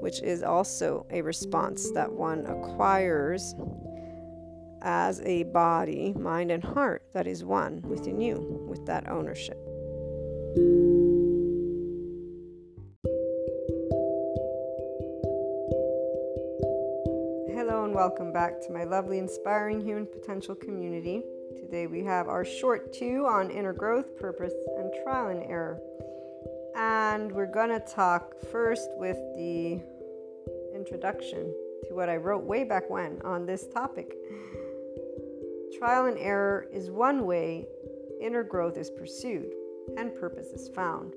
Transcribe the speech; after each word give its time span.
which 0.00 0.22
is 0.22 0.42
also 0.42 1.06
a 1.10 1.22
response 1.22 1.90
that 1.92 2.12
one 2.12 2.46
acquires 2.46 3.54
as 4.82 5.20
a 5.22 5.42
body, 5.44 6.12
mind, 6.14 6.50
and 6.50 6.62
heart 6.62 7.02
that 7.12 7.26
is 7.26 7.44
one 7.44 7.82
within 7.82 8.20
you 8.20 8.64
with 8.68 8.84
that 8.86 9.08
ownership. 9.08 9.58
Hello, 17.54 17.84
and 17.84 17.94
welcome 17.94 18.32
back 18.32 18.60
to 18.60 18.72
my 18.72 18.84
lovely, 18.84 19.18
inspiring 19.18 19.80
human 19.80 20.06
potential 20.06 20.54
community. 20.54 21.22
Today 21.56 21.86
we 21.86 22.04
have 22.04 22.28
our 22.28 22.44
short 22.44 22.92
two 22.92 23.26
on 23.26 23.50
inner 23.50 23.72
growth, 23.72 24.16
purpose, 24.16 24.54
and 24.78 24.92
trial 25.02 25.28
and 25.28 25.42
error. 25.42 25.80
And 26.78 27.32
we're 27.32 27.46
to 27.70 27.80
talk 27.80 28.34
first 28.52 28.88
with 28.98 29.18
the 29.34 29.80
introduction 30.72 31.52
to 31.88 31.94
what 31.94 32.08
I 32.08 32.16
wrote 32.16 32.44
way 32.44 32.62
back 32.62 32.88
when 32.88 33.20
on 33.22 33.46
this 33.46 33.66
topic. 33.66 34.14
Trial 35.76 36.06
and 36.06 36.16
error 36.18 36.68
is 36.72 36.88
one 36.88 37.26
way 37.26 37.66
inner 38.20 38.44
growth 38.44 38.76
is 38.76 38.90
pursued 38.90 39.52
and 39.96 40.14
purpose 40.14 40.48
is 40.48 40.68
found. 40.68 41.14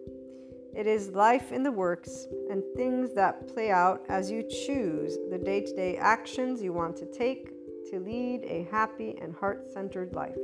It 0.75 0.87
is 0.87 1.09
life 1.09 1.51
in 1.51 1.61
the 1.61 1.71
works 1.71 2.25
and 2.49 2.63
things 2.75 3.13
that 3.13 3.53
play 3.53 3.69
out 3.69 4.03
as 4.09 4.31
you 4.31 4.41
choose 4.41 5.19
the 5.29 5.37
day 5.37 5.61
to 5.61 5.75
day 5.75 5.95
actions 5.97 6.63
you 6.63 6.73
want 6.73 6.97
to 6.97 7.05
take 7.05 7.51
to 7.91 7.99
lead 7.99 8.45
a 8.45 8.67
happy 8.71 9.15
and 9.21 9.35
heart 9.35 9.67
centered 9.71 10.13
life. 10.13 10.37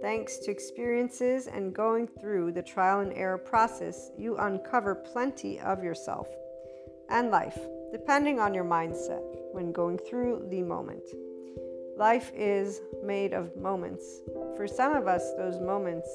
Thanks 0.00 0.38
to 0.38 0.50
experiences 0.50 1.46
and 1.46 1.74
going 1.74 2.06
through 2.06 2.52
the 2.52 2.62
trial 2.62 3.00
and 3.00 3.12
error 3.12 3.38
process, 3.38 4.10
you 4.16 4.36
uncover 4.38 4.94
plenty 4.94 5.60
of 5.60 5.84
yourself 5.84 6.28
and 7.10 7.30
life, 7.30 7.58
depending 7.92 8.38
on 8.38 8.54
your 8.54 8.64
mindset 8.64 9.22
when 9.52 9.72
going 9.72 9.98
through 9.98 10.46
the 10.50 10.62
moment. 10.62 11.04
Life 11.96 12.32
is 12.34 12.80
made 13.04 13.34
of 13.34 13.54
moments. 13.56 14.20
For 14.56 14.66
some 14.66 14.94
of 14.94 15.06
us, 15.06 15.34
those 15.36 15.60
moments 15.60 16.08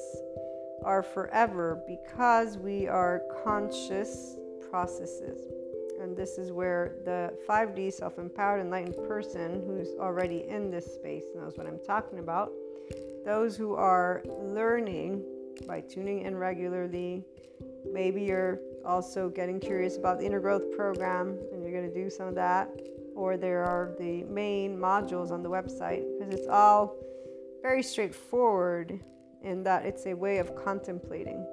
are 0.84 1.02
forever 1.02 1.80
because 1.86 2.58
we 2.58 2.88
are 2.88 3.22
conscious 3.44 4.36
processes. 4.68 5.55
And 6.06 6.16
this 6.16 6.38
is 6.38 6.52
where 6.52 6.92
the 7.04 7.36
5D 7.48 7.92
self 7.92 8.20
empowered, 8.20 8.60
enlightened 8.60 8.94
person 9.08 9.60
who's 9.66 9.88
already 9.98 10.44
in 10.48 10.70
this 10.70 10.94
space 10.94 11.24
knows 11.34 11.56
what 11.56 11.66
I'm 11.66 11.80
talking 11.84 12.20
about. 12.20 12.52
Those 13.24 13.56
who 13.56 13.74
are 13.74 14.22
learning 14.40 15.24
by 15.66 15.80
tuning 15.80 16.22
in 16.22 16.36
regularly, 16.36 17.24
maybe 17.92 18.22
you're 18.22 18.60
also 18.84 19.28
getting 19.28 19.58
curious 19.58 19.96
about 19.96 20.20
the 20.20 20.26
inner 20.26 20.38
growth 20.38 20.70
program 20.76 21.36
and 21.52 21.60
you're 21.60 21.72
going 21.72 21.92
to 21.92 22.04
do 22.04 22.08
some 22.08 22.28
of 22.28 22.36
that 22.36 22.70
or 23.16 23.36
there 23.36 23.64
are 23.64 23.96
the 23.98 24.22
main 24.24 24.78
modules 24.78 25.32
on 25.32 25.42
the 25.42 25.50
website 25.50 26.04
because 26.16 26.32
it's 26.32 26.46
all 26.46 26.94
very 27.62 27.82
straightforward 27.82 29.00
in 29.42 29.64
that 29.64 29.84
it's 29.84 30.06
a 30.06 30.14
way 30.14 30.38
of 30.38 30.54
contemplating. 30.54 31.44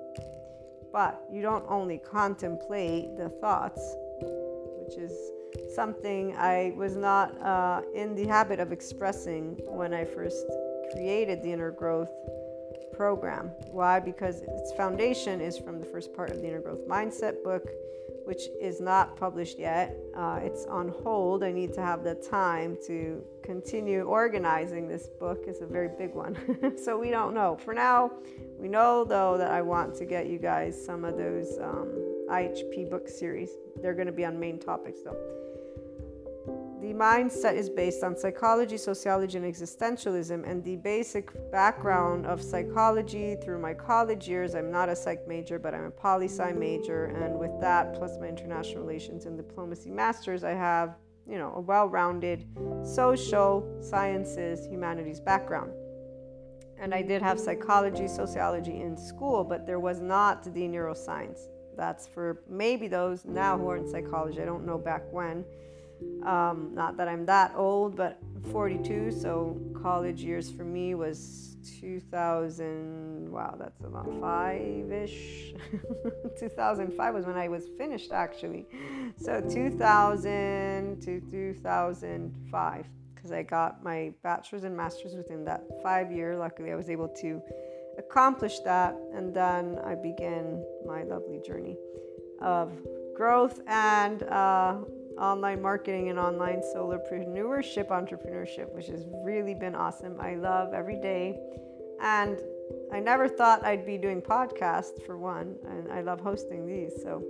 But 0.92 1.26
you 1.32 1.42
don't 1.42 1.66
only 1.68 1.98
contemplate 1.98 3.18
the 3.18 3.30
thoughts, 3.30 3.96
which 4.94 5.04
is 5.04 5.32
something 5.76 6.36
I 6.38 6.74
was 6.76 6.96
not 6.96 7.40
uh, 7.42 7.82
in 7.94 8.16
the 8.16 8.26
habit 8.28 8.60
of 8.60 8.72
expressing 8.72 9.60
when 9.66 9.94
I 9.94 10.06
first 10.06 10.46
created 10.92 11.42
the 11.42 11.52
inner 11.52 11.72
growth 11.72 12.12
program. 12.94 13.48
Why? 13.72 14.00
Because 14.00 14.42
its 14.42 14.72
foundation 14.74 15.42
is 15.42 15.58
from 15.58 15.80
the 15.80 15.86
first 15.86 16.14
part 16.14 16.30
of 16.30 16.42
the 16.42 16.48
inner 16.48 16.62
growth 16.62 16.88
mindset 16.88 17.44
book 17.44 17.68
which 18.26 18.44
is 18.62 18.80
not 18.80 19.18
published 19.18 19.60
yet. 19.60 19.98
Uh, 20.16 20.40
it's 20.42 20.66
on 20.68 20.88
hold. 20.88 21.44
I 21.44 21.52
need 21.52 21.74
to 21.74 21.82
have 21.82 22.06
the 22.06 22.16
time 22.16 22.78
to 22.88 23.22
continue 23.44 24.04
organizing 24.04 24.88
this 24.88 25.08
book. 25.08 25.44
It's 25.46 25.60
a 25.60 25.66
very 25.66 25.90
big 25.90 26.14
one. 26.14 26.38
so 26.82 26.98
we 26.98 27.10
don't 27.10 27.34
know. 27.34 27.58
For 27.58 27.74
now, 27.74 28.12
we 28.58 28.70
know 28.70 29.04
though 29.04 29.38
that 29.38 29.52
I 29.52 29.62
want 29.62 29.96
to 29.96 30.06
get 30.06 30.28
you 30.28 30.38
guys 30.38 30.74
some 30.86 31.04
of 31.04 31.18
those 31.18 31.58
um, 31.60 32.13
IHP 32.30 32.90
book 32.90 33.08
series. 33.08 33.52
They're 33.82 33.94
going 33.94 34.08
to 34.08 34.14
be 34.14 34.26
on 34.26 34.40
main 34.40 34.60
topics 34.60 35.00
though. 35.04 35.18
The 36.84 36.94
mindset 36.94 37.56
is 37.56 37.70
based 37.70 38.04
on 38.04 38.18
psychology, 38.18 38.76
sociology, 38.76 39.38
and 39.38 39.46
existentialism. 39.46 40.46
And 40.46 40.62
the 40.66 40.76
basic 40.76 41.32
background 41.50 42.26
of 42.26 42.42
psychology 42.42 43.38
through 43.42 43.62
my 43.62 43.74
college 43.74 44.28
years, 44.28 44.54
I'm 44.54 44.70
not 44.70 44.90
a 44.90 44.96
psych 44.98 45.26
major, 45.26 45.58
but 45.58 45.74
I'm 45.74 45.86
a 45.86 45.92
poli 45.92 46.28
sci 46.28 46.52
major. 46.52 47.06
And 47.06 47.40
with 47.40 47.58
that, 47.62 47.94
plus 47.94 48.18
my 48.20 48.28
international 48.28 48.84
relations 48.84 49.26
and 49.28 49.38
diplomacy 49.38 49.92
masters, 49.92 50.44
I 50.44 50.56
have, 50.56 50.98
you 51.26 51.38
know, 51.38 51.54
a 51.56 51.62
well 51.62 51.88
rounded 51.88 52.46
social 52.84 53.66
sciences, 53.82 54.68
humanities 54.68 55.22
background. 55.22 55.72
And 56.78 56.94
I 56.94 57.02
did 57.02 57.22
have 57.22 57.40
psychology, 57.40 58.10
sociology 58.10 58.82
in 58.82 58.98
school, 58.98 59.46
but 59.46 59.66
there 59.66 59.80
was 59.80 60.02
not 60.02 60.44
the 60.44 60.68
neuroscience 60.68 61.48
that's 61.78 62.08
for 62.08 62.42
maybe 62.50 62.88
those 62.88 63.26
now 63.26 63.58
who 63.58 63.70
are 63.70 63.78
in 63.78 63.90
psychology. 63.90 64.42
I 64.42 64.46
don't 64.46 64.66
know 64.66 64.78
back 64.78 65.04
when. 65.12 65.46
Um, 66.26 66.72
not 66.74 66.98
that 66.98 67.08
I'm 67.08 67.26
that 67.26 67.54
old, 67.56 67.96
but 67.96 68.20
42, 68.52 69.12
so 69.12 69.58
college 69.82 70.22
years 70.22 70.52
for 70.52 70.64
me 70.64 70.96
was 70.96 71.56
2000. 71.80 73.30
Wow, 73.30 73.56
that's 73.60 73.84
about 73.84 74.10
five 74.22 74.92
ish. 74.92 75.54
2005 76.40 77.14
was 77.14 77.26
when 77.26 77.38
I 77.38 77.48
was 77.48 77.66
finished, 77.78 78.12
actually. 78.12 78.66
So 79.18 79.42
2000 79.42 81.02
to 81.02 81.22
2005, 81.22 82.86
because 83.16 83.32
I 83.32 83.44
got 83.44 83.84
my 83.84 84.14
bachelor's 84.24 84.64
and 84.64 84.76
master's 84.76 85.16
within 85.16 85.44
that 85.46 85.64
five 85.82 86.12
year. 86.12 86.38
Luckily, 86.38 86.72
I 86.72 86.76
was 86.76 86.90
able 86.90 87.10
to 87.22 87.42
accomplish 87.98 88.60
that, 88.60 88.96
and 89.14 89.34
then 89.34 89.80
I 89.84 89.96
began 89.96 90.64
my 90.86 91.04
lovely 91.04 91.40
journey 91.46 91.78
of 92.42 92.72
growth 93.16 93.62
and 93.68 94.24
uh, 94.24 94.78
online 95.20 95.62
marketing 95.62 96.10
and 96.10 96.20
online 96.20 96.62
solopreneurship 96.76 97.88
entrepreneurship, 97.90 98.74
which 98.74 98.88
has 98.88 99.06
really 99.24 99.54
been 99.54 99.76
awesome. 99.76 100.18
I 100.20 100.36
love 100.36 100.74
every 100.74 101.00
day. 101.00 101.40
And 102.02 102.40
I 102.92 103.00
never 103.00 103.28
thought 103.28 103.64
I'd 103.66 103.86
be 103.86 103.98
doing 103.98 104.22
podcasts 104.22 105.02
for 105.06 105.18
one, 105.18 105.56
and 105.70 105.92
I 105.92 106.02
love 106.02 106.20
hosting 106.20 106.66
these. 106.66 106.94
So, 107.02 107.24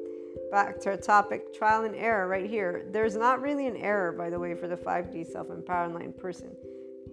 back 0.52 0.80
to 0.82 0.92
our 0.92 0.98
topic 0.98 1.54
trial 1.54 1.84
and 1.84 1.96
error 1.96 2.28
right 2.28 2.50
here. 2.50 2.86
There's 2.92 3.16
not 3.16 3.42
really 3.42 3.68
an 3.68 3.78
error, 3.78 4.12
by 4.12 4.30
the 4.30 4.40
way, 4.40 4.56
for 4.56 4.68
the 4.68 4.76
5D 4.76 5.32
self 5.32 5.50
empowered 5.50 5.92
online 5.92 6.14
person 6.14 6.56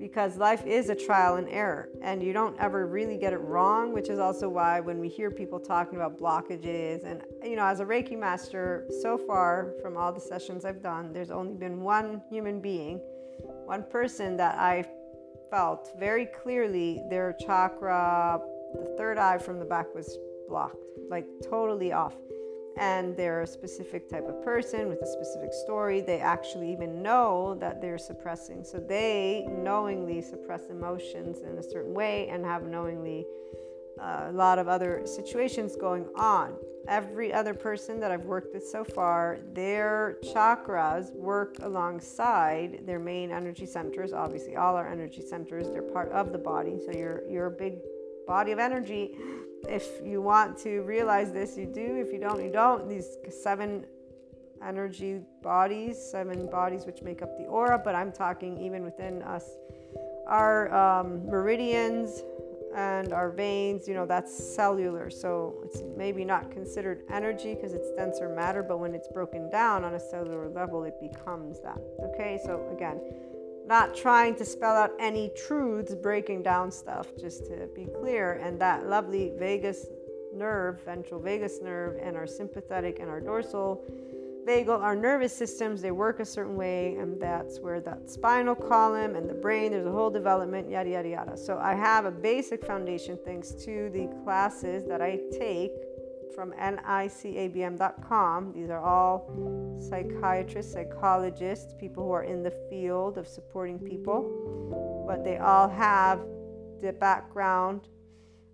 because 0.00 0.38
life 0.38 0.66
is 0.66 0.88
a 0.88 0.94
trial 0.94 1.36
and 1.36 1.46
error 1.50 1.90
and 2.02 2.22
you 2.22 2.32
don't 2.32 2.58
ever 2.58 2.86
really 2.86 3.18
get 3.18 3.34
it 3.34 3.40
wrong 3.40 3.92
which 3.92 4.08
is 4.08 4.18
also 4.18 4.48
why 4.48 4.80
when 4.80 4.98
we 4.98 5.08
hear 5.08 5.30
people 5.30 5.60
talking 5.60 5.96
about 5.96 6.18
blockages 6.18 7.04
and 7.04 7.22
you 7.44 7.54
know 7.54 7.66
as 7.66 7.80
a 7.80 7.84
reiki 7.84 8.18
master 8.18 8.86
so 9.02 9.18
far 9.18 9.74
from 9.82 9.98
all 9.98 10.10
the 10.10 10.20
sessions 10.20 10.64
i've 10.64 10.82
done 10.82 11.12
there's 11.12 11.30
only 11.30 11.54
been 11.54 11.82
one 11.82 12.22
human 12.30 12.60
being 12.60 12.96
one 13.66 13.84
person 13.90 14.36
that 14.38 14.58
i 14.58 14.82
felt 15.50 15.92
very 15.98 16.26
clearly 16.42 17.02
their 17.10 17.36
chakra 17.38 18.40
the 18.74 18.94
third 18.96 19.18
eye 19.18 19.36
from 19.36 19.58
the 19.58 19.64
back 19.64 19.94
was 19.94 20.18
blocked 20.48 20.82
like 21.10 21.26
totally 21.48 21.92
off 21.92 22.14
and 22.76 23.16
they're 23.16 23.42
a 23.42 23.46
specific 23.46 24.08
type 24.08 24.26
of 24.28 24.42
person 24.42 24.88
with 24.88 25.02
a 25.02 25.06
specific 25.06 25.52
story. 25.52 26.00
They 26.00 26.20
actually 26.20 26.72
even 26.72 27.02
know 27.02 27.56
that 27.60 27.80
they're 27.80 27.98
suppressing. 27.98 28.64
So 28.64 28.78
they 28.78 29.46
knowingly 29.50 30.22
suppress 30.22 30.68
emotions 30.70 31.40
in 31.40 31.58
a 31.58 31.62
certain 31.62 31.94
way 31.94 32.28
and 32.28 32.44
have 32.44 32.64
knowingly 32.64 33.26
uh, 34.00 34.26
a 34.28 34.32
lot 34.32 34.58
of 34.58 34.68
other 34.68 35.02
situations 35.04 35.76
going 35.76 36.06
on. 36.16 36.54
Every 36.88 37.32
other 37.32 37.52
person 37.52 38.00
that 38.00 38.10
I've 38.10 38.24
worked 38.24 38.54
with 38.54 38.66
so 38.66 38.82
far, 38.82 39.38
their 39.52 40.16
chakras 40.24 41.12
work 41.14 41.56
alongside 41.62 42.86
their 42.86 42.98
main 42.98 43.30
energy 43.30 43.66
centers. 43.66 44.14
Obviously, 44.14 44.56
all 44.56 44.76
our 44.76 44.88
energy 44.88 45.20
centers, 45.20 45.68
they're 45.68 45.82
part 45.82 46.10
of 46.12 46.32
the 46.32 46.38
body. 46.38 46.78
So 46.84 46.92
you're 46.92 47.22
you're 47.28 47.46
a 47.46 47.50
big 47.50 47.80
body 48.26 48.52
of 48.52 48.58
energy 48.58 49.14
if 49.68 49.86
you 50.04 50.20
want 50.20 50.58
to 50.58 50.80
realize 50.82 51.32
this, 51.32 51.56
you 51.56 51.66
do. 51.66 51.96
If 51.96 52.12
you 52.12 52.18
don't, 52.18 52.42
you 52.42 52.50
don't. 52.50 52.88
These 52.88 53.16
seven 53.42 53.84
energy 54.64 55.20
bodies, 55.42 55.98
seven 55.98 56.46
bodies 56.50 56.84
which 56.84 57.02
make 57.02 57.22
up 57.22 57.36
the 57.38 57.44
aura, 57.44 57.78
but 57.78 57.94
I'm 57.94 58.12
talking 58.12 58.58
even 58.58 58.82
within 58.84 59.22
us, 59.22 59.44
our 60.26 60.72
um, 60.74 61.26
meridians 61.26 62.22
and 62.74 63.12
our 63.12 63.30
veins, 63.30 63.88
you 63.88 63.94
know, 63.94 64.06
that's 64.06 64.32
cellular. 64.32 65.10
So 65.10 65.56
it's 65.64 65.82
maybe 65.96 66.24
not 66.24 66.50
considered 66.50 67.02
energy 67.10 67.54
because 67.54 67.72
it's 67.72 67.90
denser 67.92 68.28
matter, 68.28 68.62
but 68.62 68.78
when 68.78 68.94
it's 68.94 69.08
broken 69.08 69.50
down 69.50 69.84
on 69.84 69.94
a 69.94 70.00
cellular 70.00 70.48
level, 70.48 70.84
it 70.84 70.94
becomes 71.00 71.60
that. 71.60 71.78
Okay, 72.00 72.38
so 72.44 72.68
again, 72.72 73.00
not 73.70 73.94
trying 73.94 74.34
to 74.34 74.44
spell 74.44 74.74
out 74.74 74.90
any 74.98 75.30
truths, 75.46 75.94
breaking 75.94 76.42
down 76.42 76.72
stuff, 76.72 77.06
just 77.16 77.46
to 77.46 77.68
be 77.72 77.86
clear. 78.00 78.32
And 78.32 78.60
that 78.60 78.88
lovely 78.88 79.32
vagus 79.38 79.86
nerve, 80.34 80.84
ventral 80.84 81.20
vagus 81.20 81.60
nerve, 81.62 81.96
and 82.02 82.16
our 82.16 82.26
sympathetic 82.26 82.98
and 82.98 83.08
our 83.08 83.20
dorsal 83.20 83.84
vagal, 84.44 84.80
our 84.80 84.96
nervous 84.96 85.32
systems, 85.32 85.80
they 85.80 85.92
work 85.92 86.18
a 86.18 86.24
certain 86.24 86.56
way, 86.56 86.96
and 86.96 87.20
that's 87.20 87.60
where 87.60 87.80
that 87.80 88.10
spinal 88.10 88.56
column 88.56 89.14
and 89.14 89.30
the 89.30 89.34
brain, 89.34 89.70
there's 89.70 89.86
a 89.86 89.92
whole 89.92 90.10
development, 90.10 90.68
yada, 90.68 90.90
yada, 90.90 91.08
yada. 91.08 91.36
So 91.36 91.56
I 91.58 91.74
have 91.74 92.06
a 92.06 92.10
basic 92.10 92.64
foundation 92.64 93.16
thanks 93.24 93.52
to 93.52 93.88
the 93.90 94.08
classes 94.24 94.84
that 94.88 95.00
I 95.00 95.20
take 95.30 95.70
from 96.34 96.52
nicabm.com. 96.52 98.52
These 98.52 98.70
are 98.70 98.80
all 98.80 99.78
psychiatrists, 99.88 100.72
psychologists, 100.72 101.74
people 101.78 102.04
who 102.04 102.12
are 102.12 102.24
in 102.24 102.42
the 102.42 102.52
field 102.68 103.18
of 103.18 103.26
supporting 103.26 103.78
people, 103.78 105.04
but 105.06 105.24
they 105.24 105.38
all 105.38 105.68
have 105.68 106.20
the 106.80 106.92
background 106.92 107.88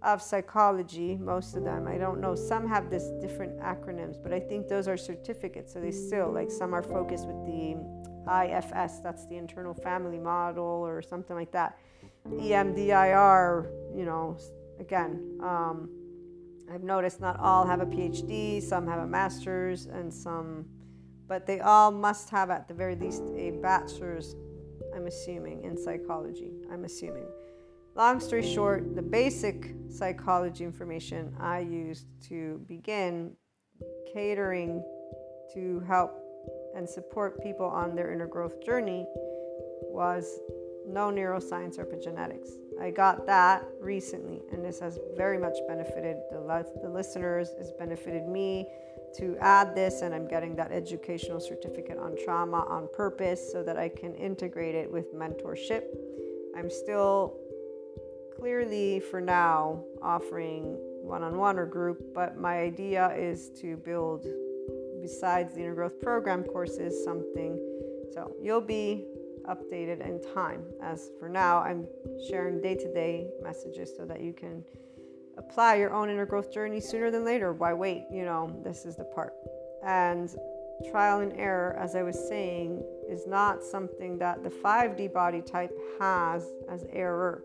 of 0.03 0.23
psychology, 0.23 1.17
most 1.17 1.57
of 1.57 1.65
them. 1.65 1.89
I 1.89 1.99
don't 1.99 2.21
know, 2.21 2.35
some 2.35 2.69
have 2.69 2.91
this 2.91 3.09
different 3.21 3.59
acronyms, 3.59 4.23
but 4.23 4.33
I 4.33 4.41
think 4.41 4.69
those 4.69 4.89
are 4.89 4.97
certificates, 4.97 5.73
so 5.73 5.81
they 5.81 5.91
still, 5.91 6.31
like 6.31 6.51
some 6.51 6.75
are 6.75 6.83
focused 6.83 7.27
with 7.27 7.45
the 7.47 7.77
IFS, 8.27 9.01
that's 9.01 9.27
the 9.27 9.37
internal 9.37 9.75
family 9.75 10.19
model 10.19 10.65
or 10.65 11.03
something 11.03 11.37
like 11.37 11.53
that. 11.53 11.79
EMDR, 12.29 13.71
you 13.97 14.05
know, 14.05 14.37
again, 14.81 15.39
um, 15.43 15.89
I've 16.73 16.83
noticed 16.83 17.21
not 17.21 17.39
all 17.39 17.67
have 17.67 17.81
a 17.81 17.87
PhD, 17.87 18.63
some 18.63 18.87
have 18.87 19.01
a 19.01 19.07
master's, 19.07 19.87
and 19.87 20.13
some, 20.13 20.67
but 21.29 21.47
they 21.47 21.61
all 21.61 21.91
must 21.91 22.31
have 22.31 22.51
at 22.51 22.69
the 22.69 22.75
very 22.75 22.97
least 22.97 23.23
a 23.37 23.53
bachelor's, 23.63 24.35
I'm 24.95 25.07
assuming, 25.07 25.65
in 25.65 25.77
psychology. 25.77 26.53
I'm 26.73 26.85
assuming. 26.85 27.27
Long 27.95 28.21
story 28.21 28.43
short, 28.43 28.95
the 28.95 29.03
basic 29.03 29.75
psychology 29.89 30.65
information 30.65 31.35
I 31.41 31.61
used 31.61 32.07
to 32.29 32.61
begin 32.67 33.33
catering 34.13 34.85
to 35.55 35.81
help 35.87 36.23
and 36.77 36.89
support 36.89 37.43
people 37.43 37.67
on 37.67 37.95
their 37.95 38.13
inner 38.13 38.27
growth 38.27 38.63
journey 38.65 39.07
was 39.83 40.41
no 40.87 41.11
neuroscience 41.11 41.79
or 41.79 41.87
epigenetics. 41.87 42.51
I 42.81 42.91
got 42.91 43.27
that 43.27 43.65
recently, 43.81 44.43
and 44.53 44.65
this 44.65 44.79
has 44.81 44.99
very 45.17 45.39
much 45.39 45.57
benefited 45.67 46.17
the, 46.31 46.67
the 46.83 46.89
listeners, 46.89 47.51
it's 47.59 47.73
benefited 47.73 48.29
me 48.29 48.67
to 49.17 49.37
add 49.41 49.75
this, 49.75 50.03
and 50.03 50.15
I'm 50.15 50.29
getting 50.29 50.55
that 50.57 50.73
educational 50.73 51.41
certificate 51.41 51.99
on 51.99 52.17
trauma 52.23 52.67
on 52.69 52.89
purpose 52.93 53.51
so 53.51 53.63
that 53.63 53.79
I 53.79 53.89
can 53.89 54.15
integrate 54.15 54.75
it 54.75 54.91
with 54.91 55.15
mentorship. 55.15 55.85
I'm 56.57 56.69
still 56.69 57.39
clearly, 58.39 59.01
for 59.01 59.21
now, 59.21 59.83
offering 60.03 60.77
one 61.03 61.23
on 61.23 61.39
one 61.39 61.59
or 61.59 61.67
group, 61.67 62.13
but 62.15 62.37
my 62.37 62.59
idea 62.59 63.15
is 63.17 63.49
to 63.61 63.77
build, 63.79 64.27
besides 65.01 65.55
the 65.55 65.61
inner 65.61 65.75
growth 65.75 65.99
program 66.01 66.45
courses, 66.45 67.03
something. 67.05 67.59
So 68.13 68.35
you'll 68.41 68.61
be 68.61 69.07
updated 69.49 70.07
in 70.07 70.21
time. 70.35 70.65
As 70.83 71.11
for 71.19 71.29
now, 71.29 71.59
I'm 71.59 71.87
sharing 72.29 72.61
day 72.61 72.75
to 72.75 72.93
day 72.93 73.29
messages 73.43 73.93
so 73.97 74.05
that 74.07 74.21
you 74.21 74.33
can 74.33 74.65
apply 75.39 75.77
your 75.77 75.93
own 75.93 76.11
inner 76.11 76.27
growth 76.27 76.53
journey 76.53 76.81
sooner 76.81 77.11
than 77.11 77.25
later. 77.25 77.53
Why 77.53 77.73
wait? 77.73 78.05
You 78.11 78.25
know, 78.25 78.61
this 78.65 78.85
is 78.85 78.97
the 78.97 79.05
part. 79.05 79.33
And 79.85 80.35
trial 80.91 81.21
and 81.21 81.33
error, 81.35 81.77
as 81.79 81.95
I 81.95 82.03
was 82.03 82.19
saying, 82.29 82.83
is 83.09 83.27
not 83.27 83.63
something 83.63 84.19
that 84.19 84.43
the 84.43 84.51
5D 84.51 85.13
body 85.13 85.41
type 85.41 85.73
has 86.01 86.47
as 86.71 86.85
error. 86.93 87.43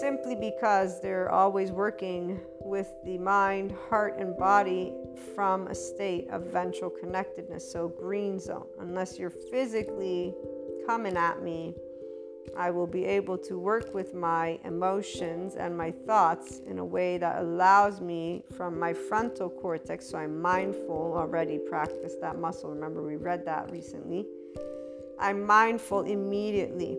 Simply 0.00 0.34
because 0.34 1.00
they're 1.00 1.30
always 1.30 1.70
working 1.70 2.40
with 2.60 2.88
the 3.04 3.16
mind, 3.18 3.72
heart, 3.88 4.18
and 4.18 4.36
body 4.36 4.92
from 5.34 5.66
a 5.68 5.74
state 5.74 6.28
of 6.30 6.52
ventral 6.52 6.90
connectedness, 6.90 7.72
so 7.72 7.88
green 7.88 8.38
zone. 8.38 8.66
Unless 8.80 9.18
you're 9.18 9.30
physically 9.30 10.34
coming 10.88 11.18
at 11.18 11.42
me, 11.42 11.74
I 12.56 12.70
will 12.70 12.86
be 12.86 13.04
able 13.04 13.36
to 13.36 13.58
work 13.58 13.92
with 13.92 14.14
my 14.14 14.58
emotions 14.64 15.54
and 15.54 15.76
my 15.76 15.90
thoughts 15.90 16.62
in 16.66 16.78
a 16.78 16.84
way 16.84 17.18
that 17.18 17.42
allows 17.42 18.00
me 18.00 18.42
from 18.56 18.78
my 18.78 18.94
frontal 18.94 19.50
cortex. 19.50 20.08
So 20.08 20.16
I'm 20.16 20.40
mindful, 20.40 21.12
already 21.14 21.58
practiced 21.58 22.22
that 22.22 22.38
muscle. 22.38 22.70
Remember, 22.70 23.06
we 23.06 23.16
read 23.16 23.44
that 23.44 23.70
recently. 23.70 24.24
I'm 25.20 25.44
mindful 25.44 26.04
immediately. 26.06 26.96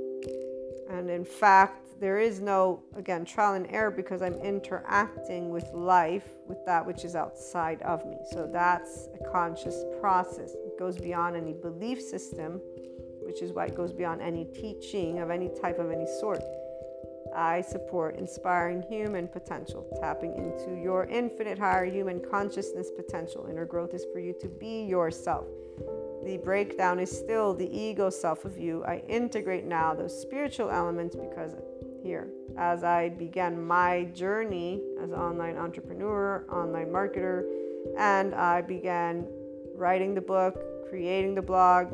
And 0.91 1.09
in 1.09 1.25
fact, 1.25 1.99
there 1.99 2.19
is 2.19 2.39
no, 2.39 2.83
again, 2.95 3.25
trial 3.25 3.55
and 3.55 3.65
error 3.71 3.89
because 3.89 4.21
I'm 4.21 4.35
interacting 4.35 5.49
with 5.49 5.65
life, 5.73 6.27
with 6.47 6.63
that 6.67 6.85
which 6.85 7.03
is 7.03 7.15
outside 7.15 7.81
of 7.81 8.05
me. 8.05 8.17
So 8.33 8.47
that's 8.53 9.09
a 9.19 9.31
conscious 9.31 9.83
process. 9.99 10.51
It 10.53 10.77
goes 10.77 10.99
beyond 10.99 11.35
any 11.35 11.53
belief 11.53 11.99
system 11.99 12.61
which 13.29 13.43
is 13.43 13.53
why 13.53 13.67
it 13.67 13.75
goes 13.75 13.93
beyond 13.93 14.23
any 14.23 14.43
teaching 14.43 15.19
of 15.19 15.29
any 15.29 15.51
type 15.61 15.77
of 15.77 15.91
any 15.91 16.07
sort. 16.19 16.41
I 17.35 17.61
support 17.61 18.17
inspiring 18.17 18.81
human 18.81 19.27
potential, 19.27 19.85
tapping 20.01 20.33
into 20.33 20.81
your 20.81 21.05
infinite 21.05 21.59
higher 21.59 21.85
human 21.85 22.19
consciousness 22.19 22.89
potential. 22.89 23.45
Inner 23.47 23.65
growth 23.65 23.93
is 23.93 24.03
for 24.11 24.19
you 24.19 24.33
to 24.41 24.47
be 24.47 24.83
yourself. 24.83 25.45
The 26.25 26.37
breakdown 26.37 26.99
is 26.99 27.11
still 27.11 27.53
the 27.53 27.69
ego 27.69 28.09
self 28.09 28.45
of 28.45 28.57
you. 28.57 28.83
I 28.83 29.03
integrate 29.07 29.65
now 29.65 29.93
those 29.93 30.19
spiritual 30.19 30.71
elements 30.71 31.15
because 31.15 31.51
here, 32.01 32.29
as 32.57 32.83
I 32.83 33.09
began 33.09 33.63
my 33.63 34.05
journey 34.05 34.81
as 35.03 35.11
online 35.11 35.55
entrepreneur, 35.55 36.45
online 36.51 36.87
marketer, 36.87 37.45
and 37.95 38.33
I 38.33 38.61
began 38.61 39.27
writing 39.75 40.15
the 40.15 40.21
book, 40.21 40.89
creating 40.89 41.35
the 41.35 41.43
blog, 41.43 41.93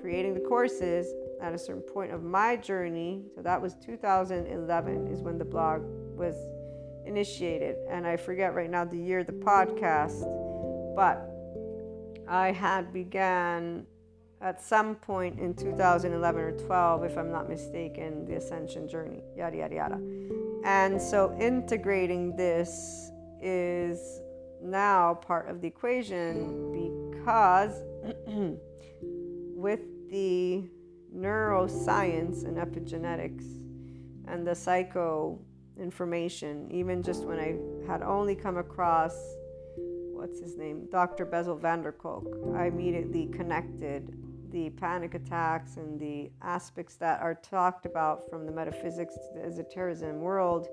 creating 0.00 0.34
the 0.34 0.40
courses, 0.40 1.12
at 1.40 1.52
a 1.52 1.58
certain 1.58 1.82
point 1.82 2.12
of 2.12 2.22
my 2.22 2.56
journey, 2.56 3.22
so 3.34 3.42
that 3.42 3.60
was 3.60 3.74
2011 3.84 5.06
is 5.08 5.20
when 5.20 5.38
the 5.38 5.44
blog 5.44 5.82
was 6.16 6.34
initiated. 7.04 7.76
And 7.88 8.06
I 8.06 8.16
forget 8.16 8.54
right 8.54 8.70
now 8.70 8.84
the 8.84 8.96
year 8.96 9.22
the 9.22 9.32
podcast, 9.32 10.22
but 10.96 11.30
I 12.28 12.52
had 12.52 12.92
began 12.92 13.86
at 14.40 14.62
some 14.62 14.94
point 14.96 15.38
in 15.38 15.54
2011 15.54 16.40
or 16.40 16.52
12, 16.52 17.04
if 17.04 17.16
I'm 17.16 17.30
not 17.30 17.48
mistaken, 17.48 18.24
the 18.26 18.36
ascension 18.36 18.88
journey, 18.88 19.22
yada, 19.36 19.56
yada, 19.56 19.74
yada. 19.74 20.00
And 20.64 21.00
so 21.00 21.36
integrating 21.40 22.36
this 22.36 23.10
is 23.40 24.20
now 24.62 25.14
part 25.14 25.48
of 25.48 25.60
the 25.60 25.68
equation 25.68 26.72
because 26.72 27.82
with 29.56 29.80
the 30.10 30.68
neuroscience 31.16 32.44
and 32.44 32.58
epigenetics 32.58 33.64
and 34.28 34.46
the 34.46 34.54
psycho 34.54 35.40
information, 35.80 36.68
even 36.70 37.02
just 37.02 37.24
when 37.24 37.38
I 37.38 37.56
had 37.90 38.02
only 38.02 38.34
come 38.34 38.58
across 38.58 39.16
what's 40.12 40.40
his 40.40 40.56
name, 40.58 40.86
Dr. 40.90 41.24
Bessel 41.24 41.56
van 41.56 41.82
der 41.82 41.92
Kolk, 41.92 42.26
I 42.54 42.66
immediately 42.66 43.26
connected 43.26 44.14
the 44.50 44.70
panic 44.70 45.14
attacks 45.14 45.76
and 45.76 45.98
the 45.98 46.30
aspects 46.42 46.96
that 46.96 47.20
are 47.20 47.34
talked 47.34 47.86
about 47.86 48.28
from 48.28 48.46
the 48.46 48.52
metaphysics 48.52 49.14
to 49.14 49.38
the 49.38 49.44
esotericism 49.44 50.20
world 50.20 50.68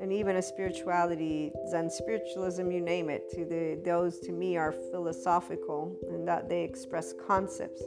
and 0.00 0.12
even 0.12 0.36
a 0.36 0.42
spirituality 0.42 1.52
zen 1.68 1.90
spiritualism 1.90 2.70
you 2.70 2.80
name 2.80 3.08
it 3.10 3.30
to 3.30 3.44
the 3.44 3.80
those 3.84 4.18
to 4.18 4.32
me 4.32 4.56
are 4.56 4.72
philosophical 4.72 5.96
in 6.10 6.24
that 6.24 6.48
they 6.48 6.62
express 6.62 7.14
concepts 7.26 7.82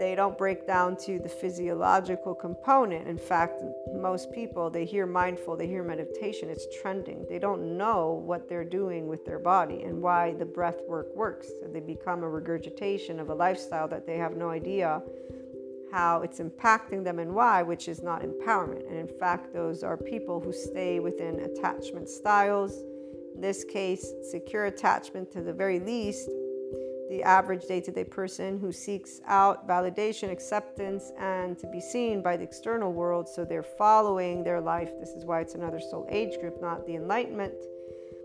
they 0.00 0.14
don't 0.14 0.38
break 0.38 0.66
down 0.66 0.96
to 1.04 1.18
the 1.18 1.28
physiological 1.28 2.34
component. 2.34 3.06
In 3.06 3.18
fact, 3.18 3.62
most 3.92 4.32
people, 4.32 4.70
they 4.70 4.86
hear 4.86 5.04
mindful, 5.04 5.58
they 5.58 5.66
hear 5.66 5.82
meditation, 5.82 6.48
it's 6.48 6.66
trending. 6.80 7.26
They 7.28 7.38
don't 7.38 7.76
know 7.76 8.22
what 8.24 8.48
they're 8.48 8.64
doing 8.64 9.08
with 9.08 9.26
their 9.26 9.38
body 9.38 9.82
and 9.82 10.00
why 10.00 10.32
the 10.32 10.46
breath 10.46 10.80
work 10.88 11.14
works. 11.14 11.48
So 11.60 11.68
they 11.68 11.80
become 11.80 12.22
a 12.22 12.28
regurgitation 12.30 13.20
of 13.20 13.28
a 13.28 13.34
lifestyle 13.34 13.88
that 13.88 14.06
they 14.06 14.16
have 14.16 14.36
no 14.36 14.48
idea 14.48 15.02
how 15.92 16.22
it's 16.22 16.40
impacting 16.40 17.04
them 17.04 17.18
and 17.18 17.34
why, 17.34 17.62
which 17.62 17.88
is 17.88 18.02
not 18.02 18.22
empowerment. 18.22 18.86
And 18.88 18.96
in 18.96 19.08
fact, 19.18 19.52
those 19.52 19.82
are 19.82 19.96
people 19.96 20.40
who 20.40 20.52
stay 20.52 21.00
within 21.00 21.40
attachment 21.40 22.08
styles. 22.08 22.82
In 23.34 23.40
this 23.40 23.64
case, 23.64 24.12
secure 24.30 24.66
attachment 24.66 25.30
to 25.32 25.42
the 25.42 25.52
very 25.52 25.80
least 25.80 26.28
the 27.10 27.22
average 27.24 27.64
day 27.66 27.80
to 27.80 27.90
day 27.90 28.04
person 28.04 28.58
who 28.60 28.70
seeks 28.70 29.20
out 29.26 29.66
validation, 29.66 30.30
acceptance, 30.30 31.10
and 31.18 31.58
to 31.58 31.66
be 31.66 31.80
seen 31.80 32.22
by 32.22 32.36
the 32.36 32.44
external 32.44 32.92
world. 32.92 33.28
So 33.28 33.44
they're 33.44 33.64
following 33.64 34.44
their 34.44 34.60
life. 34.60 34.92
This 35.00 35.10
is 35.10 35.24
why 35.24 35.40
it's 35.40 35.56
another 35.56 35.80
soul 35.80 36.06
age 36.08 36.38
group, 36.40 36.62
not 36.62 36.86
the 36.86 36.94
enlightenment. 36.94 37.54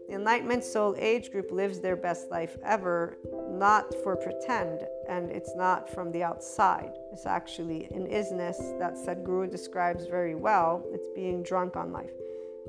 The 0.07 0.15
enlightenment 0.15 0.63
soul 0.63 0.95
age 0.99 1.31
group 1.31 1.51
lives 1.51 1.79
their 1.79 1.95
best 1.95 2.29
life 2.29 2.57
ever, 2.63 3.17
not 3.49 3.93
for 4.03 4.15
pretend, 4.15 4.81
and 5.09 5.31
it's 5.31 5.55
not 5.55 5.89
from 5.89 6.11
the 6.11 6.23
outside. 6.23 6.91
It's 7.11 7.25
actually 7.25 7.85
an 7.85 8.07
isness 8.07 8.77
that 8.79 8.95
Sadhguru 8.95 9.49
describes 9.49 10.05
very 10.05 10.35
well. 10.35 10.83
It's 10.93 11.07
being 11.15 11.41
drunk 11.41 11.75
on 11.75 11.91
life. 11.91 12.11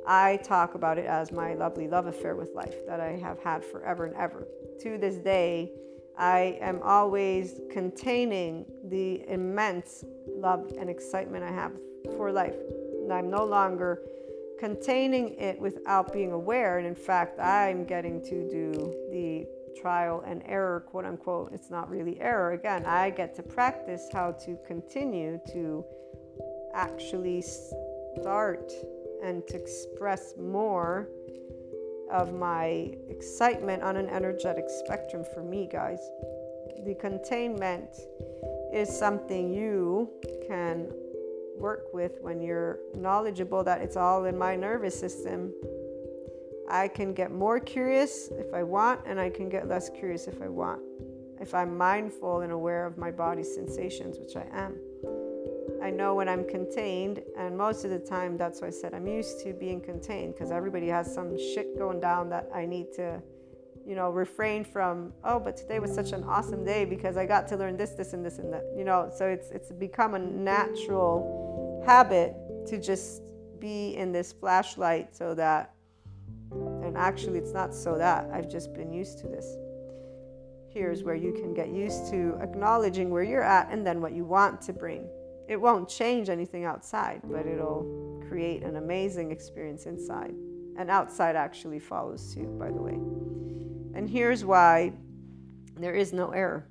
I 0.06 0.38
talk 0.44 0.74
about 0.74 0.98
it 0.98 1.06
as 1.06 1.32
my 1.32 1.54
lovely 1.54 1.88
love 1.88 2.06
affair 2.06 2.36
with 2.36 2.54
life 2.54 2.86
that 2.86 3.00
I 3.00 3.16
have 3.16 3.38
had 3.40 3.64
forever 3.64 4.06
and 4.06 4.14
ever. 4.16 4.46
To 4.80 4.96
this 4.96 5.16
day, 5.16 5.72
I 6.16 6.58
am 6.60 6.80
always 6.82 7.60
containing 7.70 8.64
the 8.84 9.28
immense 9.28 10.04
love 10.26 10.72
and 10.78 10.88
excitement 10.88 11.44
I 11.44 11.52
have 11.52 11.72
for 12.16 12.32
life. 12.32 12.56
And 13.02 13.12
I'm 13.12 13.30
no 13.30 13.44
longer 13.44 14.00
containing 14.58 15.34
it 15.38 15.58
without 15.60 16.12
being 16.12 16.32
aware. 16.32 16.78
And 16.78 16.86
in 16.86 16.94
fact, 16.94 17.38
I'm 17.38 17.84
getting 17.84 18.22
to 18.22 18.48
do 18.48 18.94
the 19.10 19.46
trial 19.80 20.22
and 20.26 20.42
error, 20.46 20.80
quote 20.80 21.04
unquote. 21.04 21.52
It's 21.52 21.70
not 21.70 21.90
really 21.90 22.20
error. 22.20 22.52
Again, 22.52 22.84
I 22.86 23.10
get 23.10 23.34
to 23.36 23.42
practice 23.42 24.08
how 24.12 24.32
to 24.32 24.58
continue 24.66 25.40
to 25.52 25.84
actually 26.74 27.42
start 27.42 28.72
and 29.22 29.46
to 29.48 29.56
express 29.56 30.34
more 30.38 31.08
of 32.10 32.32
my 32.32 32.94
excitement 33.08 33.82
on 33.82 33.96
an 33.96 34.08
energetic 34.08 34.66
spectrum 34.68 35.24
for 35.34 35.42
me, 35.42 35.68
guys. 35.70 35.98
The 36.84 36.94
containment 36.94 37.90
is 38.72 38.88
something 38.96 39.52
you 39.52 40.10
can 40.46 40.92
work 41.58 41.92
with 41.92 42.18
when 42.20 42.40
you're 42.40 42.78
knowledgeable 42.94 43.64
that 43.64 43.80
it's 43.80 43.96
all 43.96 44.24
in 44.24 44.36
my 44.38 44.56
nervous 44.56 44.98
system. 44.98 45.52
I 46.68 46.88
can 46.88 47.14
get 47.14 47.30
more 47.30 47.60
curious 47.60 48.28
if 48.32 48.52
I 48.52 48.62
want, 48.62 49.00
and 49.06 49.20
I 49.20 49.30
can 49.30 49.48
get 49.48 49.68
less 49.68 49.88
curious 49.88 50.26
if 50.26 50.42
I 50.42 50.48
want. 50.48 50.80
If 51.40 51.54
I'm 51.54 51.76
mindful 51.76 52.40
and 52.40 52.52
aware 52.52 52.86
of 52.86 52.98
my 52.98 53.10
body's 53.10 53.54
sensations, 53.54 54.18
which 54.18 54.36
I 54.36 54.46
am. 54.52 54.76
I 55.82 55.90
know 55.90 56.14
when 56.14 56.28
I'm 56.28 56.44
contained, 56.48 57.22
and 57.38 57.56
most 57.56 57.84
of 57.84 57.90
the 57.90 57.98
time, 57.98 58.36
that's 58.36 58.60
why 58.60 58.68
I 58.68 58.70
said 58.70 58.94
I'm 58.94 59.06
used 59.06 59.40
to 59.44 59.52
being 59.52 59.80
contained 59.80 60.34
because 60.34 60.50
everybody 60.50 60.88
has 60.88 61.12
some 61.12 61.38
shit 61.38 61.78
going 61.78 62.00
down 62.00 62.28
that 62.30 62.48
I 62.52 62.66
need 62.66 62.92
to, 62.94 63.22
you 63.86 63.94
know, 63.94 64.10
refrain 64.10 64.64
from. 64.64 65.12
Oh, 65.22 65.38
but 65.38 65.56
today 65.56 65.78
was 65.78 65.94
such 65.94 66.12
an 66.12 66.24
awesome 66.24 66.64
day 66.64 66.84
because 66.84 67.16
I 67.16 67.26
got 67.26 67.46
to 67.48 67.56
learn 67.56 67.76
this, 67.76 67.90
this, 67.90 68.14
and 68.14 68.24
this, 68.24 68.38
and 68.38 68.52
that. 68.52 68.64
You 68.76 68.84
know, 68.84 69.12
so 69.14 69.26
it's 69.26 69.50
it's 69.50 69.70
become 69.70 70.14
a 70.14 70.18
natural 70.18 71.45
habit 71.86 72.34
to 72.66 72.78
just 72.78 73.22
be 73.58 73.96
in 73.96 74.12
this 74.12 74.32
flashlight 74.32 75.14
so 75.14 75.34
that, 75.34 75.74
and 76.50 76.96
actually, 76.96 77.38
it's 77.38 77.52
not 77.52 77.74
so 77.74 77.96
that 77.96 78.28
I've 78.32 78.50
just 78.50 78.74
been 78.74 78.92
used 78.92 79.18
to 79.20 79.28
this. 79.28 79.56
Here's 80.68 81.02
where 81.02 81.14
you 81.14 81.32
can 81.32 81.54
get 81.54 81.70
used 81.70 82.10
to 82.10 82.36
acknowledging 82.42 83.08
where 83.10 83.22
you're 83.22 83.42
at 83.42 83.70
and 83.70 83.86
then 83.86 84.00
what 84.00 84.12
you 84.12 84.24
want 84.24 84.60
to 84.62 84.72
bring 84.72 85.08
it 85.48 85.60
won't 85.60 85.88
change 85.88 86.28
anything 86.28 86.64
outside, 86.64 87.20
but 87.24 87.46
it'll 87.46 88.20
create 88.28 88.62
an 88.62 88.76
amazing 88.76 89.30
experience 89.30 89.86
inside. 89.86 90.34
And 90.78 90.90
outside 90.90 91.36
actually 91.36 91.78
follows 91.78 92.20
suit, 92.20 92.58
by 92.58 92.70
the 92.70 92.82
way. 92.82 92.98
And 93.94 94.10
here's 94.10 94.44
why 94.44 94.92
there 95.76 95.94
is 95.94 96.12
no 96.12 96.30
error. 96.30 96.66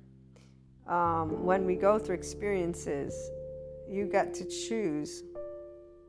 Um, 0.86 1.44
when 1.44 1.64
we 1.64 1.74
go 1.74 1.98
through 1.98 2.14
experiences, 2.14 3.30
you 3.88 4.06
get 4.06 4.34
to 4.34 4.44
choose 4.44 5.22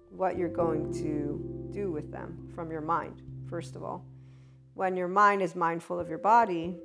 what 0.09 0.37
you're 0.37 0.49
going 0.49 0.91
to 0.93 1.69
do 1.71 1.91
with 1.91 2.11
them 2.11 2.49
from 2.55 2.71
your 2.71 2.81
mind, 2.81 3.21
first 3.49 3.75
of 3.75 3.83
all. 3.83 4.05
When 4.73 4.95
your 4.95 5.07
mind 5.07 5.41
is 5.41 5.55
mindful 5.55 5.99
of 5.99 6.09
your 6.09 6.19
body, 6.19 6.77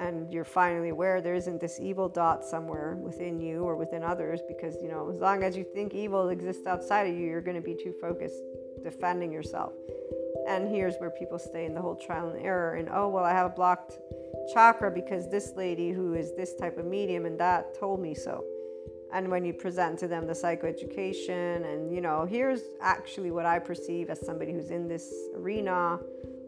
and 0.00 0.32
you're 0.32 0.44
finally 0.44 0.88
aware 0.88 1.20
there 1.20 1.34
isn't 1.34 1.60
this 1.60 1.78
evil 1.78 2.08
dot 2.08 2.42
somewhere 2.42 2.96
within 2.96 3.38
you 3.38 3.62
or 3.62 3.76
within 3.76 4.02
others 4.02 4.40
because 4.48 4.76
you 4.82 4.88
know 4.88 5.10
as 5.10 5.20
long 5.20 5.42
as 5.42 5.56
you 5.56 5.64
think 5.74 5.94
evil 5.94 6.30
exists 6.30 6.66
outside 6.66 7.02
of 7.02 7.14
you 7.14 7.26
you're 7.26 7.42
going 7.42 7.56
to 7.56 7.62
be 7.62 7.74
too 7.74 7.92
focused 8.00 8.42
defending 8.82 9.30
yourself 9.30 9.74
and 10.48 10.68
here's 10.68 10.96
where 10.96 11.10
people 11.10 11.38
stay 11.38 11.66
in 11.66 11.74
the 11.74 11.80
whole 11.80 11.94
trial 11.94 12.30
and 12.30 12.42
error 12.44 12.76
and 12.76 12.88
oh 12.92 13.08
well 13.08 13.24
i 13.24 13.30
have 13.30 13.46
a 13.46 13.54
blocked 13.54 13.98
chakra 14.54 14.90
because 14.90 15.30
this 15.30 15.52
lady 15.54 15.90
who 15.90 16.14
is 16.14 16.34
this 16.34 16.54
type 16.54 16.78
of 16.78 16.86
medium 16.86 17.26
and 17.26 17.38
that 17.38 17.78
told 17.78 18.00
me 18.00 18.14
so 18.14 18.42
and 19.12 19.28
when 19.28 19.44
you 19.44 19.52
present 19.52 19.98
to 19.98 20.08
them 20.08 20.26
the 20.26 20.32
psychoeducation 20.32 21.72
and 21.72 21.92
you 21.92 22.00
know 22.00 22.24
here's 22.24 22.62
actually 22.80 23.30
what 23.30 23.46
i 23.46 23.58
perceive 23.58 24.10
as 24.10 24.24
somebody 24.24 24.52
who's 24.52 24.70
in 24.70 24.88
this 24.88 25.12
arena 25.36 25.98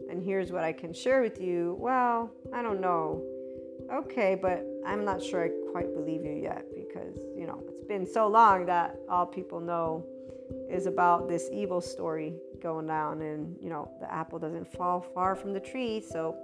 and 0.09 0.23
here's 0.23 0.51
what 0.51 0.63
i 0.63 0.71
can 0.71 0.93
share 0.93 1.21
with 1.21 1.41
you 1.41 1.75
well 1.79 2.31
i 2.53 2.61
don't 2.61 2.81
know 2.81 3.21
okay, 3.91 4.37
but 4.39 4.65
I'm 4.85 5.05
not 5.05 5.23
sure 5.23 5.45
I 5.45 5.49
quite 5.71 5.93
believe 5.93 6.23
you 6.23 6.33
yet 6.33 6.65
because, 6.75 7.17
you 7.37 7.45
know, 7.47 7.63
it's 7.67 7.83
been 7.83 8.05
so 8.05 8.27
long 8.27 8.65
that 8.65 8.97
all 9.09 9.25
people 9.25 9.59
know 9.59 10.05
is 10.69 10.85
about 10.85 11.27
this 11.27 11.49
evil 11.51 11.81
story 11.81 12.35
going 12.61 12.87
down 12.87 13.21
and, 13.21 13.55
you 13.61 13.69
know, 13.69 13.91
the 13.99 14.11
apple 14.11 14.39
doesn't 14.39 14.71
fall 14.71 15.01
far 15.01 15.35
from 15.35 15.53
the 15.53 15.59
tree. 15.59 16.01
So, 16.01 16.35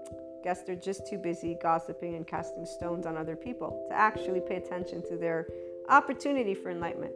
guess 0.43 0.63
they're 0.63 0.75
just 0.75 1.05
too 1.05 1.17
busy 1.17 1.57
gossiping 1.61 2.15
and 2.15 2.25
casting 2.25 2.65
stones 2.65 3.05
on 3.05 3.17
other 3.17 3.35
people 3.35 3.85
to 3.89 3.95
actually 3.95 4.39
pay 4.39 4.55
attention 4.55 5.01
to 5.09 5.17
their 5.17 5.47
opportunity 5.89 6.53
for 6.53 6.69
enlightenment. 6.69 7.13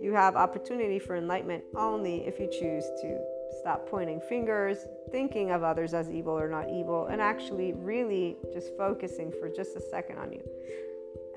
You 0.00 0.12
have 0.12 0.36
opportunity 0.36 0.98
for 0.98 1.16
enlightenment 1.16 1.64
only 1.76 2.26
if 2.26 2.40
you 2.40 2.46
choose 2.46 2.84
to 3.02 3.18
stop 3.60 3.88
pointing 3.88 4.20
fingers, 4.20 4.78
thinking 5.10 5.50
of 5.50 5.62
others 5.62 5.92
as 5.92 6.10
evil 6.10 6.38
or 6.38 6.48
not 6.48 6.68
evil, 6.70 7.06
and 7.06 7.20
actually 7.20 7.72
really 7.74 8.36
just 8.52 8.76
focusing 8.76 9.32
for 9.32 9.48
just 9.48 9.76
a 9.76 9.80
second 9.80 10.18
on 10.18 10.32
you. 10.32 10.42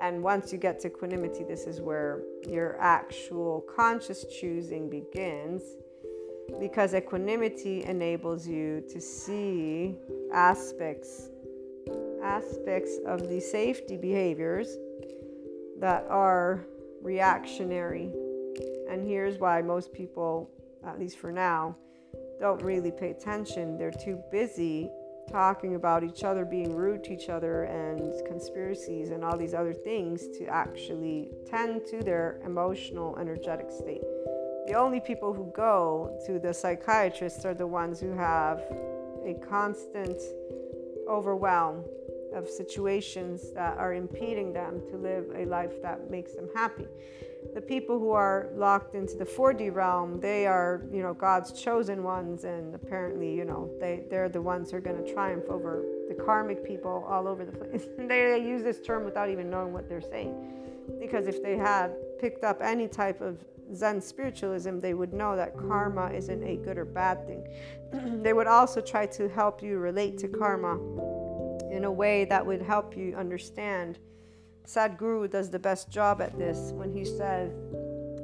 And 0.00 0.22
once 0.22 0.52
you 0.52 0.58
get 0.58 0.80
to 0.80 0.88
equanimity, 0.88 1.44
this 1.44 1.66
is 1.66 1.80
where 1.80 2.22
your 2.48 2.80
actual 2.80 3.64
conscious 3.74 4.24
choosing 4.24 4.88
begins 4.88 5.62
because 6.60 6.94
equanimity 6.94 7.84
enables 7.84 8.46
you 8.46 8.82
to 8.90 9.00
see 9.00 9.96
aspects 10.32 11.30
aspects 12.22 12.98
of 13.06 13.28
the 13.28 13.38
safety 13.38 13.98
behaviors 13.98 14.78
that 15.80 16.06
are 16.08 16.64
reactionary. 17.02 18.10
And 18.88 19.06
here's 19.06 19.38
why 19.38 19.62
most 19.62 19.92
people, 19.92 20.50
at 20.86 20.98
least 20.98 21.18
for 21.18 21.32
now, 21.32 21.76
don't 22.40 22.62
really 22.62 22.90
pay 22.90 23.10
attention. 23.10 23.78
They're 23.78 23.90
too 23.90 24.22
busy 24.30 24.90
talking 25.30 25.74
about 25.74 26.04
each 26.04 26.22
other 26.22 26.44
being 26.44 26.74
rude 26.74 27.02
to 27.04 27.12
each 27.12 27.28
other 27.28 27.64
and 27.64 28.12
conspiracies 28.26 29.10
and 29.10 29.24
all 29.24 29.36
these 29.36 29.54
other 29.54 29.72
things 29.72 30.28
to 30.38 30.46
actually 30.46 31.30
tend 31.46 31.86
to 31.86 32.02
their 32.02 32.40
emotional, 32.44 33.16
energetic 33.18 33.70
state. 33.70 34.02
The 34.66 34.74
only 34.74 35.00
people 35.00 35.32
who 35.32 35.50
go 35.54 36.18
to 36.26 36.38
the 36.38 36.52
psychiatrist 36.52 37.44
are 37.44 37.54
the 37.54 37.66
ones 37.66 38.00
who 38.00 38.12
have 38.12 38.60
a 39.24 39.34
constant 39.48 40.20
overwhelm 41.08 41.84
of 42.34 42.48
situations 42.48 43.52
that 43.52 43.78
are 43.78 43.94
impeding 43.94 44.52
them 44.52 44.80
to 44.90 44.96
live 44.96 45.26
a 45.36 45.44
life 45.46 45.80
that 45.82 46.10
makes 46.10 46.34
them 46.34 46.48
happy. 46.54 46.86
The 47.54 47.60
people 47.60 47.98
who 47.98 48.10
are 48.10 48.48
locked 48.54 48.94
into 48.94 49.16
the 49.16 49.24
4D 49.24 49.74
realm, 49.74 50.20
they 50.20 50.46
are, 50.46 50.82
you 50.92 51.02
know, 51.02 51.14
God's 51.14 51.52
chosen 51.52 52.02
ones, 52.02 52.44
and 52.44 52.74
apparently, 52.74 53.34
you 53.34 53.44
know, 53.44 53.70
they, 53.80 54.04
they're 54.10 54.28
the 54.28 54.42
ones 54.42 54.70
who 54.70 54.78
are 54.78 54.80
going 54.80 55.04
to 55.04 55.12
triumph 55.12 55.44
over 55.48 55.84
the 56.08 56.14
karmic 56.14 56.64
people 56.64 57.06
all 57.08 57.28
over 57.28 57.44
the 57.44 57.52
place. 57.52 57.86
they, 57.98 58.06
they 58.06 58.42
use 58.44 58.62
this 58.62 58.80
term 58.80 59.04
without 59.04 59.28
even 59.28 59.50
knowing 59.50 59.72
what 59.72 59.88
they're 59.88 60.00
saying. 60.00 60.34
Because 61.00 61.26
if 61.26 61.42
they 61.42 61.56
had 61.56 61.94
picked 62.18 62.44
up 62.44 62.60
any 62.60 62.88
type 62.88 63.20
of 63.20 63.38
Zen 63.72 64.00
spiritualism, 64.00 64.80
they 64.80 64.94
would 64.94 65.12
know 65.12 65.36
that 65.36 65.56
karma 65.56 66.10
isn't 66.10 66.42
a 66.42 66.56
good 66.56 66.76
or 66.76 66.84
bad 66.84 67.26
thing. 67.26 67.46
they 68.22 68.32
would 68.32 68.46
also 68.46 68.80
try 68.80 69.06
to 69.06 69.28
help 69.28 69.62
you 69.62 69.78
relate 69.78 70.18
to 70.18 70.28
karma 70.28 70.78
in 71.74 71.84
a 71.84 71.90
way 71.90 72.24
that 72.26 72.44
would 72.46 72.62
help 72.62 72.96
you 72.96 73.14
understand. 73.16 73.98
Sadhguru 74.66 75.30
does 75.30 75.50
the 75.50 75.58
best 75.58 75.90
job 75.90 76.22
at 76.22 76.38
this 76.38 76.72
when 76.72 76.92
he 76.92 77.04
says 77.04 77.52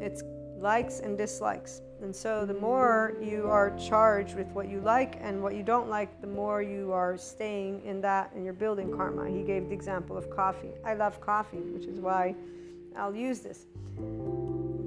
it's 0.00 0.22
likes 0.58 1.00
and 1.00 1.18
dislikes. 1.18 1.82
And 2.00 2.14
so, 2.14 2.46
the 2.46 2.54
more 2.54 3.14
you 3.20 3.46
are 3.46 3.76
charged 3.76 4.34
with 4.34 4.46
what 4.48 4.68
you 4.68 4.80
like 4.80 5.18
and 5.20 5.42
what 5.42 5.54
you 5.54 5.62
don't 5.62 5.90
like, 5.90 6.20
the 6.22 6.26
more 6.26 6.62
you 6.62 6.92
are 6.92 7.18
staying 7.18 7.84
in 7.84 8.00
that 8.00 8.32
and 8.34 8.42
you're 8.42 8.54
building 8.54 8.90
karma. 8.90 9.28
He 9.28 9.42
gave 9.42 9.68
the 9.68 9.74
example 9.74 10.16
of 10.16 10.30
coffee. 10.30 10.72
I 10.84 10.94
love 10.94 11.20
coffee, 11.20 11.58
which 11.58 11.84
is 11.84 12.00
why 12.00 12.34
I'll 12.96 13.14
use 13.14 13.40
this 13.40 13.66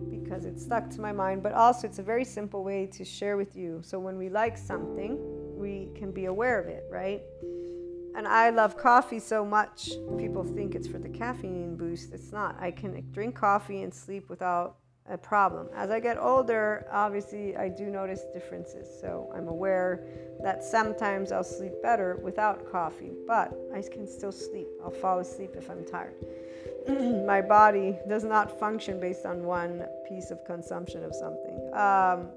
because 0.09 0.45
it 0.45 0.59
stuck 0.59 0.89
to 0.89 1.01
my 1.01 1.11
mind, 1.11 1.43
but 1.43 1.53
also 1.53 1.85
it's 1.87 1.99
a 1.99 2.03
very 2.03 2.25
simple 2.25 2.63
way 2.63 2.87
to 2.87 3.05
share 3.05 3.37
with 3.37 3.55
you. 3.55 3.81
So, 3.83 3.99
when 3.99 4.17
we 4.17 4.29
like 4.29 4.57
something, 4.57 5.19
we 5.55 5.89
can 5.93 6.11
be 6.11 6.25
aware 6.25 6.59
of 6.59 6.67
it, 6.67 6.85
right? 6.89 7.21
And 8.15 8.27
I 8.27 8.49
love 8.51 8.77
coffee 8.77 9.19
so 9.19 9.43
much. 9.43 9.91
People 10.17 10.43
think 10.43 10.75
it's 10.75 10.87
for 10.87 10.99
the 10.99 11.09
caffeine 11.09 11.75
boost. 11.75 12.13
It's 12.13 12.31
not. 12.31 12.55
I 12.59 12.71
can 12.71 13.03
drink 13.11 13.35
coffee 13.35 13.81
and 13.81 13.93
sleep 13.93 14.29
without 14.29 14.77
a 15.09 15.17
problem. 15.17 15.67
As 15.75 15.89
I 15.89 15.99
get 15.99 16.17
older, 16.17 16.85
obviously, 16.91 17.57
I 17.57 17.69
do 17.69 17.85
notice 17.85 18.23
differences. 18.33 18.87
So 19.01 19.31
I'm 19.35 19.47
aware 19.47 20.05
that 20.41 20.63
sometimes 20.63 21.31
I'll 21.31 21.43
sleep 21.43 21.73
better 21.81 22.19
without 22.23 22.71
coffee, 22.71 23.11
but 23.27 23.53
I 23.73 23.81
can 23.81 24.07
still 24.07 24.31
sleep. 24.31 24.67
I'll 24.83 24.91
fall 24.91 25.19
asleep 25.19 25.51
if 25.57 25.69
I'm 25.69 25.85
tired. 25.85 26.15
My 27.25 27.41
body 27.41 27.97
does 28.07 28.23
not 28.23 28.59
function 28.59 28.99
based 28.99 29.25
on 29.25 29.43
one 29.43 29.85
piece 30.07 30.31
of 30.31 30.43
consumption 30.45 31.03
of 31.03 31.13
something. 31.15 31.73
Um, 31.73 32.29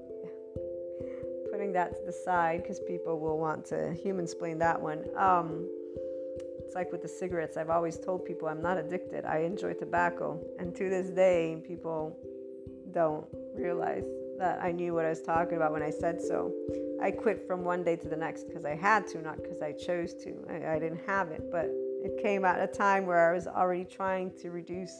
that 1.77 1.95
to 1.95 2.01
the 2.05 2.11
side 2.11 2.63
because 2.63 2.79
people 2.79 3.19
will 3.19 3.37
want 3.37 3.63
to 3.63 3.93
human 3.93 4.25
explain 4.25 4.57
that 4.57 4.81
one. 4.81 5.05
Um, 5.15 5.69
it's 6.65 6.73
like 6.73 6.91
with 6.91 7.03
the 7.03 7.07
cigarettes. 7.07 7.55
I've 7.55 7.69
always 7.69 7.99
told 7.99 8.25
people 8.25 8.47
I'm 8.47 8.63
not 8.63 8.77
addicted. 8.77 9.25
I 9.25 9.37
enjoy 9.51 9.73
tobacco, 9.73 10.39
and 10.57 10.75
to 10.75 10.89
this 10.89 11.09
day, 11.11 11.61
people 11.65 12.17
don't 12.91 13.27
realize 13.55 14.05
that 14.39 14.59
I 14.61 14.71
knew 14.71 14.93
what 14.95 15.05
I 15.05 15.09
was 15.09 15.21
talking 15.21 15.55
about 15.55 15.71
when 15.71 15.83
I 15.83 15.91
said 15.91 16.19
so. 16.19 16.51
I 17.01 17.11
quit 17.11 17.45
from 17.45 17.63
one 17.63 17.83
day 17.83 17.95
to 17.95 18.07
the 18.07 18.17
next 18.17 18.47
because 18.47 18.65
I 18.65 18.75
had 18.75 19.07
to, 19.09 19.21
not 19.21 19.37
because 19.37 19.61
I 19.61 19.71
chose 19.71 20.15
to. 20.23 20.33
I, 20.49 20.75
I 20.75 20.79
didn't 20.79 21.01
have 21.05 21.29
it, 21.29 21.51
but 21.51 21.67
it 22.03 22.21
came 22.23 22.43
at 22.43 22.59
a 22.59 22.67
time 22.67 23.05
where 23.05 23.29
I 23.29 23.35
was 23.35 23.45
already 23.45 23.85
trying 23.85 24.31
to 24.41 24.49
reduce 24.49 24.95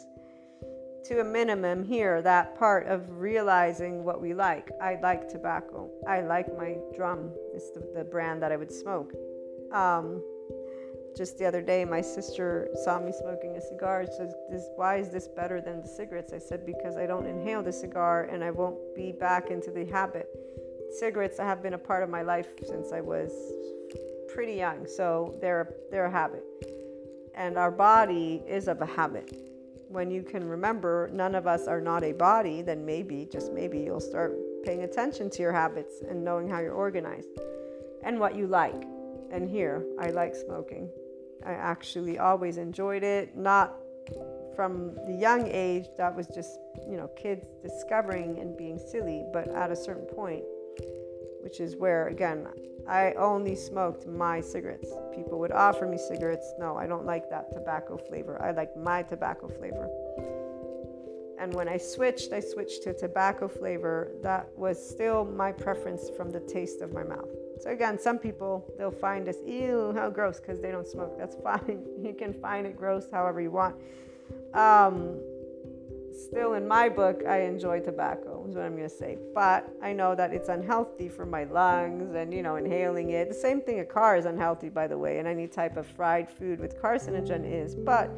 to 1.06 1.22
a 1.22 1.24
minimum 1.24 1.84
here 1.84 2.22
that 2.22 2.58
part 2.58 2.88
of 2.88 3.02
realizing 3.10 4.04
what 4.04 4.22
we 4.22 4.34
like. 4.34 4.72
I 4.82 5.00
like 5.02 5.30
tobacco. 5.30 5.90
I 6.08 6.22
like 6.22 6.56
my 6.58 6.78
drum. 6.96 7.32
It's 7.54 7.72
the, 7.72 7.88
the 7.96 8.04
brand 8.04 8.42
that 8.42 8.52
I 8.52 8.58
would 8.58 8.72
smoke. 8.72 9.14
Um, 9.72 10.22
just 11.16 11.40
the 11.40 11.46
other 11.46 11.62
day, 11.62 11.84
my 11.84 12.02
sister 12.02 12.70
saw 12.84 13.00
me 13.00 13.12
smoking 13.12 13.56
a 13.58 13.62
cigar. 13.62 14.06
She 14.06 14.12
says, 14.18 14.34
this, 14.52 14.68
"Why 14.76 14.98
is 14.98 15.10
this 15.10 15.28
better 15.28 15.62
than 15.62 15.82
the 15.82 15.88
cigarettes?" 15.88 16.32
I 16.32 16.38
said, 16.38 16.66
"Because 16.66 16.96
I 16.96 17.08
don't 17.08 17.26
inhale 17.26 17.64
the 17.64 17.74
cigar, 17.74 18.26
and 18.26 18.44
I 18.44 18.52
won't 18.52 18.78
be 18.94 19.12
back 19.12 19.50
into 19.50 19.72
the 19.72 19.86
habit." 19.86 20.30
Cigarettes 20.92 21.40
have 21.40 21.64
been 21.64 21.74
a 21.74 21.78
part 21.78 22.04
of 22.04 22.10
my 22.10 22.22
life 22.22 22.48
since 22.64 22.92
I 22.92 23.02
was 23.02 23.32
pretty 24.28 24.54
young, 24.54 24.86
so 24.86 25.36
they're 25.42 25.74
they're 25.90 26.06
a 26.06 26.12
habit, 26.12 26.44
and 27.34 27.58
our 27.58 27.72
body 27.72 28.44
is 28.48 28.68
of 28.68 28.82
a 28.82 28.86
habit 28.86 29.48
when 29.89 30.12
you 30.12 30.23
can 30.23 30.47
remember 30.47 31.10
none 31.13 31.36
of 31.36 31.47
us 31.47 31.67
are 31.67 31.82
not 31.82 32.04
a 32.04 32.12
body, 32.12 32.62
then 32.62 32.86
maybe, 32.86 33.28
just 33.32 33.54
maybe, 33.54 33.80
you'll 33.80 34.00
start 34.00 34.36
paying 34.63 34.84
attention 34.84 35.30
to 35.32 35.41
your 35.41 35.54
habits 35.54 36.02
and 36.08 36.23
knowing 36.23 36.50
how 36.50 36.60
you're 36.60 36.73
organized 36.73 37.30
and 38.04 38.19
what 38.19 38.36
you 38.36 38.47
like. 38.47 38.84
And 39.32 39.50
here, 39.50 39.86
I 40.00 40.10
like 40.10 40.36
smoking. 40.36 40.89
I 41.45 41.52
actually 41.52 42.19
always 42.19 42.58
enjoyed 42.58 43.04
it, 43.04 43.38
not 43.38 43.76
from 44.56 44.95
the 45.06 45.13
young 45.13 45.47
age, 45.47 45.86
that 45.97 46.15
was 46.15 46.28
just, 46.28 46.60
you 46.89 46.97
know, 46.97 47.08
kids 47.10 47.45
discovering 47.62 48.39
and 48.39 48.58
being 48.58 48.80
silly, 48.80 49.23
but 49.32 49.47
at 49.50 49.71
a 49.71 49.76
certain 49.76 50.06
point, 50.06 50.43
which 51.42 51.60
is 51.60 51.76
where, 51.76 52.08
again, 52.08 52.48
I 52.88 53.13
only 53.13 53.56
smoked 53.56 54.08
my 54.08 54.40
cigarettes. 54.40 54.90
People 55.13 55.40
would 55.40 55.52
offer 55.52 55.86
me 55.86 55.98
cigarettes. 55.98 56.54
No, 56.58 56.78
I 56.78 56.88
don't 56.88 57.06
like 57.06 57.30
that 57.30 57.52
tobacco 57.52 57.98
flavor. 57.98 58.42
I 58.42 58.52
like 58.52 58.76
my 58.78 59.04
tobacco 59.04 59.48
flavor. 59.48 59.90
And 61.40 61.54
when 61.54 61.68
I 61.68 61.78
switched, 61.78 62.34
I 62.34 62.40
switched 62.40 62.84
to 62.84 62.94
tobacco 62.94 63.48
flavor 63.48 64.12
that 64.24 64.48
was 64.56 64.78
still 64.78 65.26
my 65.26 65.52
preference 65.52 66.10
from 66.16 66.32
the 66.32 66.40
taste 66.40 66.82
of 66.82 66.94
my 66.94 67.04
mouth. 67.04 67.30
So 67.62 67.70
again, 67.70 68.00
some 68.00 68.18
people 68.18 68.74
they'll 68.78 68.90
find 68.90 69.28
this 69.28 69.38
ew, 69.46 69.94
how 69.96 70.10
gross, 70.10 70.40
because 70.40 70.62
they 70.62 70.72
don't 70.72 70.88
smoke. 70.88 71.18
That's 71.18 71.36
fine. 71.44 71.86
You 72.02 72.16
can 72.18 72.34
find 72.34 72.66
it 72.66 72.76
gross 72.76 73.08
however 73.12 73.42
you 73.42 73.52
want. 73.52 73.76
Um, 74.54 75.20
still 76.18 76.54
in 76.54 76.68
my 76.68 76.90
book, 76.90 77.24
I 77.28 77.42
enjoy 77.42 77.80
tobacco, 77.82 78.46
is 78.48 78.56
what 78.56 78.66
I'm 78.66 78.76
going 78.76 78.90
to 78.90 78.96
say. 78.96 79.18
But 79.34 79.70
I 79.82 79.94
know 79.94 80.16
that 80.16 80.34
it's 80.34 80.50
unhealthy 80.50 81.10
for 81.10 81.26
my 81.26 81.44
lungs 81.46 82.16
and, 82.16 82.34
you 82.34 82.42
know, 82.42 82.56
inhaling 82.56 83.12
it. 83.12 83.30
The 83.30 83.36
same 83.36 83.62
thing, 83.62 83.80
a 83.80 83.86
car 83.86 84.18
is 84.18 84.26
unhealthy, 84.26 84.70
by 84.70 84.88
the 84.88 84.98
way, 84.98 85.20
and 85.20 85.28
any 85.28 85.48
type 85.48 85.78
of 85.78 85.86
fried 85.86 86.30
food 86.30 86.60
with 86.60 86.82
carcinogen 86.82 87.44
is. 87.46 87.76
But 87.76 88.10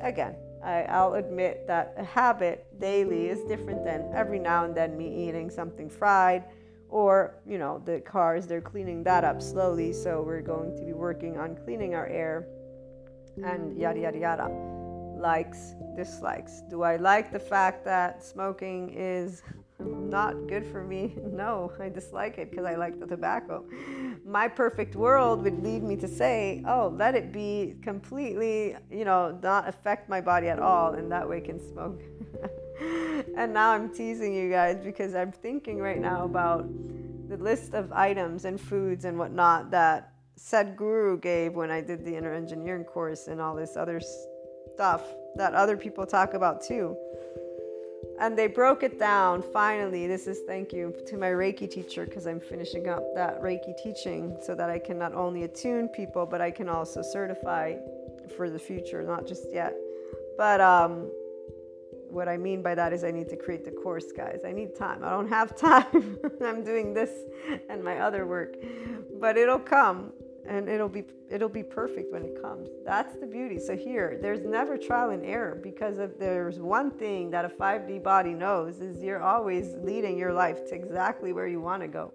again, 0.00 0.36
I, 0.64 0.82
I'll 0.82 1.14
admit 1.14 1.66
that 1.66 1.94
a 1.96 2.04
habit 2.04 2.66
daily 2.80 3.28
is 3.28 3.42
different 3.44 3.84
than 3.84 4.10
every 4.14 4.38
now 4.38 4.64
and 4.64 4.74
then 4.74 4.96
me 4.96 5.28
eating 5.28 5.50
something 5.50 5.90
fried 5.90 6.44
or 6.88 7.34
you 7.46 7.58
know 7.58 7.82
the 7.84 8.00
cars 8.00 8.46
they're 8.46 8.60
cleaning 8.60 9.02
that 9.02 9.24
up 9.24 9.42
slowly 9.42 9.92
so 9.92 10.22
we're 10.22 10.40
going 10.40 10.76
to 10.76 10.82
be 10.84 10.92
working 10.92 11.36
on 11.36 11.56
cleaning 11.64 11.94
our 11.94 12.06
air 12.06 12.46
and 13.44 13.76
yada 13.76 14.00
yada 14.00 14.18
yada 14.18 14.83
likes, 15.24 15.74
dislikes. 15.96 16.60
Do 16.68 16.82
I 16.82 16.96
like 16.96 17.32
the 17.32 17.40
fact 17.40 17.82
that 17.86 18.22
smoking 18.22 18.92
is 18.94 19.42
not 19.80 20.34
good 20.46 20.66
for 20.66 20.84
me? 20.84 21.16
No, 21.44 21.72
I 21.80 21.88
dislike 21.88 22.36
it 22.38 22.50
because 22.50 22.66
I 22.66 22.74
like 22.76 23.00
the 23.00 23.06
tobacco. 23.06 23.64
My 24.24 24.46
perfect 24.46 24.94
world 24.94 25.42
would 25.44 25.62
lead 25.64 25.82
me 25.82 25.96
to 25.96 26.06
say, 26.06 26.62
oh, 26.68 26.94
let 26.96 27.14
it 27.14 27.32
be 27.32 27.74
completely, 27.82 28.76
you 28.90 29.04
know, 29.04 29.36
not 29.42 29.66
affect 29.66 30.08
my 30.08 30.20
body 30.20 30.48
at 30.48 30.60
all, 30.60 30.94
and 30.98 31.10
that 31.10 31.28
way 31.28 31.40
can 31.40 31.58
smoke. 31.58 32.00
and 33.36 33.52
now 33.52 33.70
I'm 33.70 33.88
teasing 33.92 34.32
you 34.34 34.48
guys 34.50 34.76
because 34.84 35.14
I'm 35.14 35.32
thinking 35.32 35.78
right 35.78 36.00
now 36.00 36.24
about 36.24 36.62
the 37.28 37.38
list 37.38 37.74
of 37.74 37.90
items 37.92 38.44
and 38.44 38.60
foods 38.60 39.04
and 39.06 39.18
whatnot 39.18 39.70
that 39.72 40.12
Sadhguru 40.38 41.20
gave 41.20 41.54
when 41.54 41.70
I 41.70 41.80
did 41.80 42.04
the 42.04 42.14
inner 42.14 42.34
engineering 42.34 42.84
course 42.84 43.28
and 43.28 43.40
all 43.40 43.56
this 43.56 43.76
other 43.76 44.00
stuff 44.74 45.02
that 45.36 45.54
other 45.54 45.76
people 45.76 46.04
talk 46.06 46.34
about 46.34 46.62
too. 46.62 46.96
and 48.20 48.38
they 48.38 48.46
broke 48.46 48.82
it 48.82 48.98
down 48.98 49.42
finally. 49.42 50.06
This 50.06 50.26
is 50.26 50.40
thank 50.46 50.72
you 50.72 50.94
to 51.06 51.16
my 51.16 51.28
Reiki 51.28 51.68
teacher 51.70 52.04
because 52.04 52.26
I'm 52.26 52.40
finishing 52.40 52.88
up 52.88 53.02
that 53.14 53.40
Reiki 53.42 53.76
teaching 53.82 54.36
so 54.40 54.54
that 54.54 54.70
I 54.70 54.78
can 54.78 54.98
not 54.98 55.14
only 55.14 55.42
attune 55.44 55.88
people, 55.88 56.24
but 56.26 56.40
I 56.40 56.50
can 56.50 56.68
also 56.68 57.02
certify 57.02 57.74
for 58.36 58.50
the 58.50 58.58
future, 58.58 59.02
not 59.02 59.26
just 59.26 59.46
yet. 59.52 59.74
But 60.36 60.60
um, 60.60 61.10
what 62.08 62.28
I 62.28 62.36
mean 62.36 62.62
by 62.62 62.74
that 62.76 62.92
is 62.92 63.02
I 63.02 63.10
need 63.10 63.28
to 63.30 63.36
create 63.36 63.64
the 63.64 63.72
course, 63.72 64.12
guys. 64.12 64.40
I 64.46 64.52
need 64.52 64.76
time. 64.76 65.02
I 65.02 65.10
don't 65.10 65.28
have 65.28 65.56
time. 65.68 66.18
I'm 66.44 66.62
doing 66.64 66.94
this 66.94 67.10
and 67.68 67.82
my 67.82 67.98
other 67.98 68.26
work, 68.26 68.54
but 69.20 69.36
it'll 69.36 69.66
come 69.76 70.12
and 70.46 70.68
it'll 70.68 70.88
be 70.88 71.04
it'll 71.30 71.48
be 71.48 71.62
perfect 71.62 72.12
when 72.12 72.22
it 72.22 72.40
comes. 72.40 72.68
That's 72.84 73.16
the 73.16 73.26
beauty. 73.26 73.58
So 73.58 73.76
here 73.76 74.18
there's 74.20 74.44
never 74.44 74.76
trial 74.76 75.10
and 75.10 75.24
error 75.24 75.58
because 75.62 75.98
if 75.98 76.18
there's 76.18 76.58
one 76.58 76.90
thing 76.90 77.30
that 77.30 77.44
a 77.44 77.48
5d 77.48 78.02
body 78.02 78.32
knows 78.32 78.80
is 78.80 79.02
you're 79.02 79.22
always 79.22 79.74
leading 79.82 80.18
your 80.18 80.32
life 80.32 80.68
to 80.68 80.74
exactly 80.74 81.32
where 81.32 81.46
you 81.46 81.60
want 81.60 81.82
to 81.82 81.88
go. 81.88 82.12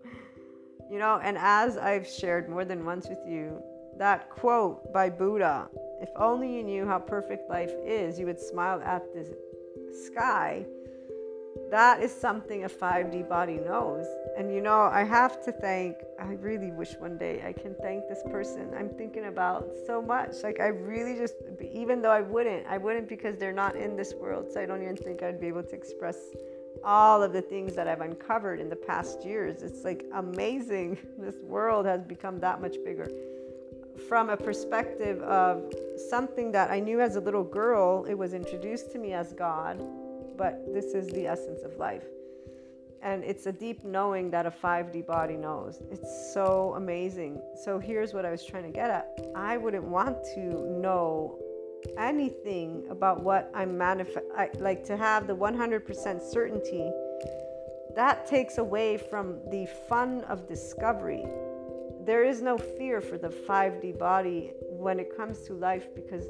You 0.89 0.98
know 0.98 1.20
and 1.22 1.38
as 1.38 1.78
i've 1.78 2.08
shared 2.08 2.50
more 2.50 2.65
than 2.65 2.84
once 2.84 3.08
with 3.08 3.20
you 3.28 3.62
that 4.00 4.30
quote 4.32 4.92
by 4.92 5.08
buddha 5.08 5.70
if 6.02 6.10
only 6.15 6.52
you 6.56 6.63
knew 6.63 6.88
how 6.88 6.98
perfect 6.98 7.48
life 7.48 7.72
is 7.86 8.18
you 8.18 8.26
would 8.26 8.39
smile 8.39 8.82
at 8.82 9.04
the 9.13 9.38
sky 9.94 10.65
that 11.72 12.02
is 12.02 12.12
something 12.12 12.63
a 12.63 12.69
5D 12.69 13.30
body 13.30 13.58
knows. 13.58 14.06
And 14.38 14.54
you 14.54 14.62
know, 14.62 14.89
I 14.91 15.04
have 15.04 15.43
to 15.45 15.52
thank, 15.52 15.98
I 16.19 16.34
really 16.34 16.72
wish 16.72 16.95
one 16.98 17.17
day 17.17 17.43
I 17.45 17.54
can 17.54 17.76
thank 17.82 18.08
this 18.08 18.24
person 18.32 18.72
I'm 18.76 18.89
thinking 18.89 19.26
about 19.26 19.69
so 19.86 20.02
much. 20.02 20.36
Like, 20.43 20.60
I 20.60 20.67
really 20.67 21.15
just, 21.15 21.36
even 21.72 22.02
though 22.02 22.12
I 22.12 22.22
wouldn't, 22.22 22.65
I 22.67 22.78
wouldn't 22.78 23.08
because 23.08 23.38
they're 23.38 23.54
not 23.54 23.76
in 23.76 23.95
this 23.95 24.13
world. 24.13 24.48
So 24.52 24.62
I 24.62 24.65
don't 24.65 24.82
even 24.82 24.98
think 24.98 25.22
I'd 25.22 25.39
be 25.39 25.48
able 25.48 25.63
to 25.63 25.76
express 25.76 26.17
all 26.84 27.22
of 27.22 27.34
the 27.34 27.41
things 27.41 27.76
that 27.76 27.88
I've 27.88 28.02
uncovered 28.02 28.60
in 28.60 28.69
the 28.69 28.76
past 28.76 29.24
years. 29.24 29.62
It's 29.62 29.84
like 29.84 30.06
amazing. 30.13 30.98
This 31.19 31.36
world 31.43 31.86
has 31.86 32.04
become 32.04 32.39
that 32.39 32.62
much 32.62 32.78
bigger. 32.84 33.10
From 34.08 34.30
a 34.30 34.38
perspective 34.38 35.22
of 35.22 35.72
something 36.10 36.52
that 36.54 36.72
I 36.72 36.80
knew 36.80 37.02
as 37.02 37.17
a 37.17 37.19
little 37.19 37.43
girl, 37.43 38.06
it 38.06 38.13
was 38.13 38.34
introduced 38.34 38.91
to 38.93 38.98
me 38.98 39.13
as 39.13 39.34
God 39.34 39.82
but 40.39 40.73
this 40.73 40.95
is 40.95 41.08
the 41.10 41.28
essence 41.28 41.62
of 41.63 41.78
life. 41.78 42.06
And 43.04 43.23
it's 43.23 43.45
a 43.45 43.52
deep 43.52 43.84
knowing 43.84 44.32
that 44.32 44.45
a 44.45 44.52
5D 44.52 45.06
body 45.06 45.36
knows. 45.36 45.84
It's 45.91 46.34
so 46.34 46.73
amazing. 46.75 47.41
So 47.63 47.78
here's 47.78 48.13
what 48.13 48.25
I 48.25 48.32
was 48.32 48.43
trying 48.43 48.63
to 48.63 48.71
get 48.71 48.89
at 48.89 49.19
I 49.36 49.58
wouldn't 49.58 49.84
want 49.84 50.17
to 50.36 50.41
know 50.82 51.38
anything 51.97 52.88
about 52.89 53.21
what 53.23 53.52
I'm 53.54 53.78
manifest 53.78 54.25
like 54.60 54.84
to 54.86 54.97
have 54.97 55.28
the 55.28 55.36
100% 55.36 56.21
certainty 56.21 56.91
that 57.95 58.28
takes 58.28 58.58
away 58.58 58.97
from 58.97 59.39
the 59.49 59.65
fun 59.88 60.21
of 60.25 60.47
discovery 60.47 61.25
there 62.10 62.23
is 62.23 62.41
no 62.41 62.58
fear 62.58 63.02
for 63.02 63.17
the 63.17 63.28
5D 63.28 63.99
body 63.99 64.54
when 64.63 64.99
it 64.99 65.15
comes 65.15 65.41
to 65.41 65.54
life 65.54 65.93
because 65.93 66.25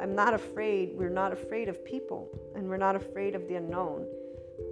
I'm 0.00 0.14
not 0.14 0.34
afraid, 0.34 0.92
we're 0.94 1.08
not 1.08 1.32
afraid 1.32 1.68
of 1.68 1.84
people, 1.84 2.28
and 2.54 2.68
we're 2.68 2.76
not 2.76 2.96
afraid 2.96 3.34
of 3.34 3.46
the 3.48 3.56
unknown. 3.56 4.06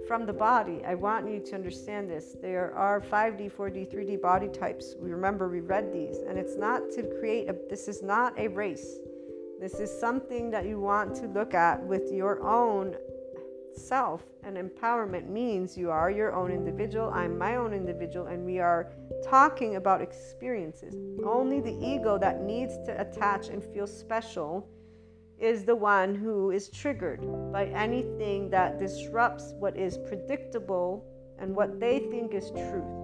From 0.07 0.25
the 0.25 0.33
body, 0.33 0.81
I 0.85 0.95
want 0.95 1.29
you 1.29 1.39
to 1.39 1.55
understand 1.55 2.09
this. 2.09 2.35
There 2.41 2.73
are 2.75 3.01
5D, 3.01 3.51
4D, 3.51 3.93
3D 3.93 4.21
body 4.21 4.47
types. 4.47 4.95
We 4.99 5.11
remember 5.11 5.49
we 5.49 5.59
read 5.59 5.93
these, 5.93 6.17
and 6.27 6.37
it's 6.37 6.55
not 6.55 6.91
to 6.91 7.03
create 7.19 7.49
a, 7.49 7.55
this 7.69 7.87
is 7.87 8.01
not 8.01 8.37
a 8.39 8.47
race. 8.47 8.97
This 9.59 9.75
is 9.75 9.91
something 9.99 10.49
that 10.51 10.65
you 10.65 10.79
want 10.79 11.15
to 11.17 11.27
look 11.27 11.53
at 11.53 11.81
with 11.83 12.11
your 12.11 12.41
own 12.41 12.95
self. 13.75 14.23
And 14.43 14.57
empowerment 14.57 15.29
means 15.29 15.77
you 15.77 15.91
are 15.91 16.09
your 16.09 16.33
own 16.33 16.51
individual, 16.51 17.11
I'm 17.13 17.37
my 17.37 17.57
own 17.57 17.73
individual, 17.73 18.27
and 18.27 18.43
we 18.43 18.59
are 18.59 18.91
talking 19.23 19.75
about 19.75 20.01
experiences. 20.01 20.95
Only 21.23 21.61
the 21.61 21.77
ego 21.79 22.17
that 22.17 22.41
needs 22.41 22.73
to 22.85 22.99
attach 22.99 23.49
and 23.49 23.63
feel 23.63 23.85
special 23.85 24.67
is 25.41 25.65
the 25.65 25.75
one 25.75 26.13
who 26.13 26.51
is 26.51 26.69
triggered 26.69 27.19
by 27.51 27.65
anything 27.65 28.49
that 28.51 28.77
disrupts 28.77 29.53
what 29.57 29.75
is 29.75 29.97
predictable 29.97 31.03
and 31.39 31.55
what 31.55 31.79
they 31.79 31.99
think 32.11 32.35
is 32.35 32.51
truth. 32.51 33.01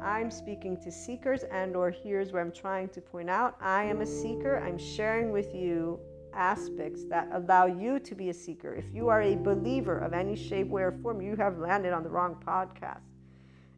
I'm 0.00 0.30
speaking 0.30 0.76
to 0.82 0.92
seekers 0.92 1.42
and 1.50 1.74
or 1.74 1.90
here's 1.90 2.30
where 2.30 2.40
I'm 2.40 2.52
trying 2.52 2.88
to 2.90 3.00
point 3.00 3.28
out 3.28 3.56
I 3.60 3.82
am 3.82 4.00
a 4.00 4.06
seeker. 4.06 4.60
I'm 4.60 4.78
sharing 4.78 5.32
with 5.32 5.52
you 5.52 5.98
aspects 6.34 7.04
that 7.10 7.28
allow 7.32 7.66
you 7.66 7.98
to 7.98 8.14
be 8.14 8.28
a 8.28 8.34
seeker. 8.34 8.72
If 8.74 8.84
you 8.92 9.08
are 9.08 9.22
a 9.22 9.34
believer 9.34 9.98
of 9.98 10.12
any 10.12 10.36
shape, 10.36 10.68
way, 10.68 10.82
or 10.82 10.92
form, 10.92 11.20
you 11.20 11.34
have 11.36 11.58
landed 11.58 11.92
on 11.92 12.04
the 12.04 12.10
wrong 12.10 12.36
podcast. 12.46 13.00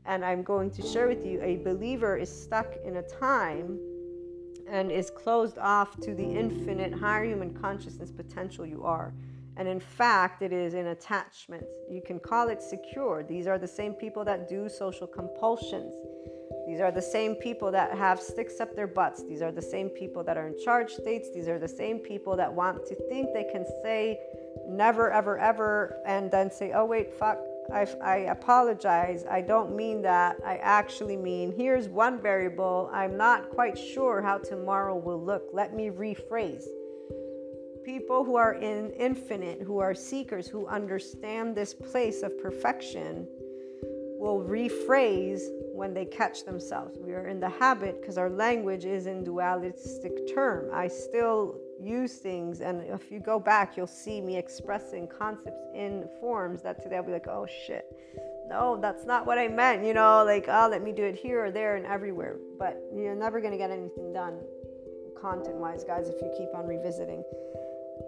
And 0.04 0.24
I'm 0.24 0.42
going 0.42 0.70
to 0.72 0.82
share 0.82 1.08
with 1.08 1.24
you 1.24 1.40
a 1.42 1.56
believer 1.58 2.16
is 2.16 2.30
stuck 2.30 2.74
in 2.84 2.96
a 2.96 3.02
time 3.02 3.78
and 4.68 4.90
is 4.90 5.10
closed 5.10 5.58
off 5.58 5.98
to 6.00 6.14
the 6.14 6.24
infinite 6.24 6.92
higher 6.92 7.24
human 7.24 7.54
consciousness 7.54 8.10
potential 8.10 8.66
you 8.66 8.84
are. 8.84 9.12
And 9.56 9.66
in 9.66 9.80
fact, 9.80 10.42
it 10.42 10.52
is 10.52 10.74
an 10.74 10.88
attachment. 10.88 11.64
You 11.90 12.02
can 12.04 12.18
call 12.18 12.48
it 12.48 12.62
secure. 12.62 13.22
These 13.22 13.46
are 13.46 13.58
the 13.58 13.68
same 13.68 13.94
people 13.94 14.24
that 14.24 14.48
do 14.48 14.68
social 14.68 15.06
compulsions. 15.06 15.94
These 16.66 16.80
are 16.80 16.90
the 16.90 17.00
same 17.00 17.36
people 17.36 17.70
that 17.70 17.96
have 17.96 18.20
sticks 18.20 18.60
up 18.60 18.74
their 18.74 18.88
butts. 18.88 19.22
These 19.22 19.40
are 19.40 19.52
the 19.52 19.62
same 19.62 19.88
people 19.88 20.24
that 20.24 20.36
are 20.36 20.48
in 20.48 20.58
charge 20.62 20.90
states. 20.90 21.28
These 21.32 21.48
are 21.48 21.58
the 21.58 21.68
same 21.68 22.00
people 22.00 22.36
that 22.36 22.52
want 22.52 22.84
to 22.86 22.94
think 23.08 23.32
they 23.32 23.48
can 23.50 23.64
say 23.82 24.18
never, 24.66 25.10
ever, 25.10 25.38
ever, 25.38 25.98
and 26.04 26.30
then 26.30 26.50
say, 26.50 26.72
oh, 26.72 26.84
wait, 26.84 27.14
fuck, 27.14 27.38
I, 27.72 27.86
I 28.02 28.16
apologize. 28.30 29.24
I 29.30 29.40
don't 29.40 29.74
mean 29.74 30.02
that. 30.02 30.36
I 30.44 30.56
actually 30.56 31.16
mean 31.16 31.52
here's 31.56 31.88
one 31.88 32.20
variable. 32.20 32.90
I'm 32.92 33.16
not 33.16 33.50
quite 33.50 33.76
sure 33.78 34.22
how 34.22 34.38
tomorrow 34.38 34.96
will 34.96 35.22
look. 35.22 35.48
Let 35.52 35.74
me 35.74 35.90
rephrase. 35.90 36.64
People 37.84 38.24
who 38.24 38.36
are 38.36 38.54
in 38.54 38.90
infinite, 38.92 39.60
who 39.62 39.78
are 39.78 39.94
seekers, 39.94 40.48
who 40.48 40.66
understand 40.66 41.54
this 41.54 41.72
place 41.72 42.22
of 42.22 42.36
perfection, 42.38 43.28
will 44.18 44.42
rephrase 44.42 45.42
when 45.72 45.94
they 45.94 46.04
catch 46.04 46.44
themselves. 46.44 46.98
We 46.98 47.12
are 47.12 47.28
in 47.28 47.38
the 47.38 47.48
habit 47.48 48.00
because 48.00 48.18
our 48.18 48.30
language 48.30 48.84
is 48.84 49.06
in 49.06 49.22
dualistic 49.22 50.34
term. 50.34 50.70
I 50.72 50.88
still 50.88 51.60
use 51.80 52.16
things. 52.16 52.60
And 52.60 52.82
if 52.82 53.10
you 53.10 53.20
go 53.20 53.38
back, 53.38 53.76
you'll 53.76 53.86
see 53.86 54.20
me 54.20 54.36
expressing 54.36 55.06
concepts 55.06 55.62
in 55.74 56.08
forms 56.20 56.62
that 56.62 56.82
today 56.82 56.96
I'll 56.96 57.02
be 57.02 57.12
like, 57.12 57.28
oh 57.28 57.46
shit, 57.66 57.84
no, 58.48 58.78
that's 58.80 59.04
not 59.04 59.26
what 59.26 59.38
I 59.38 59.48
meant. 59.48 59.84
You 59.84 59.94
know, 59.94 60.24
like, 60.24 60.46
oh, 60.48 60.68
let 60.70 60.82
me 60.82 60.92
do 60.92 61.04
it 61.04 61.16
here 61.16 61.46
or 61.46 61.50
there 61.50 61.76
and 61.76 61.86
everywhere. 61.86 62.36
But 62.58 62.80
you're 62.94 63.14
never 63.14 63.40
going 63.40 63.52
to 63.52 63.58
get 63.58 63.70
anything 63.70 64.12
done 64.12 64.40
content 65.20 65.56
wise, 65.56 65.82
guys, 65.84 66.08
if 66.08 66.20
you 66.20 66.32
keep 66.36 66.54
on 66.54 66.66
revisiting 66.66 67.24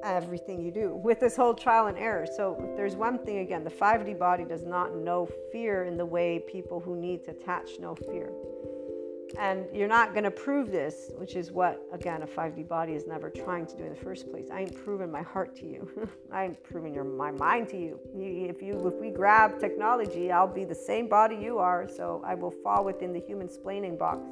everything 0.05 0.61
you 0.63 0.71
do 0.71 0.95
with 0.95 1.19
this 1.19 1.35
whole 1.35 1.55
trial 1.55 1.87
and 1.87 1.99
error. 1.99 2.27
So, 2.37 2.73
there's 2.77 2.95
one 2.95 3.19
thing 3.19 3.39
again 3.39 3.65
the 3.65 3.71
5D 3.71 4.19
body 4.19 4.45
does 4.45 4.65
not 4.65 4.95
know 4.95 5.29
fear 5.51 5.85
in 5.85 5.97
the 5.97 6.05
way 6.05 6.45
people 6.47 6.79
who 6.79 6.95
need 6.95 7.25
to 7.25 7.31
attach 7.31 7.79
know 7.81 7.95
fear. 7.95 8.31
And 9.37 9.67
you're 9.73 9.89
not 9.89 10.13
going 10.13 10.25
to 10.25 10.31
prove 10.31 10.71
this, 10.71 11.11
which 11.17 11.37
is 11.37 11.51
what, 11.51 11.83
again, 11.93 12.23
a 12.23 12.27
5D 12.27 12.67
body 12.69 12.95
is 12.95 13.07
never 13.07 13.29
trying 13.29 13.67
to 13.67 13.77
do 13.77 13.85
in 13.85 13.91
the 13.91 14.01
first 14.01 14.31
place. 14.31 14.49
I 14.51 14.61
ain't 14.61 14.85
proving 14.85 15.11
my 15.11 15.23
heart 15.23 15.55
to 15.57 15.67
you. 15.67 16.09
I 16.33 16.45
ain't 16.45 16.63
proving 16.63 16.95
your, 16.95 17.05
my 17.05 17.31
mind 17.31 17.69
to 17.71 17.77
you. 17.77 18.01
you. 18.15 18.47
If 18.49 18.63
you, 18.63 18.87
if 18.87 18.95
we 18.95 19.11
grab 19.11 19.61
technology, 19.61 20.33
I'll 20.33 20.47
be 20.47 20.65
the 20.65 20.75
same 20.75 21.09
body 21.09 21.37
you 21.37 21.59
are, 21.59 21.89
so 21.89 22.23
I 22.25 22.35
will 22.35 22.51
fall 22.51 22.85
within 22.85 23.13
the 23.13 23.21
human 23.21 23.49
splaining 23.49 23.99
box 23.99 24.27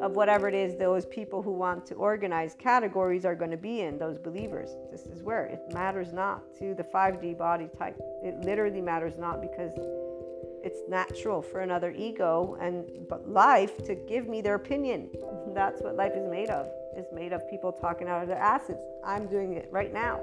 of 0.00 0.12
whatever 0.12 0.48
it 0.48 0.54
is 0.54 0.76
those 0.76 1.04
people 1.06 1.42
who 1.42 1.52
want 1.52 1.84
to 1.86 1.94
organize 1.94 2.54
categories 2.58 3.24
are 3.24 3.34
going 3.34 3.50
to 3.50 3.56
be 3.56 3.82
in, 3.82 3.98
those 3.98 4.18
believers. 4.18 4.70
This 4.90 5.02
is 5.02 5.22
where 5.22 5.44
it 5.46 5.60
matters 5.74 6.12
not 6.12 6.42
to 6.58 6.74
the 6.74 6.82
5D 6.82 7.36
body 7.36 7.68
type. 7.78 7.96
It 8.22 8.40
literally 8.40 8.80
matters 8.80 9.18
not 9.18 9.40
because 9.40 9.72
it's 10.62 10.80
natural 10.88 11.42
for 11.42 11.60
another 11.60 11.92
ego 11.96 12.56
and 12.60 12.84
but 13.08 13.28
life 13.28 13.78
to 13.84 13.94
give 13.94 14.28
me 14.28 14.40
their 14.40 14.54
opinion. 14.54 15.10
That's 15.54 15.80
what 15.82 15.96
life 15.96 16.12
is 16.14 16.28
made 16.28 16.50
of. 16.50 16.66
It's 16.96 17.12
made 17.12 17.32
of 17.32 17.48
people 17.48 17.72
talking 17.72 18.08
out 18.08 18.22
of 18.22 18.28
their 18.28 18.38
asses. 18.38 18.78
I'm 19.04 19.26
doing 19.26 19.54
it 19.54 19.68
right 19.70 19.92
now. 19.92 20.20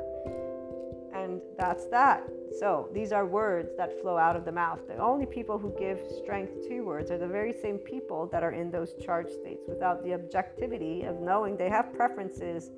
And 1.14 1.42
that's 1.58 1.88
that. 1.88 2.24
So 2.60 2.90
these 2.94 3.12
are 3.12 3.26
words 3.26 3.76
that 3.78 4.00
flow 4.02 4.18
out 4.18 4.36
of 4.36 4.46
the 4.46 4.52
mouth. 4.52 4.80
The 4.88 4.98
only 4.98 5.26
people 5.26 5.58
who 5.58 5.74
give 5.80 6.00
strength 6.22 6.68
to 6.68 6.82
words 6.82 7.10
are 7.10 7.18
the 7.18 7.28
very 7.28 7.54
same 7.54 7.78
people 7.78 8.28
that 8.28 8.44
are 8.44 8.52
in 8.52 8.70
those 8.70 8.94
charged 9.04 9.32
states 9.32 9.64
without 9.68 10.04
the 10.04 10.14
objectivity 10.14 11.04
of 11.04 11.20
knowing 11.20 11.58
they 11.58 11.70
have 11.70 11.94
preferences 11.94 12.70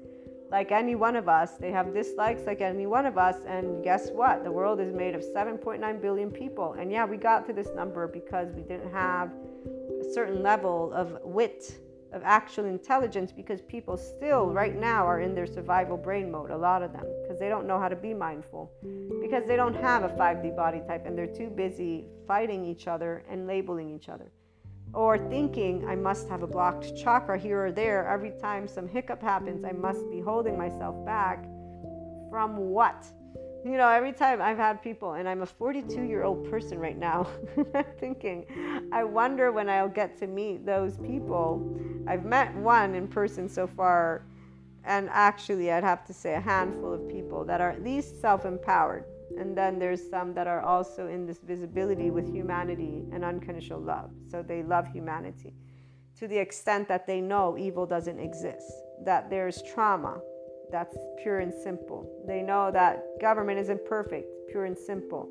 like 0.51 0.71
any 0.71 0.95
one 0.95 1.15
of 1.15 1.27
us. 1.27 1.57
They 1.57 1.71
have 1.71 1.93
dislikes 1.93 2.41
like 2.45 2.61
any 2.61 2.87
one 2.87 3.05
of 3.05 3.17
us. 3.17 3.37
And 3.47 3.83
guess 3.83 4.09
what? 4.09 4.43
The 4.43 4.51
world 4.51 4.79
is 4.79 4.93
made 4.93 5.15
of 5.15 5.21
7.9 5.21 6.01
billion 6.01 6.31
people. 6.31 6.73
And 6.73 6.91
yeah, 6.91 7.05
we 7.05 7.17
got 7.17 7.45
to 7.47 7.53
this 7.53 7.69
number 7.75 8.07
because 8.07 8.51
we 8.53 8.61
didn't 8.61 8.91
have 8.91 9.31
a 10.01 10.13
certain 10.13 10.41
level 10.41 10.91
of 10.93 11.17
wit 11.23 11.79
of 12.11 12.21
actual 12.25 12.65
intelligence 12.65 13.31
because 13.31 13.61
people 13.61 13.95
still 13.95 14.47
right 14.47 14.75
now 14.75 15.05
are 15.05 15.21
in 15.21 15.35
their 15.35 15.45
survival 15.45 15.95
brain 15.95 16.31
mode 16.31 16.49
a 16.49 16.57
lot 16.57 16.81
of 16.81 16.91
them 16.91 17.05
because 17.21 17.37
they 17.39 17.49
don't 17.49 17.67
know 17.67 17.79
how 17.79 17.87
to 17.87 17.95
be 17.95 18.15
mindful 18.15 18.71
because 19.21 19.45
they 19.45 19.55
don't 19.55 19.75
have 19.75 20.03
a 20.03 20.09
5D 20.09 20.55
body 20.55 20.81
type 20.87 21.05
and 21.05 21.15
they're 21.15 21.27
too 21.27 21.49
busy 21.49 22.05
fighting 22.27 22.65
each 22.65 22.87
other 22.87 23.23
and 23.29 23.45
labeling 23.45 23.93
each 23.93 24.09
other 24.09 24.31
or 24.93 25.17
thinking 25.29 25.87
I 25.87 25.95
must 25.95 26.29
have 26.29 26.43
a 26.43 26.47
blocked 26.47 26.95
chakra 26.95 27.37
here 27.37 27.65
or 27.65 27.71
there 27.71 28.07
every 28.07 28.31
time 28.31 28.67
some 28.67 28.87
hiccup 28.87 29.21
happens 29.21 29.63
I 29.63 29.71
must 29.71 30.09
be 30.09 30.19
holding 30.19 30.57
myself 30.57 31.05
back 31.05 31.45
from 32.29 32.57
what 32.57 33.05
you 33.65 33.71
know, 33.71 33.89
every 33.89 34.13
time 34.13 34.41
I've 34.41 34.57
had 34.57 34.81
people, 34.81 35.13
and 35.13 35.27
I'm 35.27 35.41
a 35.41 35.45
42 35.45 36.03
year 36.03 36.23
old 36.23 36.49
person 36.49 36.79
right 36.79 36.97
now, 36.97 37.27
thinking, 37.99 38.45
I 38.93 39.03
wonder 39.03 39.51
when 39.51 39.69
I'll 39.69 39.89
get 39.89 40.17
to 40.19 40.27
meet 40.27 40.65
those 40.65 40.97
people. 40.97 41.77
I've 42.07 42.23
met 42.23 42.55
one 42.55 42.95
in 42.95 43.07
person 43.07 43.49
so 43.49 43.67
far, 43.67 44.23
and 44.85 45.09
actually, 45.11 45.71
I'd 45.71 45.83
have 45.83 46.05
to 46.05 46.13
say 46.13 46.35
a 46.35 46.39
handful 46.39 46.93
of 46.93 47.07
people 47.09 47.43
that 47.45 47.59
are 47.59 47.69
at 47.69 47.83
least 47.83 48.21
self 48.21 48.45
empowered. 48.45 49.03
And 49.37 49.57
then 49.57 49.79
there's 49.79 50.09
some 50.09 50.33
that 50.33 50.47
are 50.47 50.61
also 50.61 51.07
in 51.07 51.25
this 51.25 51.39
visibility 51.39 52.09
with 52.09 52.27
humanity 52.33 53.05
and 53.11 53.23
unconditional 53.23 53.81
love. 53.81 54.11
So 54.29 54.41
they 54.41 54.63
love 54.63 54.87
humanity 54.87 55.53
to 56.19 56.27
the 56.27 56.37
extent 56.37 56.87
that 56.89 57.07
they 57.07 57.21
know 57.21 57.57
evil 57.57 57.85
doesn't 57.85 58.19
exist, 58.19 58.71
that 59.05 59.29
there's 59.29 59.61
trauma, 59.73 60.19
that's 60.69 60.97
pure 61.23 61.39
and 61.39 61.53
simple. 61.53 62.23
They 62.27 62.41
know 62.41 62.71
that 62.71 63.03
government 63.21 63.57
isn't 63.59 63.85
perfect, 63.85 64.27
pure 64.51 64.65
and 64.65 64.77
simple. 64.77 65.29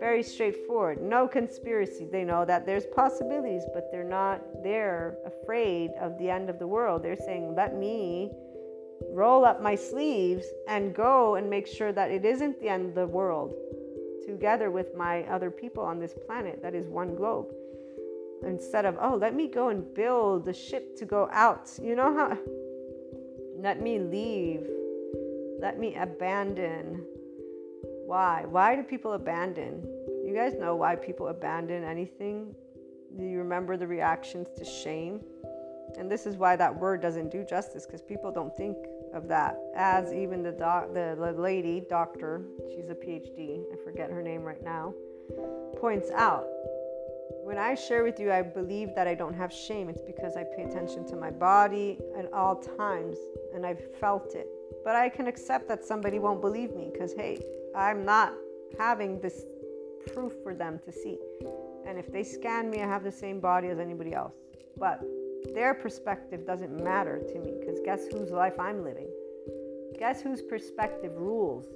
Very 0.00 0.22
straightforward. 0.22 1.02
No 1.02 1.28
conspiracy. 1.28 2.08
They 2.10 2.24
know 2.24 2.46
that 2.46 2.64
there's 2.64 2.86
possibilities, 2.86 3.62
but 3.74 3.90
they're 3.92 4.02
not 4.02 4.40
there 4.62 5.18
afraid 5.26 5.90
of 6.00 6.16
the 6.18 6.30
end 6.30 6.48
of 6.48 6.58
the 6.58 6.66
world. 6.66 7.02
They're 7.02 7.16
saying, 7.16 7.54
let 7.54 7.76
me 7.76 8.30
roll 9.10 9.44
up 9.44 9.62
my 9.62 9.74
sleeves 9.74 10.46
and 10.68 10.94
go 10.94 11.36
and 11.36 11.48
make 11.48 11.66
sure 11.66 11.92
that 11.92 12.10
it 12.10 12.24
isn't 12.24 12.60
the 12.60 12.68
end 12.68 12.88
of 12.90 12.94
the 12.94 13.06
world 13.06 13.54
together 14.24 14.70
with 14.70 14.94
my 14.96 15.22
other 15.24 15.50
people 15.50 15.82
on 15.82 15.98
this 15.98 16.14
planet 16.26 16.60
that 16.62 16.74
is 16.74 16.86
one 16.86 17.14
globe 17.14 17.46
instead 18.46 18.84
of 18.84 18.96
oh 19.00 19.16
let 19.16 19.34
me 19.34 19.48
go 19.48 19.68
and 19.68 19.94
build 19.94 20.44
the 20.44 20.52
ship 20.52 20.96
to 20.96 21.04
go 21.04 21.28
out 21.32 21.70
you 21.82 21.96
know 21.96 22.14
how 22.14 22.38
let 23.58 23.82
me 23.82 23.98
leave 23.98 24.66
let 25.60 25.78
me 25.78 25.94
abandon. 25.94 27.04
Why? 28.06 28.44
Why 28.48 28.76
do 28.76 28.82
people 28.82 29.12
abandon? 29.12 29.86
You 30.24 30.32
guys 30.34 30.54
know 30.54 30.74
why 30.74 30.96
people 30.96 31.28
abandon 31.28 31.84
anything? 31.84 32.54
Do 33.18 33.24
you 33.24 33.38
remember 33.38 33.76
the 33.76 33.86
reactions 33.86 34.48
to 34.56 34.64
shame? 34.64 35.20
And 35.98 36.10
this 36.10 36.26
is 36.26 36.36
why 36.36 36.56
that 36.56 36.74
word 36.74 37.00
doesn't 37.00 37.30
do 37.30 37.44
justice 37.44 37.86
because 37.86 38.02
people 38.02 38.30
don't 38.30 38.56
think 38.56 38.76
of 39.12 39.28
that. 39.28 39.56
As 39.74 40.12
even 40.12 40.42
the, 40.42 40.52
doc, 40.52 40.92
the, 40.94 41.16
the 41.18 41.32
lady, 41.32 41.82
doctor, 41.88 42.42
she's 42.74 42.88
a 42.88 42.94
PhD, 42.94 43.62
I 43.72 43.76
forget 43.84 44.10
her 44.10 44.22
name 44.22 44.42
right 44.42 44.62
now, 44.62 44.94
points 45.78 46.10
out. 46.10 46.46
When 47.42 47.58
I 47.58 47.74
share 47.74 48.04
with 48.04 48.20
you, 48.20 48.30
I 48.30 48.42
believe 48.42 48.94
that 48.94 49.08
I 49.08 49.14
don't 49.14 49.34
have 49.34 49.52
shame. 49.52 49.88
It's 49.88 50.02
because 50.02 50.36
I 50.36 50.44
pay 50.44 50.62
attention 50.62 51.06
to 51.08 51.16
my 51.16 51.30
body 51.30 51.98
at 52.16 52.32
all 52.32 52.56
times 52.56 53.16
and 53.54 53.66
I've 53.66 53.82
felt 53.96 54.34
it. 54.34 54.46
But 54.84 54.94
I 54.94 55.08
can 55.08 55.26
accept 55.26 55.66
that 55.68 55.84
somebody 55.84 56.18
won't 56.18 56.40
believe 56.40 56.74
me 56.74 56.90
because, 56.92 57.12
hey, 57.12 57.42
I'm 57.74 58.04
not 58.04 58.34
having 58.78 59.20
this 59.20 59.44
proof 60.12 60.32
for 60.42 60.54
them 60.54 60.78
to 60.84 60.92
see. 60.92 61.18
And 61.86 61.98
if 61.98 62.12
they 62.12 62.22
scan 62.22 62.70
me, 62.70 62.82
I 62.82 62.86
have 62.86 63.02
the 63.02 63.12
same 63.12 63.40
body 63.40 63.68
as 63.68 63.78
anybody 63.78 64.14
else. 64.14 64.34
But 64.76 65.02
their 65.54 65.74
perspective 65.74 66.46
doesn't 66.46 66.82
matter 66.82 67.18
to 67.18 67.38
me 67.38 67.54
because 67.58 67.80
guess 67.84 68.06
whose 68.12 68.30
life 68.30 68.58
I'm 68.58 68.84
living? 68.84 69.08
Guess 69.98 70.22
whose 70.22 70.42
perspective 70.42 71.12
rules? 71.16 71.66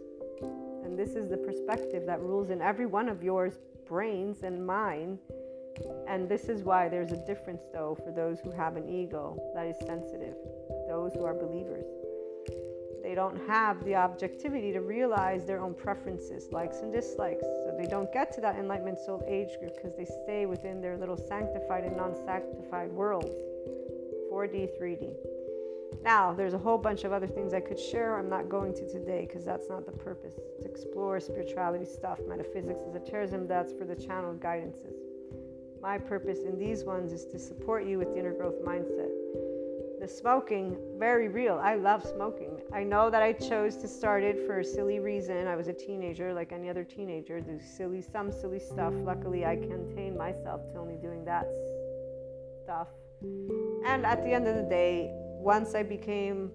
And 0.84 0.98
this 0.98 1.14
is 1.14 1.28
the 1.28 1.36
perspective 1.36 2.04
that 2.06 2.20
rules 2.20 2.50
in 2.50 2.60
every 2.60 2.86
one 2.86 3.08
of 3.08 3.22
yours 3.22 3.58
brains 3.86 4.42
and 4.42 4.64
mine. 4.64 5.18
And 6.06 6.28
this 6.28 6.44
is 6.44 6.62
why 6.62 6.88
there's 6.88 7.12
a 7.12 7.26
difference, 7.26 7.62
though, 7.72 7.96
for 8.04 8.12
those 8.12 8.38
who 8.40 8.50
have 8.52 8.76
an 8.76 8.88
ego 8.88 9.36
that 9.54 9.66
is 9.66 9.76
sensitive, 9.86 10.36
those 10.88 11.12
who 11.14 11.24
are 11.24 11.34
believers. 11.34 11.84
They 13.02 13.14
don't 13.14 13.38
have 13.48 13.84
the 13.84 13.96
objectivity 13.96 14.72
to 14.72 14.80
realize 14.80 15.44
their 15.44 15.60
own 15.60 15.74
preferences, 15.74 16.48
likes 16.52 16.78
and 16.78 16.92
dislikes. 16.92 17.42
So 17.42 17.74
they 17.78 17.86
don't 17.86 18.10
get 18.12 18.32
to 18.34 18.40
that 18.40 18.56
enlightenment 18.56 18.98
soul 19.00 19.22
age 19.26 19.58
group 19.58 19.74
because 19.76 19.94
they 19.96 20.06
stay 20.24 20.46
within 20.46 20.80
their 20.80 20.96
little 20.96 21.16
sanctified 21.16 21.84
and 21.84 21.96
non 21.96 22.16
sanctified 22.24 22.90
worlds 22.92 23.34
4D, 24.34 24.70
3D. 24.80 25.14
Now, 26.02 26.32
there's 26.32 26.54
a 26.54 26.58
whole 26.58 26.76
bunch 26.76 27.04
of 27.04 27.12
other 27.12 27.28
things 27.28 27.54
I 27.54 27.60
could 27.60 27.78
share. 27.78 28.18
I'm 28.18 28.28
not 28.28 28.48
going 28.48 28.74
to 28.74 28.90
today 28.90 29.26
because 29.28 29.44
that's 29.44 29.68
not 29.68 29.86
the 29.86 29.92
purpose. 29.92 30.34
To 30.58 30.64
explore 30.64 31.20
spirituality 31.20 31.84
stuff, 31.84 32.18
metaphysics, 32.26 32.80
esotericism, 32.88 33.46
that's 33.46 33.72
for 33.72 33.84
the 33.84 33.94
channel 33.94 34.34
guidances. 34.34 34.96
My 35.80 35.98
purpose 35.98 36.40
in 36.44 36.58
these 36.58 36.82
ones 36.82 37.12
is 37.12 37.24
to 37.26 37.38
support 37.38 37.86
you 37.86 37.98
with 37.98 38.12
the 38.12 38.18
inner 38.18 38.32
growth 38.32 38.60
mindset 38.64 39.10
the 40.00 40.08
smoking 40.08 40.76
very 40.98 41.28
real 41.28 41.58
i 41.62 41.76
love 41.76 42.04
smoking 42.04 42.60
i 42.74 42.82
know 42.82 43.08
that 43.08 43.22
i 43.22 43.32
chose 43.32 43.76
to 43.76 43.88
start 43.88 44.22
it 44.22 44.44
for 44.44 44.58
a 44.58 44.64
silly 44.64 44.98
reason 44.98 45.46
i 45.46 45.56
was 45.56 45.68
a 45.68 45.72
teenager 45.72 46.34
like 46.34 46.52
any 46.52 46.68
other 46.68 46.84
teenager 46.84 47.40
do 47.40 47.58
silly 47.60 48.02
some 48.02 48.30
silly 48.30 48.58
stuff 48.58 48.92
luckily 48.96 49.46
i 49.46 49.56
contained 49.56 50.18
myself 50.18 50.60
to 50.70 50.78
only 50.78 50.96
doing 50.96 51.24
that 51.24 51.46
stuff 52.62 52.88
and 53.22 54.04
at 54.04 54.22
the 54.24 54.32
end 54.32 54.46
of 54.46 54.56
the 54.56 54.68
day 54.68 55.08
once 55.12 55.74
i 55.74 55.82
became 55.82 56.50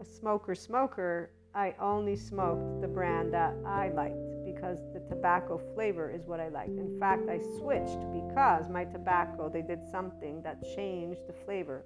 a 0.00 0.04
smoker 0.04 0.54
smoker 0.54 1.30
i 1.54 1.74
only 1.80 2.16
smoked 2.16 2.80
the 2.80 2.88
brand 2.88 3.32
that 3.32 3.54
i 3.66 3.88
liked 3.90 4.16
because 4.44 4.78
the 4.92 5.00
tobacco 5.08 5.60
flavor 5.74 6.10
is 6.10 6.26
what 6.26 6.40
i 6.40 6.48
liked 6.48 6.78
in 6.78 6.98
fact 6.98 7.28
i 7.28 7.38
switched 7.58 8.00
because 8.12 8.68
my 8.68 8.84
tobacco 8.84 9.48
they 9.48 9.62
did 9.62 9.80
something 9.90 10.42
that 10.42 10.62
changed 10.74 11.20
the 11.26 11.34
flavor 11.44 11.84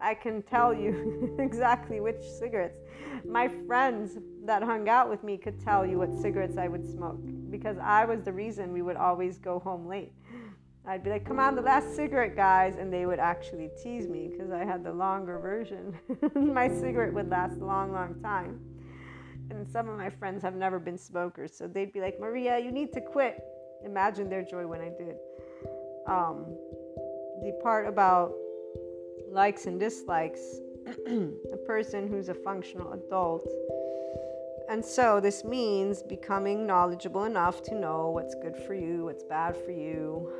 I 0.00 0.14
can 0.14 0.42
tell 0.42 0.74
you 0.74 1.34
exactly 1.38 2.00
which 2.00 2.22
cigarettes. 2.38 2.78
My 3.24 3.48
friends 3.66 4.18
that 4.44 4.62
hung 4.62 4.88
out 4.88 5.08
with 5.08 5.24
me 5.24 5.38
could 5.38 5.58
tell 5.64 5.86
you 5.86 5.98
what 5.98 6.12
cigarettes 6.20 6.58
I 6.58 6.68
would 6.68 6.86
smoke 6.86 7.18
because 7.50 7.78
I 7.78 8.04
was 8.04 8.22
the 8.22 8.32
reason 8.32 8.72
we 8.72 8.82
would 8.82 8.96
always 8.96 9.38
go 9.38 9.58
home 9.60 9.86
late. 9.86 10.12
I'd 10.86 11.02
be 11.02 11.08
like, 11.08 11.24
come 11.24 11.40
on, 11.40 11.54
the 11.54 11.62
last 11.62 11.96
cigarette, 11.96 12.36
guys. 12.36 12.76
And 12.78 12.92
they 12.92 13.06
would 13.06 13.18
actually 13.18 13.70
tease 13.82 14.06
me 14.06 14.28
because 14.28 14.50
I 14.50 14.64
had 14.64 14.84
the 14.84 14.92
longer 14.92 15.38
version. 15.38 15.98
my 16.34 16.68
cigarette 16.68 17.14
would 17.14 17.30
last 17.30 17.56
a 17.60 17.64
long, 17.64 17.92
long 17.92 18.20
time. 18.22 18.60
And 19.50 19.66
some 19.66 19.88
of 19.88 19.96
my 19.96 20.10
friends 20.10 20.42
have 20.42 20.54
never 20.54 20.78
been 20.78 20.98
smokers. 20.98 21.56
So 21.56 21.66
they'd 21.66 21.92
be 21.92 22.00
like, 22.00 22.20
Maria, 22.20 22.58
you 22.58 22.70
need 22.70 22.92
to 22.92 23.00
quit. 23.00 23.42
Imagine 23.84 24.28
their 24.28 24.42
joy 24.42 24.66
when 24.66 24.80
I 24.80 24.90
did. 24.90 25.16
Um, 26.06 26.44
the 27.42 27.58
part 27.62 27.86
about 27.86 28.34
likes 29.30 29.66
and 29.66 29.80
dislikes, 29.80 30.40
a 31.06 31.56
person 31.66 32.08
who's 32.08 32.28
a 32.28 32.34
functional 32.34 32.92
adult. 32.92 33.50
And 34.68 34.84
so 34.84 35.18
this 35.20 35.44
means 35.44 36.02
becoming 36.02 36.66
knowledgeable 36.66 37.24
enough 37.24 37.62
to 37.64 37.74
know 37.74 38.10
what's 38.10 38.34
good 38.34 38.56
for 38.66 38.74
you, 38.74 39.04
what's 39.04 39.24
bad 39.24 39.56
for 39.56 39.72
you, 39.72 40.32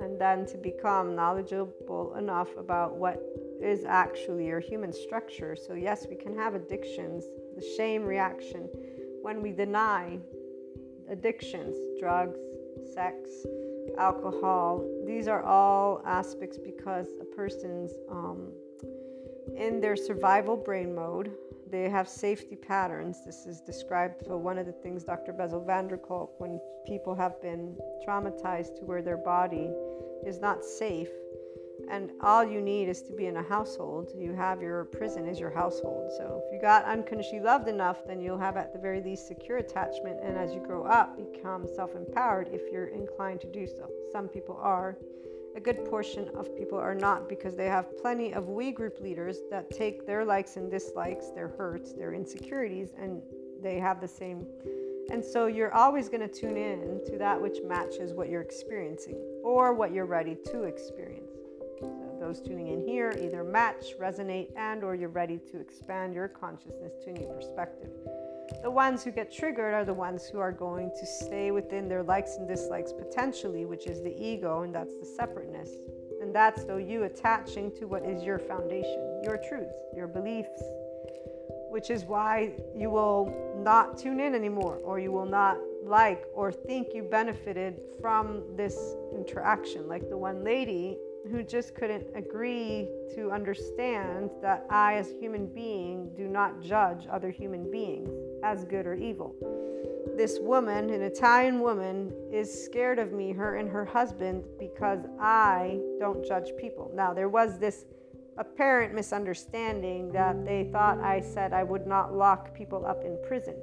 and 0.00 0.20
then 0.20 0.46
to 0.46 0.58
become 0.58 1.14
knowledgeable 1.14 2.14
enough 2.16 2.48
about 2.56 2.96
what 2.96 3.22
is 3.60 3.84
actually 3.84 4.46
your 4.46 4.60
human 4.60 4.92
structure. 4.92 5.56
So, 5.56 5.74
yes, 5.74 6.06
we 6.08 6.16
can 6.16 6.36
have 6.36 6.54
addictions, 6.54 7.24
the 7.56 7.64
shame 7.76 8.04
reaction 8.04 8.68
when 9.22 9.42
we 9.42 9.52
deny 9.52 10.18
addictions, 11.10 11.76
drugs, 11.98 12.38
sex, 12.94 13.28
alcohol. 13.98 14.84
These 15.06 15.28
are 15.28 15.42
all 15.42 16.02
aspects 16.06 16.58
because 16.58 17.08
a 17.20 17.24
person's 17.24 17.92
um, 18.10 18.52
in 19.56 19.80
their 19.80 19.96
survival 19.96 20.56
brain 20.56 20.94
mode. 20.94 21.32
They 21.70 21.88
have 21.88 22.08
safety 22.08 22.56
patterns. 22.56 23.24
This 23.24 23.46
is 23.46 23.60
described 23.60 24.26
for 24.26 24.36
one 24.36 24.58
of 24.58 24.66
the 24.66 24.72
things 24.72 25.04
Dr. 25.04 25.32
Bessel 25.32 25.64
van 25.64 25.86
der 25.86 25.98
Kolk, 25.98 26.40
when 26.40 26.60
people 26.84 27.14
have 27.14 27.40
been 27.40 27.76
traumatized 28.06 28.76
to 28.78 28.84
where 28.84 29.02
their 29.02 29.16
body 29.16 29.70
is 30.26 30.40
not 30.40 30.64
safe, 30.64 31.08
and 31.90 32.10
all 32.20 32.44
you 32.44 32.60
need 32.60 32.88
is 32.88 33.02
to 33.02 33.12
be 33.12 33.26
in 33.26 33.36
a 33.38 33.42
household. 33.42 34.12
You 34.16 34.32
have 34.34 34.60
your 34.62 34.84
prison 34.84 35.26
is 35.26 35.40
your 35.40 35.50
household. 35.50 36.12
So 36.16 36.42
if 36.44 36.52
you 36.52 36.60
got 36.60 36.84
unconditionally 36.84 37.44
loved 37.44 37.68
enough, 37.68 38.06
then 38.06 38.20
you'll 38.20 38.38
have 38.38 38.56
at 38.56 38.72
the 38.72 38.78
very 38.78 39.02
least 39.02 39.26
secure 39.26 39.58
attachment, 39.58 40.20
and 40.22 40.36
as 40.36 40.52
you 40.52 40.60
grow 40.60 40.84
up, 40.84 41.16
become 41.16 41.66
self-empowered 41.66 42.48
if 42.52 42.62
you're 42.72 42.88
inclined 42.88 43.40
to 43.40 43.46
do 43.48 43.66
so. 43.66 43.88
Some 44.12 44.28
people 44.28 44.58
are. 44.60 44.96
A 45.56 45.60
good 45.60 45.84
portion 45.84 46.28
of 46.36 46.54
people 46.56 46.78
are 46.78 46.94
not 46.94 47.28
because 47.28 47.56
they 47.56 47.66
have 47.66 47.98
plenty 48.00 48.32
of 48.32 48.48
we 48.48 48.70
group 48.70 49.00
leaders 49.00 49.38
that 49.50 49.68
take 49.68 50.06
their 50.06 50.24
likes 50.24 50.56
and 50.56 50.70
dislikes, 50.70 51.30
their 51.30 51.48
hurts, 51.48 51.92
their 51.92 52.14
insecurities, 52.14 52.92
and 52.96 53.20
they 53.60 53.80
have 53.80 54.00
the 54.00 54.06
same 54.06 54.46
and 55.10 55.24
so 55.24 55.46
you're 55.46 55.74
always 55.74 56.08
going 56.08 56.20
to 56.20 56.28
tune 56.28 56.56
in 56.56 57.00
to 57.06 57.18
that 57.18 57.40
which 57.40 57.58
matches 57.64 58.12
what 58.12 58.28
you're 58.28 58.42
experiencing 58.42 59.16
or 59.42 59.74
what 59.74 59.92
you're 59.92 60.06
ready 60.06 60.36
to 60.46 60.64
experience 60.64 61.32
So 61.80 62.16
those 62.20 62.40
tuning 62.40 62.68
in 62.68 62.86
here 62.86 63.12
either 63.20 63.42
match, 63.42 63.94
resonate, 64.00 64.48
and 64.56 64.84
or 64.84 64.94
you're 64.94 65.08
ready 65.08 65.38
to 65.50 65.60
expand 65.60 66.14
your 66.14 66.28
consciousness 66.28 66.92
to 67.04 67.10
a 67.10 67.12
new 67.14 67.26
perspective. 67.26 67.90
The 68.62 68.70
ones 68.70 69.02
who 69.02 69.10
get 69.10 69.32
triggered 69.32 69.72
are 69.72 69.84
the 69.84 69.94
ones 69.94 70.26
who 70.26 70.38
are 70.38 70.52
going 70.52 70.90
to 70.98 71.06
stay 71.06 71.50
within 71.50 71.88
their 71.88 72.02
likes 72.02 72.36
and 72.36 72.46
dislikes 72.46 72.92
potentially, 72.92 73.64
which 73.64 73.86
is 73.86 74.02
the 74.02 74.14
ego, 74.22 74.62
and 74.62 74.74
that's 74.74 74.94
the 74.96 75.06
separateness. 75.06 75.70
And 76.20 76.34
that's 76.34 76.64
though 76.64 76.76
you 76.76 77.04
attaching 77.04 77.72
to 77.78 77.86
what 77.86 78.04
is 78.04 78.22
your 78.22 78.38
foundation, 78.38 79.22
your 79.24 79.38
truths, 79.48 79.80
your 79.96 80.06
beliefs, 80.06 80.62
which 81.70 81.88
is 81.88 82.04
why 82.04 82.52
you 82.76 82.90
will 82.90 83.32
not 83.56 83.96
tune 83.96 84.20
in 84.20 84.34
anymore 84.34 84.80
or 84.84 84.98
you 84.98 85.12
will 85.12 85.26
not 85.26 85.56
like 85.84 86.24
or 86.34 86.52
think 86.52 86.88
you 86.92 87.02
benefited 87.02 87.80
from 88.00 88.42
this 88.56 88.96
interaction. 89.14 89.88
Like 89.88 90.08
the 90.10 90.16
one 90.18 90.44
lady 90.44 90.98
who 91.30 91.42
just 91.42 91.74
couldn't 91.74 92.06
agree 92.14 92.88
to 93.14 93.30
understand 93.30 94.30
that 94.42 94.66
I, 94.70 94.94
as 94.94 95.10
a 95.10 95.18
human 95.18 95.46
being, 95.46 96.10
do 96.16 96.26
not 96.26 96.60
judge 96.60 97.06
other 97.10 97.30
human 97.30 97.70
beings 97.70 98.10
as 98.42 98.64
good 98.64 98.86
or 98.86 98.94
evil. 98.94 99.34
This 100.16 100.38
woman, 100.40 100.90
an 100.90 101.02
Italian 101.02 101.60
woman, 101.60 102.12
is 102.32 102.64
scared 102.64 102.98
of 102.98 103.12
me, 103.12 103.32
her 103.32 103.56
and 103.56 103.68
her 103.68 103.84
husband, 103.84 104.44
because 104.58 105.00
I 105.20 105.80
don't 105.98 106.24
judge 106.26 106.50
people. 106.58 106.90
Now, 106.94 107.12
there 107.12 107.28
was 107.28 107.58
this 107.58 107.84
apparent 108.40 108.94
misunderstanding 108.94 110.10
that 110.12 110.44
they 110.46 110.64
thought 110.72 110.98
I 111.00 111.20
said 111.20 111.52
I 111.52 111.62
would 111.62 111.86
not 111.86 112.14
lock 112.14 112.54
people 112.54 112.86
up 112.86 113.04
in 113.04 113.18
prison. 113.28 113.54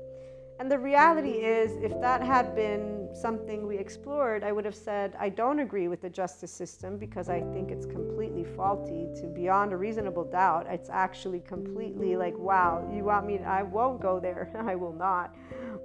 And 0.59 0.71
the 0.71 0.79
reality 0.79 1.31
is, 1.31 1.71
if 1.83 1.99
that 2.01 2.21
had 2.21 2.55
been 2.55 3.09
something 3.13 3.67
we 3.67 3.77
explored, 3.77 4.43
I 4.43 4.51
would 4.51 4.65
have 4.65 4.75
said, 4.75 5.15
I 5.19 5.29
don't 5.29 5.59
agree 5.59 5.87
with 5.87 6.01
the 6.01 6.09
justice 6.09 6.51
system 6.51 6.97
because 6.97 7.29
I 7.29 7.41
think 7.53 7.69
it's 7.69 7.85
completely 7.85 8.43
faulty 8.43 9.07
to 9.17 9.27
beyond 9.27 9.71
a 9.71 9.77
reasonable 9.77 10.23
doubt. 10.23 10.65
It's 10.67 10.89
actually 10.89 11.41
completely 11.41 12.15
like, 12.15 12.35
wow, 12.37 12.89
you 12.91 13.03
want 13.03 13.27
me, 13.27 13.37
to, 13.37 13.43
I 13.43 13.61
won't 13.61 14.01
go 14.01 14.19
there. 14.19 14.51
I 14.67 14.73
will 14.75 14.93
not. 14.93 15.35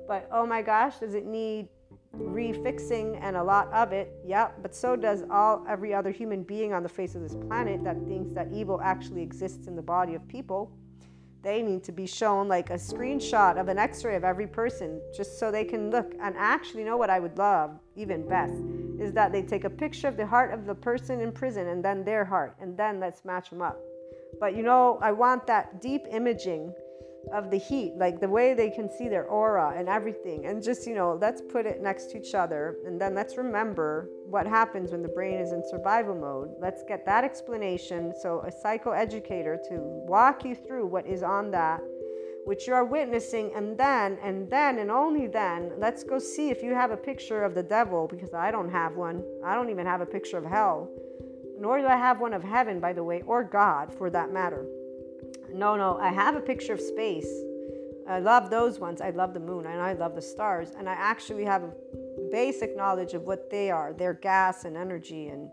But 0.09 0.26
oh 0.33 0.46
my 0.46 0.62
gosh, 0.62 0.98
does 1.00 1.14
it 1.14 1.26
need 1.26 1.68
refixing 2.16 3.18
and 3.22 3.37
a 3.37 3.42
lot 3.42 3.72
of 3.72 3.92
it? 3.92 4.12
Yeah, 4.25 4.51
but 4.61 4.75
so 4.75 4.96
does 4.96 5.25
all 5.31 5.64
every 5.68 5.94
other 5.94 6.11
human 6.11 6.42
being 6.42 6.72
on 6.72 6.83
the 6.83 6.88
face 6.88 7.14
of 7.14 7.22
this 7.22 7.35
planet 7.35 7.83
that 7.85 7.96
thinks 8.07 8.33
that 8.35 8.48
evil 8.53 8.81
actually 8.83 9.22
exists 9.22 9.66
in 9.66 9.77
the 9.77 9.83
body 9.83 10.14
of 10.14 10.27
people 10.29 10.72
they 11.42 11.61
need 11.61 11.83
to 11.83 11.92
be 11.92 12.07
shown 12.07 12.46
like 12.46 12.70
a 12.70 12.75
screenshot 12.75 13.61
of 13.61 13.68
an 13.68 13.79
x-ray 13.79 14.14
of 14.14 14.25
every 14.25 14.46
person 14.46 15.01
just 15.14 15.38
so 15.38 15.51
they 15.51 15.64
can 15.64 15.90
look 15.90 16.14
and 16.20 16.35
actually 16.38 16.85
know 16.85 16.96
what 16.96 17.11
i 17.11 17.18
would 17.18 17.37
love 17.37 17.79
even 17.96 18.27
best 18.29 18.62
is 19.01 19.12
that 19.12 19.33
they 19.33 19.42
take 19.42 19.64
a 19.64 19.70
picture 19.70 20.09
of 20.09 20.16
the 20.16 20.27
heart 20.27 20.55
of 20.55 20.66
the 20.66 20.75
person 20.75 21.20
in 21.20 21.33
prison 21.33 21.68
and 21.68 21.85
then 21.85 22.05
their 22.05 22.25
heart 22.25 22.55
and 22.61 22.77
then 22.77 23.01
let's 23.01 23.25
match 23.25 23.51
them 23.51 23.61
up 23.61 23.79
but 24.38 24.57
you 24.57 24.62
know 24.62 24.98
i 25.03 25.11
want 25.11 25.46
that 25.46 25.81
deep 25.81 26.03
imaging 26.11 26.72
of 27.32 27.50
the 27.50 27.58
heat, 27.58 27.94
like 27.96 28.20
the 28.20 28.28
way 28.28 28.54
they 28.54 28.70
can 28.70 28.90
see 28.90 29.08
their 29.08 29.24
aura 29.24 29.74
and 29.76 29.88
everything. 29.88 30.46
And 30.46 30.62
just, 30.62 30.87
you 30.87 30.94
know, 30.94 31.18
let's 31.20 31.40
put 31.40 31.66
it 31.66 31.80
next 31.80 32.11
to 32.11 32.18
each 32.18 32.35
other. 32.35 32.76
And 32.87 33.00
then 33.00 33.14
let's 33.14 33.37
remember 33.37 34.08
what 34.26 34.46
happens 34.46 34.92
when 34.92 35.02
the 35.02 35.08
brain 35.08 35.38
is 35.38 35.52
in 35.52 35.62
survival 35.68 36.14
mode. 36.14 36.50
Let's 36.61 36.82
get 36.87 37.06
that 37.06 37.24
explanation. 37.24 38.12
So, 38.20 38.40
a 38.40 38.50
psychoeducator 38.50 39.58
to 39.68 39.76
walk 39.78 40.44
you 40.44 40.54
through 40.54 40.87
what 40.87 41.06
is 41.06 41.22
on 41.22 41.50
that, 41.52 41.80
which 42.44 42.66
you 42.66 42.74
are 42.74 42.85
witnessing. 42.85 43.52
And 43.54 43.78
then, 43.78 44.18
and 44.22 44.50
then, 44.50 44.78
and 44.78 44.90
only 44.90 45.26
then, 45.26 45.72
let's 45.78 46.02
go 46.02 46.18
see 46.18 46.50
if 46.50 46.62
you 46.62 46.74
have 46.74 46.90
a 46.90 46.96
picture 46.96 47.44
of 47.44 47.54
the 47.54 47.62
devil, 47.62 48.08
because 48.08 48.35
I 48.35 48.50
don't 48.50 48.70
have 48.70 48.96
one. 48.96 49.22
I 49.44 49.54
don't 49.54 49.70
even 49.70 49.87
have 49.87 50.00
a 50.00 50.06
picture 50.06 50.38
of 50.38 50.44
hell. 50.44 50.90
Nor 51.58 51.78
do 51.78 51.87
I 51.87 51.96
have 51.96 52.20
one 52.20 52.35
of 52.35 52.42
heaven, 52.42 52.80
by 52.80 52.92
the 52.92 53.04
way, 53.04 53.22
or 53.26 53.44
God 53.44 53.94
for 53.96 54.11
that 54.11 54.32
matter. 54.32 54.66
No, 55.55 55.77
no, 55.77 55.99
I 55.99 56.09
have 56.09 56.37
a 56.37 56.41
picture 56.41 56.73
of 56.73 56.81
space. 56.81 57.31
I 58.09 58.19
love 58.19 58.51
those 58.51 58.79
ones. 58.79 59.01
I 59.01 59.11
love 59.11 59.33
the 59.35 59.41
moon 59.41 59.67
and 59.67 59.81
I 59.81 59.93
love 59.93 60.15
the 60.15 60.23
stars. 60.23 60.71
And 60.77 60.88
I 60.88 60.93
actually 60.93 61.45
have 61.45 61.62
a 61.62 61.73
basic 62.31 62.77
knowledge 62.77 63.15
of 63.15 63.23
what 63.23 63.51
they 63.51 63.71
are 63.71 63.93
their 63.93 64.15
gas 64.15 64.65
and 64.65 64.77
energy. 64.77 65.29
And 65.29 65.51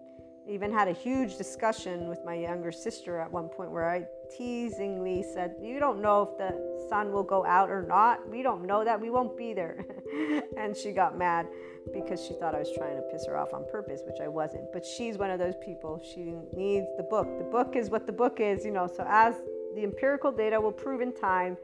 even 0.49 0.73
had 0.73 0.87
a 0.87 0.93
huge 0.93 1.37
discussion 1.37 2.09
with 2.09 2.19
my 2.25 2.33
younger 2.33 2.71
sister 2.71 3.19
at 3.19 3.31
one 3.31 3.47
point 3.49 3.71
where 3.71 3.87
I 3.87 4.05
teasingly 4.35 5.23
said, 5.33 5.55
You 5.61 5.79
don't 5.79 6.01
know 6.01 6.23
if 6.23 6.37
the 6.39 6.87
sun 6.89 7.11
will 7.11 7.23
go 7.23 7.45
out 7.45 7.69
or 7.69 7.83
not. 7.83 8.27
We 8.27 8.41
don't 8.41 8.65
know 8.65 8.83
that. 8.83 8.99
We 8.99 9.11
won't 9.11 9.37
be 9.37 9.53
there. 9.53 9.85
and 10.57 10.75
she 10.75 10.91
got 10.91 11.17
mad 11.17 11.45
because 11.93 12.25
she 12.25 12.33
thought 12.33 12.55
I 12.55 12.59
was 12.59 12.71
trying 12.75 12.95
to 12.95 13.03
piss 13.11 13.27
her 13.27 13.37
off 13.37 13.53
on 13.53 13.65
purpose, 13.71 14.01
which 14.05 14.19
I 14.21 14.27
wasn't. 14.27 14.71
But 14.73 14.83
she's 14.83 15.17
one 15.17 15.29
of 15.29 15.37
those 15.37 15.55
people. 15.63 16.01
She 16.03 16.33
needs 16.53 16.87
the 16.97 17.03
book. 17.03 17.27
The 17.37 17.45
book 17.45 17.75
is 17.75 17.91
what 17.91 18.07
the 18.07 18.13
book 18.13 18.39
is, 18.39 18.65
you 18.65 18.71
know. 18.71 18.87
So 18.87 19.05
as 19.07 19.35
the 19.75 19.83
empirical 19.83 20.31
data 20.31 20.59
will 20.59 20.71
prove 20.71 21.01
in 21.01 21.13
time 21.13 21.57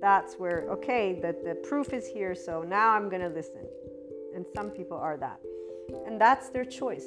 that's 0.00 0.34
where 0.36 0.66
okay 0.70 1.18
that 1.20 1.44
the 1.44 1.54
proof 1.56 1.92
is 1.92 2.06
here 2.06 2.34
so 2.34 2.62
now 2.62 2.90
i'm 2.90 3.08
going 3.08 3.22
to 3.22 3.28
listen. 3.28 3.66
And 4.34 4.46
some 4.54 4.70
people 4.70 4.96
are 4.96 5.16
that. 5.16 5.40
And 6.06 6.20
that's 6.20 6.50
their 6.50 6.64
choice. 6.64 7.06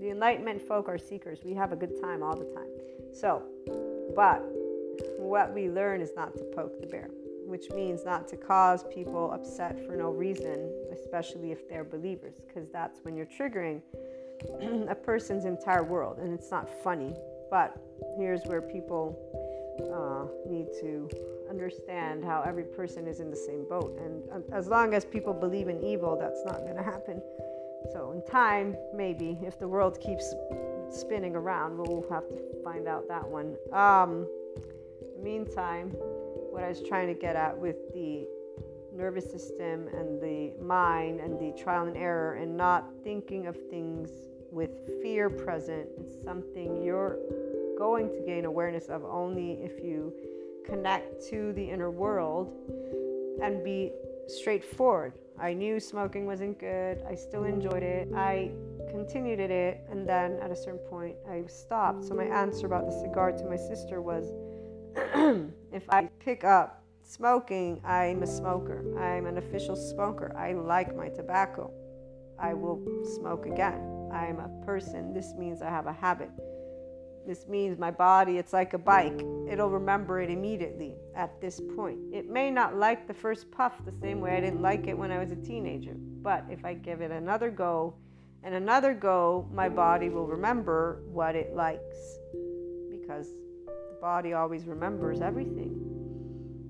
The 0.00 0.10
enlightenment 0.10 0.62
folk 0.62 0.88
are 0.88 0.98
seekers. 0.98 1.40
We 1.44 1.52
have 1.54 1.72
a 1.72 1.76
good 1.76 2.00
time 2.00 2.22
all 2.22 2.36
the 2.36 2.44
time. 2.54 2.68
So 3.12 3.42
but 4.14 4.42
what 5.18 5.52
we 5.54 5.68
learn 5.68 6.00
is 6.00 6.10
not 6.16 6.36
to 6.36 6.44
poke 6.54 6.80
the 6.80 6.86
bear 6.86 7.10
which 7.46 7.70
means 7.70 8.04
not 8.04 8.28
to 8.28 8.36
cause 8.36 8.84
people 8.94 9.32
upset 9.32 9.84
for 9.84 9.96
no 9.96 10.10
reason 10.10 10.72
especially 10.92 11.50
if 11.50 11.68
they're 11.68 11.84
believers 11.84 12.34
because 12.46 12.68
that's 12.70 13.00
when 13.02 13.16
you're 13.16 13.26
triggering 13.26 13.80
a 14.88 14.94
person's 14.94 15.44
entire 15.44 15.84
world. 15.84 16.18
And 16.18 16.32
it's 16.32 16.50
not 16.50 16.68
funny 16.82 17.14
but 17.50 17.76
here's 18.16 18.42
where 18.44 18.62
people 18.62 19.18
uh, 19.92 20.26
need 20.48 20.68
to 20.80 21.08
understand 21.48 22.24
how 22.24 22.42
every 22.46 22.64
person 22.64 23.06
is 23.06 23.20
in 23.20 23.30
the 23.30 23.36
same 23.36 23.66
boat. 23.68 23.98
And 23.98 24.22
um, 24.32 24.44
as 24.52 24.68
long 24.68 24.94
as 24.94 25.04
people 25.04 25.32
believe 25.32 25.68
in 25.68 25.82
evil, 25.82 26.16
that's 26.18 26.44
not 26.44 26.60
going 26.60 26.76
to 26.76 26.82
happen. 26.82 27.20
So, 27.92 28.12
in 28.12 28.22
time, 28.30 28.76
maybe, 28.94 29.38
if 29.42 29.58
the 29.58 29.66
world 29.66 29.98
keeps 30.00 30.34
spinning 30.90 31.34
around, 31.34 31.78
we'll 31.78 32.04
have 32.10 32.28
to 32.28 32.36
find 32.62 32.86
out 32.86 33.08
that 33.08 33.26
one. 33.26 33.56
Um, 33.72 34.26
the 35.16 35.22
meantime, 35.22 35.88
what 36.50 36.62
I 36.62 36.68
was 36.68 36.82
trying 36.82 37.06
to 37.08 37.14
get 37.14 37.36
at 37.36 37.56
with 37.56 37.92
the 37.94 38.26
nervous 38.94 39.30
system 39.30 39.88
and 39.88 40.20
the 40.20 40.52
mind 40.60 41.20
and 41.20 41.38
the 41.38 41.56
trial 41.60 41.86
and 41.86 41.96
error 41.96 42.34
and 42.34 42.56
not 42.56 42.90
thinking 43.02 43.46
of 43.46 43.56
things 43.70 44.10
with 44.50 44.70
fear 45.02 45.30
present, 45.30 45.88
it's 45.98 46.22
something 46.22 46.82
you're 46.82 47.18
going 47.80 48.10
to 48.10 48.20
gain 48.26 48.44
awareness 48.44 48.88
of 48.88 49.02
only 49.06 49.52
if 49.62 49.82
you 49.82 50.12
connect 50.66 51.26
to 51.30 51.54
the 51.54 51.64
inner 51.64 51.90
world 51.90 52.52
and 53.42 53.64
be 53.64 53.90
straightforward. 54.26 55.14
I 55.40 55.54
knew 55.54 55.80
smoking 55.80 56.26
wasn't 56.26 56.60
good. 56.60 57.02
I 57.08 57.14
still 57.14 57.44
enjoyed 57.44 57.82
it. 57.82 58.06
I 58.14 58.50
continued 58.90 59.40
it, 59.40 59.80
and 59.90 60.06
then 60.06 60.38
at 60.42 60.50
a 60.50 60.56
certain 60.56 60.84
point, 60.90 61.16
I 61.26 61.42
stopped. 61.46 62.04
So, 62.04 62.12
my 62.12 62.24
answer 62.24 62.66
about 62.66 62.84
the 62.84 62.92
cigar 63.00 63.32
to 63.32 63.44
my 63.46 63.56
sister 63.56 64.02
was 64.02 64.26
if 65.72 65.84
I 65.88 66.10
pick 66.18 66.44
up 66.44 66.84
smoking, 67.02 67.80
I'm 67.82 68.22
a 68.22 68.26
smoker. 68.26 68.84
I'm 69.00 69.24
an 69.24 69.38
official 69.38 69.74
smoker. 69.74 70.36
I 70.36 70.52
like 70.52 70.94
my 70.94 71.08
tobacco. 71.08 71.72
I 72.38 72.52
will 72.52 72.78
smoke 73.16 73.46
again. 73.46 74.10
I'm 74.12 74.38
a 74.38 74.50
person. 74.66 75.14
This 75.14 75.32
means 75.38 75.62
I 75.62 75.70
have 75.70 75.86
a 75.86 75.94
habit. 75.94 76.30
This 77.26 77.46
means 77.46 77.78
my 77.78 77.90
body, 77.90 78.38
it's 78.38 78.52
like 78.52 78.74
a 78.74 78.78
bike. 78.78 79.20
It'll 79.48 79.70
remember 79.70 80.20
it 80.20 80.30
immediately 80.30 80.96
at 81.14 81.40
this 81.40 81.60
point. 81.76 81.98
It 82.12 82.28
may 82.28 82.50
not 82.50 82.76
like 82.76 83.06
the 83.06 83.14
first 83.14 83.50
puff 83.50 83.74
the 83.84 83.92
same 84.00 84.20
way 84.20 84.36
I 84.36 84.40
didn't 84.40 84.62
like 84.62 84.86
it 84.86 84.96
when 84.96 85.10
I 85.10 85.18
was 85.18 85.30
a 85.30 85.36
teenager, 85.36 85.94
but 85.96 86.44
if 86.50 86.64
I 86.64 86.74
give 86.74 87.00
it 87.00 87.10
another 87.10 87.50
go 87.50 87.94
and 88.42 88.54
another 88.54 88.94
go, 88.94 89.48
my 89.52 89.68
body 89.68 90.08
will 90.08 90.26
remember 90.26 91.02
what 91.06 91.34
it 91.36 91.54
likes 91.54 92.18
because 92.90 93.28
the 93.66 93.98
body 94.00 94.32
always 94.32 94.64
remembers 94.64 95.20
everything. 95.20 95.76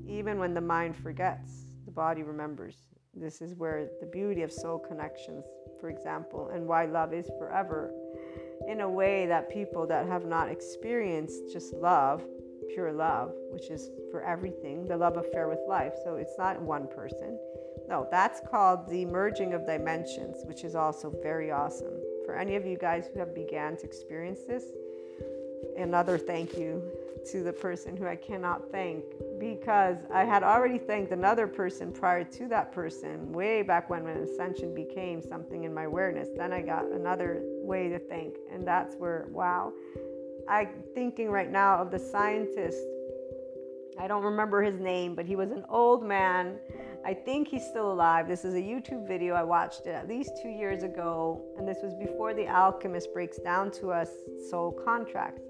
Even 0.09 0.39
when 0.39 0.53
the 0.53 0.61
mind 0.61 0.97
forgets, 0.97 1.53
the 1.85 1.93
body 1.93 2.23
remembers. 2.23 2.77
This 3.15 3.41
is 3.41 3.55
where 3.55 3.89
the 4.01 4.07
beauty 4.07 4.43
of 4.43 4.53
soul 4.53 4.79
connections, 4.79 5.45
for 5.81 5.91
example, 5.91 6.51
and 6.53 6.67
why 6.67 6.87
love 6.87 7.13
is 7.13 7.27
forever 7.39 7.93
in 8.69 8.81
a 8.81 8.89
way 8.89 9.27
that 9.27 9.51
people 9.51 9.87
that 9.87 10.07
have 10.07 10.25
not 10.25 10.49
experienced 10.49 11.53
just 11.53 11.73
love, 11.75 12.23
pure 12.73 12.93
love, 12.93 13.33
which 13.51 13.71
is 13.71 13.91
for 14.11 14.23
everything, 14.23 14.87
the 14.87 14.97
love 14.97 15.17
affair 15.17 15.49
with 15.49 15.61
life. 15.69 15.95
So 16.05 16.17
it's 16.17 16.37
not 16.39 16.61
one 16.61 16.87
person. 16.89 17.39
No, 17.89 18.07
that's 18.11 18.41
called 18.49 18.89
the 18.89 19.05
merging 19.07 19.55
of 19.55 19.67
dimensions, 19.67 20.39
which 20.45 20.63
is 20.63 20.75
also 20.75 21.13
very 21.23 21.51
awesome. 21.51 21.95
For 22.25 22.37
any 22.37 22.55
of 22.55 22.65
you 22.65 22.79
guys 22.79 23.09
who 23.13 23.19
have 23.19 23.35
began 23.35 23.77
to 23.79 23.85
experience 23.85 24.41
this, 24.47 24.65
another 25.77 26.17
thank 26.17 26.57
you 26.57 26.83
to 27.27 27.43
the 27.43 27.53
person 27.53 27.97
who 27.97 28.07
I 28.07 28.17
cannot 28.17 28.71
thank 28.71 29.05
because 29.39 29.99
I 30.13 30.25
had 30.25 30.43
already 30.43 30.79
thanked 30.79 31.13
another 31.13 31.47
person 31.47 31.93
prior 31.93 32.25
to 32.25 32.49
that 32.49 32.73
person 32.73 33.33
way 33.33 33.63
back 33.63 33.91
when 33.91 34.05
when 34.05 34.17
ascension 34.17 34.75
became 34.75 35.23
something 35.23 35.65
in 35.65 35.75
my 35.75 35.85
awareness. 35.85 36.29
Then 36.37 36.53
I 36.53 36.63
got 36.63 36.87
another 36.87 37.43
way 37.63 37.89
to 37.89 37.99
thank, 37.99 38.37
and 38.53 38.67
that's 38.67 38.95
where 38.97 39.29
wow, 39.31 39.73
I'm 40.49 40.69
thinking 40.95 41.31
right 41.31 41.51
now 41.51 41.79
of 41.79 41.91
the 41.91 41.99
scientist. 41.99 42.79
I 43.99 44.07
don't 44.07 44.23
remember 44.23 44.63
his 44.63 44.81
name, 44.81 45.15
but 45.15 45.27
he 45.27 45.37
was 45.37 45.51
an 45.51 45.65
old 45.69 46.03
man. 46.03 46.59
I 47.05 47.13
think 47.13 47.49
he's 47.49 47.67
still 47.67 47.93
alive. 47.93 48.29
This 48.29 48.45
is 48.45 48.55
a 48.55 48.59
YouTube 48.59 49.07
video. 49.07 49.35
I 49.35 49.43
watched 49.43 49.87
it 49.87 49.91
at 49.91 50.09
least 50.09 50.33
two 50.43 50.49
years 50.49 50.83
ago, 50.83 51.43
and 51.59 51.69
this 51.69 51.79
was 51.83 51.93
before 51.95 52.33
The 52.33 52.49
Alchemist 52.49 53.13
breaks 53.13 53.39
down 53.39 53.71
to 53.73 53.91
us 53.91 54.11
soul 54.49 54.73
contracts 54.73 55.50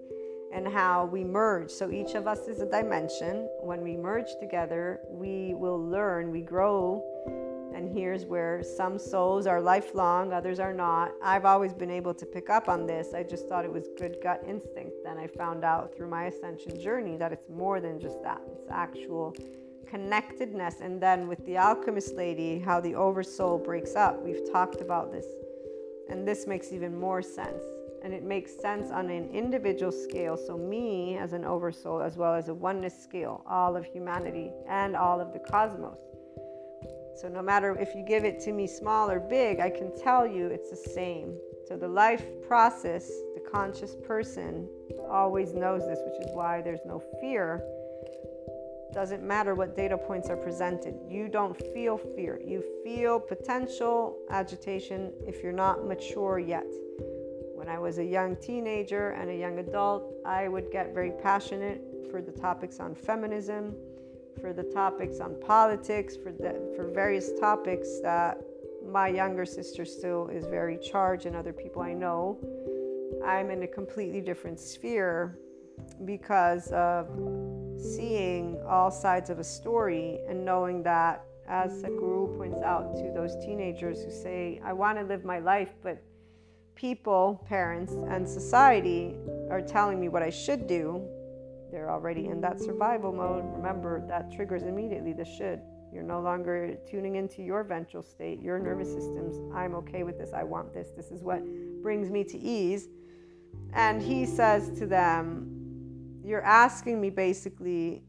and 0.52 0.66
how 0.66 1.04
we 1.06 1.24
merge. 1.24 1.70
So 1.70 1.90
each 1.90 2.14
of 2.14 2.26
us 2.26 2.48
is 2.48 2.60
a 2.60 2.66
dimension. 2.66 3.48
When 3.60 3.82
we 3.82 3.96
merge 3.96 4.36
together, 4.40 5.00
we 5.08 5.54
will 5.54 5.78
learn, 5.78 6.30
we 6.30 6.42
grow. 6.42 7.04
And 7.74 7.88
here's 7.88 8.24
where 8.26 8.62
some 8.62 8.98
souls 8.98 9.46
are 9.46 9.60
lifelong, 9.60 10.32
others 10.32 10.58
are 10.58 10.72
not. 10.72 11.12
I've 11.22 11.44
always 11.44 11.72
been 11.72 11.90
able 11.90 12.12
to 12.14 12.26
pick 12.26 12.50
up 12.50 12.68
on 12.68 12.84
this. 12.84 13.14
I 13.14 13.22
just 13.22 13.48
thought 13.48 13.64
it 13.64 13.72
was 13.72 13.88
good 13.96 14.16
gut 14.22 14.42
instinct. 14.46 14.96
Then 15.04 15.18
I 15.18 15.28
found 15.28 15.64
out 15.64 15.94
through 15.94 16.08
my 16.08 16.24
ascension 16.24 16.80
journey 16.80 17.16
that 17.16 17.32
it's 17.32 17.48
more 17.48 17.80
than 17.80 18.00
just 18.00 18.22
that, 18.24 18.40
it's 18.52 18.68
actual 18.70 19.36
connectedness. 19.88 20.80
And 20.80 21.00
then 21.00 21.28
with 21.28 21.44
the 21.46 21.58
alchemist 21.58 22.14
lady, 22.14 22.58
how 22.58 22.80
the 22.80 22.94
oversoul 22.94 23.58
breaks 23.58 23.94
up. 23.94 24.20
We've 24.20 24.50
talked 24.50 24.80
about 24.80 25.12
this. 25.12 25.26
And 26.08 26.26
this 26.26 26.46
makes 26.48 26.72
even 26.72 26.98
more 26.98 27.22
sense 27.22 27.62
and 28.02 28.12
it 28.12 28.22
makes 28.22 28.60
sense 28.60 28.90
on 28.90 29.10
an 29.10 29.30
individual 29.30 29.92
scale. 29.92 30.36
So, 30.36 30.56
me 30.56 31.16
as 31.18 31.32
an 31.32 31.44
oversoul, 31.44 32.02
as 32.02 32.16
well 32.16 32.34
as 32.34 32.48
a 32.48 32.54
oneness 32.54 33.00
scale, 33.00 33.44
all 33.46 33.76
of 33.76 33.84
humanity 33.84 34.50
and 34.68 34.96
all 34.96 35.20
of 35.20 35.32
the 35.32 35.38
cosmos. 35.38 35.98
So, 37.20 37.28
no 37.28 37.42
matter 37.42 37.76
if 37.78 37.94
you 37.94 38.04
give 38.06 38.24
it 38.24 38.40
to 38.40 38.52
me 38.52 38.66
small 38.66 39.10
or 39.10 39.20
big, 39.20 39.60
I 39.60 39.70
can 39.70 39.94
tell 39.96 40.26
you 40.26 40.46
it's 40.46 40.70
the 40.70 40.90
same. 40.90 41.36
So, 41.68 41.76
the 41.76 41.88
life 41.88 42.24
process, 42.46 43.06
the 43.34 43.42
conscious 43.52 43.94
person 44.06 44.68
always 45.10 45.52
knows 45.52 45.86
this, 45.86 45.98
which 46.04 46.26
is 46.26 46.34
why 46.34 46.62
there's 46.62 46.84
no 46.86 47.02
fear. 47.20 47.62
Doesn't 48.92 49.22
matter 49.22 49.54
what 49.54 49.76
data 49.76 49.96
points 49.96 50.28
are 50.28 50.36
presented. 50.36 50.96
You 51.08 51.28
don't 51.28 51.56
feel 51.72 51.96
fear. 51.96 52.40
You 52.44 52.64
feel 52.82 53.20
potential 53.20 54.18
agitation 54.30 55.12
if 55.26 55.42
you're 55.42 55.52
not 55.52 55.86
mature 55.86 56.40
yet. 56.40 56.66
When 57.60 57.68
I 57.68 57.78
was 57.78 57.98
a 57.98 58.04
young 58.04 58.36
teenager 58.36 59.10
and 59.10 59.28
a 59.28 59.36
young 59.36 59.58
adult, 59.58 60.14
I 60.24 60.48
would 60.48 60.72
get 60.72 60.94
very 60.94 61.12
passionate 61.22 61.82
for 62.10 62.22
the 62.22 62.32
topics 62.32 62.80
on 62.80 62.94
feminism, 62.94 63.74
for 64.40 64.54
the 64.54 64.62
topics 64.62 65.20
on 65.20 65.38
politics, 65.42 66.16
for 66.16 66.32
the, 66.32 66.72
for 66.74 66.88
various 66.88 67.38
topics 67.38 68.00
that 68.00 68.38
my 68.90 69.08
younger 69.08 69.44
sister 69.44 69.84
still 69.84 70.28
is 70.28 70.46
very 70.46 70.78
charged 70.78 71.26
and 71.26 71.36
other 71.36 71.52
people 71.52 71.82
I 71.82 71.92
know. 71.92 72.38
I'm 73.26 73.50
in 73.50 73.62
a 73.62 73.68
completely 73.68 74.22
different 74.22 74.58
sphere 74.58 75.38
because 76.06 76.68
of 76.68 77.08
seeing 77.76 78.58
all 78.66 78.90
sides 78.90 79.28
of 79.28 79.38
a 79.38 79.44
story 79.44 80.20
and 80.26 80.46
knowing 80.46 80.82
that 80.84 81.26
as 81.46 81.82
Sadhguru 81.82 82.38
points 82.38 82.62
out 82.62 82.96
to 82.96 83.12
those 83.14 83.36
teenagers 83.44 84.02
who 84.02 84.10
say, 84.10 84.62
I 84.64 84.72
want 84.72 84.96
to 84.96 85.04
live 85.04 85.26
my 85.26 85.40
life, 85.40 85.74
but 85.82 86.02
people, 86.80 87.44
parents, 87.46 87.92
and 88.08 88.26
society 88.26 89.14
are 89.50 89.60
telling 89.60 90.00
me 90.00 90.08
what 90.08 90.22
I 90.22 90.30
should 90.30 90.66
do, 90.66 91.06
they're 91.70 91.90
already 91.90 92.28
in 92.28 92.40
that 92.40 92.58
survival 92.58 93.12
mode. 93.12 93.44
Remember, 93.54 94.02
that 94.08 94.32
triggers 94.32 94.62
immediately 94.62 95.12
the 95.12 95.24
should. 95.24 95.60
You're 95.92 96.02
no 96.02 96.20
longer 96.20 96.78
tuning 96.90 97.16
into 97.16 97.42
your 97.42 97.64
ventral 97.64 98.02
state, 98.02 98.40
your 98.40 98.58
nervous 98.58 98.88
systems. 98.88 99.36
I'm 99.54 99.74
okay 99.74 100.04
with 100.04 100.16
this. 100.16 100.32
I 100.32 100.42
want 100.42 100.72
this. 100.72 100.88
This 100.96 101.10
is 101.10 101.22
what 101.22 101.42
brings 101.82 102.10
me 102.10 102.24
to 102.24 102.38
ease. 102.38 102.88
And 103.74 104.00
he 104.00 104.24
says 104.24 104.70
to 104.78 104.86
them, 104.86 106.22
You're 106.24 106.44
asking 106.44 106.98
me 106.98 107.10
basically 107.10 108.04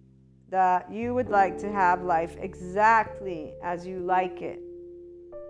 that 0.50 0.90
you 0.90 1.14
would 1.14 1.30
like 1.30 1.58
to 1.58 1.72
have 1.72 2.04
life 2.04 2.38
exactly 2.40 3.54
as 3.62 3.86
you 3.86 4.00
like 4.00 4.42
it, 4.42 4.60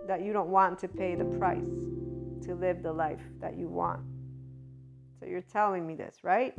that 0.08 0.22
you 0.22 0.32
don't 0.32 0.48
want 0.48 0.78
to 0.80 0.88
pay 0.88 1.14
the 1.14 1.24
price 1.24 2.01
to 2.42 2.54
live 2.54 2.82
the 2.82 2.92
life 2.92 3.22
that 3.40 3.56
you 3.56 3.68
want. 3.68 4.00
So 5.18 5.26
you're 5.26 5.40
telling 5.40 5.86
me 5.86 5.94
this, 5.94 6.16
right? 6.22 6.54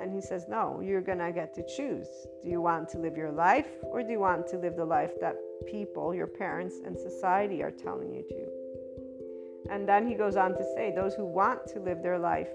And 0.00 0.12
he 0.12 0.20
says, 0.20 0.46
No, 0.48 0.80
you're 0.80 1.00
going 1.00 1.18
to 1.18 1.32
get 1.32 1.54
to 1.54 1.64
choose. 1.76 2.06
Do 2.42 2.50
you 2.50 2.60
want 2.60 2.88
to 2.90 2.98
live 2.98 3.16
your 3.16 3.32
life 3.32 3.68
or 3.82 4.02
do 4.02 4.10
you 4.10 4.20
want 4.20 4.46
to 4.48 4.58
live 4.58 4.76
the 4.76 4.84
life 4.84 5.12
that 5.20 5.34
people, 5.66 6.14
your 6.14 6.26
parents, 6.26 6.76
and 6.84 6.96
society 6.96 7.62
are 7.62 7.70
telling 7.70 8.14
you 8.14 8.22
to? 8.28 9.72
And 9.72 9.88
then 9.88 10.06
he 10.06 10.14
goes 10.14 10.36
on 10.36 10.56
to 10.56 10.64
say, 10.74 10.92
Those 10.94 11.14
who 11.14 11.24
want 11.24 11.66
to 11.68 11.80
live 11.80 12.02
their 12.02 12.18
life 12.18 12.48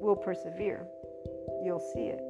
will 0.00 0.16
persevere. 0.16 0.86
You'll 1.64 1.80
see 1.94 2.08
it. 2.08 2.20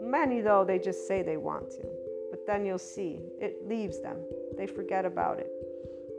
Many, 0.00 0.40
though, 0.40 0.64
they 0.64 0.78
just 0.78 1.06
say 1.06 1.22
they 1.22 1.36
want 1.36 1.70
to, 1.72 1.86
but 2.30 2.46
then 2.46 2.64
you'll 2.64 2.78
see 2.78 3.20
it 3.40 3.56
leaves 3.66 4.00
them. 4.00 4.16
They 4.56 4.66
forget 4.66 5.04
about 5.04 5.38
it, 5.38 5.50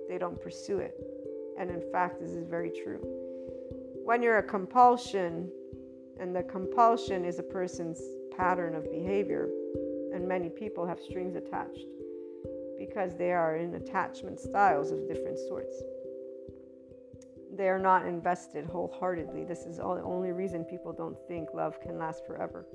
they 0.09 0.17
don't 0.17 0.39
pursue 0.39 0.77
it. 0.77 1.14
And 1.57 1.69
in 1.69 1.81
fact, 1.91 2.19
this 2.19 2.31
is 2.31 2.45
very 2.47 2.71
true. 2.83 2.99
When 4.03 4.21
you're 4.21 4.37
a 4.37 4.43
compulsion, 4.43 5.49
and 6.19 6.35
the 6.35 6.43
compulsion 6.43 7.25
is 7.25 7.39
a 7.39 7.43
person's 7.43 8.01
pattern 8.35 8.75
of 8.75 8.89
behavior, 8.91 9.49
and 10.13 10.27
many 10.27 10.49
people 10.49 10.85
have 10.85 10.99
strings 10.99 11.35
attached 11.35 11.85
because 12.77 13.15
they 13.15 13.31
are 13.31 13.57
in 13.57 13.73
attachment 13.75 14.39
styles 14.39 14.91
of 14.91 15.07
different 15.07 15.39
sorts. 15.39 15.81
They 17.55 17.69
are 17.69 17.79
not 17.79 18.05
invested 18.05 18.65
wholeheartedly. 18.65 19.45
This 19.45 19.65
is 19.65 19.79
all, 19.79 19.95
the 19.95 20.03
only 20.03 20.31
reason 20.31 20.65
people 20.65 20.91
don't 20.91 21.17
think 21.27 21.49
love 21.53 21.79
can 21.81 21.97
last 21.97 22.25
forever. 22.25 22.65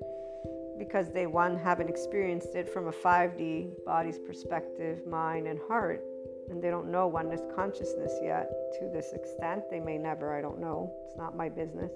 Because 0.78 1.10
they, 1.10 1.26
one, 1.26 1.58
haven't 1.58 1.90
experienced 1.90 2.54
it 2.54 2.68
from 2.72 2.88
a 2.88 2.92
5D 2.92 3.84
body's 3.84 4.18
perspective, 4.18 5.06
mind, 5.06 5.46
and 5.46 5.60
heart, 5.68 6.02
and 6.50 6.62
they 6.62 6.70
don't 6.70 6.90
know 6.90 7.06
oneness 7.06 7.42
consciousness 7.54 8.12
yet 8.22 8.50
to 8.78 8.88
this 8.92 9.12
extent. 9.12 9.62
They 9.70 9.80
may 9.80 9.96
never, 9.96 10.36
I 10.36 10.42
don't 10.42 10.60
know. 10.60 10.92
It's 11.06 11.16
not 11.16 11.36
my 11.36 11.48
business. 11.48 11.92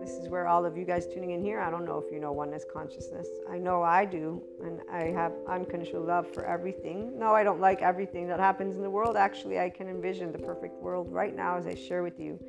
This 0.00 0.18
is 0.18 0.28
where 0.28 0.48
all 0.48 0.66
of 0.66 0.76
you 0.76 0.84
guys 0.84 1.06
tuning 1.06 1.30
in 1.30 1.40
here, 1.44 1.60
I 1.60 1.70
don't 1.70 1.84
know 1.84 2.02
if 2.04 2.12
you 2.12 2.18
know 2.18 2.32
oneness 2.32 2.64
consciousness. 2.70 3.28
I 3.48 3.58
know 3.58 3.84
I 3.84 4.04
do, 4.04 4.42
and 4.64 4.80
I 4.90 5.12
have 5.12 5.32
unconditional 5.48 6.02
love 6.02 6.28
for 6.34 6.44
everything. 6.44 7.16
No, 7.16 7.32
I 7.32 7.44
don't 7.44 7.60
like 7.60 7.82
everything 7.82 8.26
that 8.26 8.40
happens 8.40 8.74
in 8.74 8.82
the 8.82 8.90
world. 8.90 9.16
Actually, 9.16 9.60
I 9.60 9.70
can 9.70 9.88
envision 9.88 10.32
the 10.32 10.40
perfect 10.40 10.74
world 10.82 11.12
right 11.12 11.36
now 11.36 11.56
as 11.56 11.68
I 11.68 11.76
share 11.76 12.02
with 12.02 12.18
you 12.18 12.40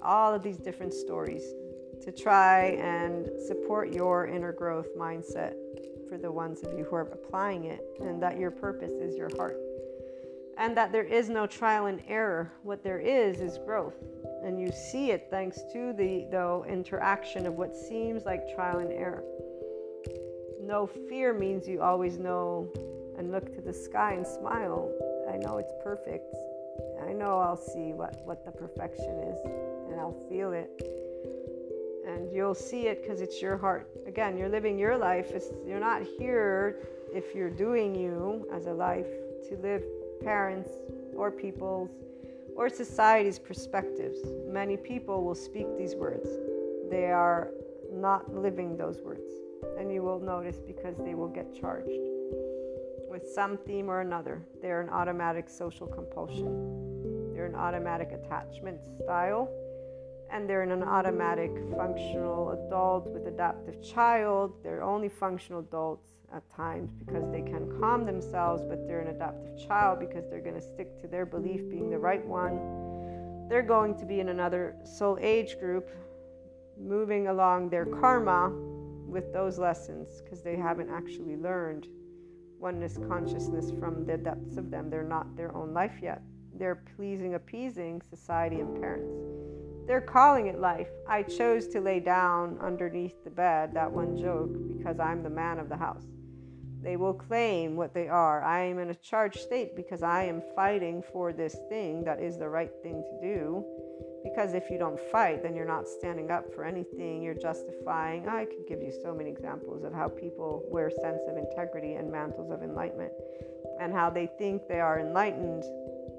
all 0.00 0.32
of 0.32 0.44
these 0.44 0.58
different 0.58 0.94
stories 0.94 1.42
to 2.04 2.12
try 2.12 2.76
and 2.78 3.28
support 3.48 3.92
your 3.92 4.28
inner 4.28 4.52
growth 4.52 4.96
mindset 4.96 5.54
for 6.08 6.18
the 6.18 6.30
ones 6.30 6.62
of 6.62 6.78
you 6.78 6.84
who 6.84 6.94
are 6.94 7.08
applying 7.10 7.64
it, 7.64 7.84
and 8.00 8.22
that 8.22 8.38
your 8.38 8.52
purpose 8.52 8.92
is 8.92 9.16
your 9.16 9.30
heart 9.36 9.58
and 10.58 10.76
that 10.76 10.92
there 10.92 11.04
is 11.04 11.28
no 11.28 11.46
trial 11.46 11.86
and 11.86 12.02
error. 12.08 12.52
What 12.62 12.82
there 12.82 12.98
is 12.98 13.40
is 13.40 13.58
growth. 13.58 13.96
And 14.42 14.60
you 14.60 14.70
see 14.72 15.10
it 15.10 15.28
thanks 15.30 15.60
to 15.72 15.92
the 15.92 16.26
though 16.30 16.64
interaction 16.68 17.46
of 17.46 17.54
what 17.54 17.74
seems 17.74 18.24
like 18.24 18.54
trial 18.54 18.78
and 18.78 18.92
error. 18.92 19.24
No 20.62 20.86
fear 21.08 21.32
means 21.32 21.68
you 21.68 21.82
always 21.82 22.18
know 22.18 22.68
and 23.18 23.30
look 23.30 23.54
to 23.54 23.60
the 23.60 23.72
sky 23.72 24.14
and 24.14 24.26
smile. 24.26 24.90
I 25.32 25.36
know 25.36 25.58
it's 25.58 25.72
perfect. 25.82 26.34
I 27.06 27.12
know 27.12 27.38
I'll 27.38 27.56
see 27.56 27.92
what, 27.92 28.20
what 28.24 28.44
the 28.44 28.50
perfection 28.50 29.18
is 29.20 29.38
and 29.90 30.00
I'll 30.00 30.16
feel 30.28 30.52
it. 30.52 30.70
And 32.06 32.32
you'll 32.32 32.54
see 32.54 32.86
it 32.86 33.02
because 33.02 33.20
it's 33.20 33.42
your 33.42 33.56
heart. 33.56 33.88
Again, 34.06 34.38
you're 34.38 34.48
living 34.48 34.78
your 34.78 34.96
life. 34.96 35.30
It's, 35.32 35.48
you're 35.66 35.80
not 35.80 36.02
here 36.18 36.78
if 37.12 37.34
you're 37.34 37.50
doing 37.50 37.94
you 37.94 38.48
as 38.52 38.66
a 38.66 38.72
life 38.72 39.06
to 39.48 39.56
live 39.56 39.82
parents, 40.22 40.70
or 41.14 41.30
people's, 41.30 41.90
or 42.56 42.68
society's 42.68 43.38
perspectives. 43.38 44.18
Many 44.48 44.76
people 44.76 45.24
will 45.24 45.34
speak 45.34 45.66
these 45.76 45.94
words. 45.94 46.28
They 46.90 47.06
are 47.10 47.50
not 47.92 48.34
living 48.34 48.76
those 48.76 49.00
words. 49.00 49.30
And 49.78 49.92
you 49.92 50.02
will 50.02 50.20
notice 50.20 50.58
because 50.58 50.96
they 50.98 51.14
will 51.14 51.28
get 51.28 51.54
charged 51.54 51.88
with 53.10 53.26
some 53.26 53.56
theme 53.56 53.88
or 53.88 54.00
another. 54.00 54.42
They're 54.60 54.80
an 54.80 54.90
automatic 54.90 55.48
social 55.48 55.86
compulsion, 55.86 57.32
they're 57.32 57.46
an 57.46 57.54
automatic 57.54 58.12
attachment 58.12 58.80
style, 59.02 59.48
and 60.30 60.48
they're 60.48 60.62
in 60.62 60.70
an 60.70 60.82
automatic 60.82 61.50
functional 61.76 62.50
adult 62.50 63.06
with 63.06 63.26
adaptive 63.26 63.82
child. 63.82 64.52
They're 64.62 64.82
only 64.82 65.08
functional 65.08 65.60
adults 65.60 66.15
at 66.36 66.54
times 66.54 66.90
because 66.94 67.24
they 67.32 67.40
can 67.40 67.66
calm 67.80 68.04
themselves, 68.04 68.62
but 68.68 68.86
they're 68.86 69.00
an 69.00 69.08
adoptive 69.08 69.66
child 69.66 69.98
because 69.98 70.28
they're 70.28 70.42
going 70.42 70.54
to 70.54 70.60
stick 70.60 71.00
to 71.00 71.08
their 71.08 71.24
belief 71.24 71.68
being 71.70 71.88
the 71.90 71.98
right 71.98 72.24
one. 72.26 73.48
They're 73.48 73.62
going 73.62 73.96
to 73.98 74.04
be 74.04 74.20
in 74.20 74.28
another 74.28 74.76
soul 74.84 75.18
age 75.20 75.58
group, 75.58 75.88
moving 76.78 77.28
along 77.28 77.70
their 77.70 77.86
karma 77.86 78.50
with 79.08 79.32
those 79.32 79.58
lessons 79.58 80.20
because 80.22 80.42
they 80.42 80.56
haven't 80.56 80.90
actually 80.90 81.36
learned 81.36 81.88
oneness 82.58 82.98
consciousness 83.08 83.72
from 83.78 84.04
the 84.04 84.18
depths 84.18 84.58
of 84.58 84.70
them. 84.70 84.90
They're 84.90 85.02
not 85.02 85.36
their 85.36 85.54
own 85.56 85.72
life 85.72 85.98
yet. 86.02 86.22
They're 86.58 86.82
pleasing, 86.96 87.34
appeasing 87.34 88.02
society 88.10 88.60
and 88.60 88.78
parents. 88.78 89.14
They're 89.86 90.00
calling 90.00 90.48
it 90.48 90.58
life. 90.58 90.88
I 91.08 91.22
chose 91.22 91.68
to 91.68 91.80
lay 91.80 92.00
down 92.00 92.58
underneath 92.60 93.22
the 93.24 93.30
bed, 93.30 93.72
that 93.74 93.90
one 93.90 94.16
joke, 94.16 94.50
because 94.76 94.98
I'm 94.98 95.22
the 95.22 95.30
man 95.30 95.58
of 95.60 95.68
the 95.68 95.76
house. 95.76 96.04
They 96.86 96.96
will 96.96 97.14
claim 97.14 97.74
what 97.74 97.92
they 97.94 98.06
are. 98.06 98.44
I 98.44 98.62
am 98.62 98.78
in 98.78 98.90
a 98.90 98.94
charged 98.94 99.40
state 99.40 99.74
because 99.74 100.04
I 100.04 100.22
am 100.22 100.40
fighting 100.54 101.02
for 101.12 101.32
this 101.32 101.56
thing 101.68 102.04
that 102.04 102.22
is 102.22 102.38
the 102.38 102.48
right 102.48 102.70
thing 102.84 103.02
to 103.02 103.26
do. 103.26 103.64
Because 104.22 104.54
if 104.54 104.70
you 104.70 104.78
don't 104.78 105.00
fight, 105.10 105.42
then 105.42 105.56
you're 105.56 105.66
not 105.66 105.88
standing 105.88 106.30
up 106.30 106.44
for 106.54 106.64
anything. 106.64 107.24
You're 107.24 107.34
justifying. 107.34 108.28
I 108.28 108.44
could 108.44 108.68
give 108.68 108.82
you 108.82 108.92
so 109.02 109.12
many 109.12 109.28
examples 109.28 109.82
of 109.82 109.92
how 109.92 110.08
people 110.08 110.62
wear 110.70 110.88
sense 110.88 111.22
of 111.28 111.36
integrity 111.36 111.94
and 111.94 112.10
mantles 112.10 112.52
of 112.52 112.62
enlightenment 112.62 113.12
and 113.80 113.92
how 113.92 114.08
they 114.08 114.30
think 114.38 114.68
they 114.68 114.78
are 114.78 115.00
enlightened 115.00 115.64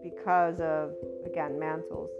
because 0.03 0.59
of, 0.59 0.91
again, 1.25 1.57
mantles 1.57 2.11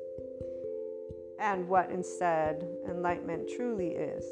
and 1.38 1.68
what 1.68 1.92
instead 1.92 2.66
enlightenment 2.90 3.50
truly 3.58 3.90
is. 3.90 4.24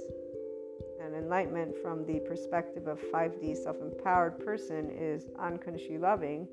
And 1.16 1.24
enlightenment, 1.24 1.76
from 1.82 2.06
the 2.06 2.20
perspective 2.20 2.88
of 2.88 3.00
5D 3.14 3.56
self 3.64 3.78
empowered 3.82 4.38
person, 4.38 4.92
is 4.92 5.28
unconditionally 5.40 5.98
loving, 5.98 6.46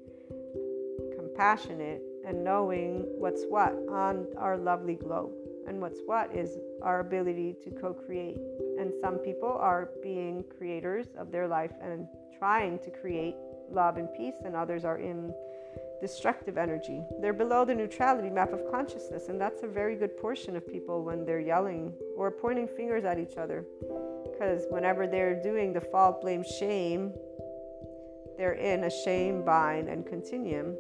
compassionate, 1.16 2.00
and 2.24 2.44
knowing 2.44 3.04
what's 3.18 3.42
what 3.48 3.72
on 3.90 4.26
our 4.38 4.56
lovely 4.56 4.94
globe. 4.94 5.32
And 5.66 5.80
what's 5.80 5.98
what 6.06 6.34
is 6.34 6.58
our 6.80 7.00
ability 7.00 7.56
to 7.64 7.70
co 7.70 7.92
create. 7.92 8.38
And 8.78 8.92
some 9.00 9.16
people 9.18 9.56
are 9.60 9.90
being 10.00 10.44
creators 10.56 11.06
of 11.18 11.32
their 11.32 11.48
life 11.48 11.72
and 11.80 12.06
trying 12.38 12.78
to 12.80 12.90
create 12.90 13.34
love 13.72 13.96
and 13.96 14.12
peace, 14.14 14.36
and 14.44 14.54
others 14.54 14.84
are 14.84 14.98
in 14.98 15.32
destructive 16.00 16.58
energy. 16.58 17.00
They're 17.20 17.32
below 17.32 17.64
the 17.64 17.74
neutrality 17.74 18.28
map 18.28 18.52
of 18.52 18.70
consciousness, 18.70 19.28
and 19.28 19.40
that's 19.40 19.62
a 19.62 19.68
very 19.68 19.94
good 19.96 20.16
portion 20.16 20.56
of 20.56 20.66
people 20.66 21.04
when 21.04 21.24
they're 21.24 21.40
yelling 21.40 21.92
or 22.16 22.30
pointing 22.30 22.66
fingers 22.66 23.04
at 23.04 23.18
each 23.18 23.36
other. 23.36 23.64
Because 24.24 24.66
whenever 24.68 25.06
they're 25.06 25.40
doing 25.40 25.72
the 25.72 25.80
fault, 25.80 26.20
blame, 26.20 26.44
shame, 26.44 27.12
they're 28.36 28.54
in 28.54 28.84
a 28.84 28.90
shame 28.90 29.44
bind 29.44 29.88
and 29.88 30.04
continuum, 30.04 30.76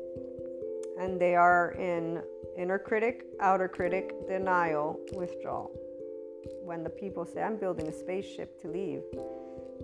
and 0.98 1.20
they 1.20 1.36
are 1.36 1.72
in 1.78 2.22
inner 2.58 2.78
critic, 2.78 3.24
outer 3.40 3.68
critic, 3.68 4.12
denial, 4.26 4.98
withdrawal. 5.12 5.70
When 6.64 6.82
the 6.82 6.90
people 6.90 7.24
say, 7.24 7.42
I'm 7.42 7.56
building 7.56 7.86
a 7.86 7.92
spaceship 7.92 8.60
to 8.62 8.68
leave, 8.68 9.02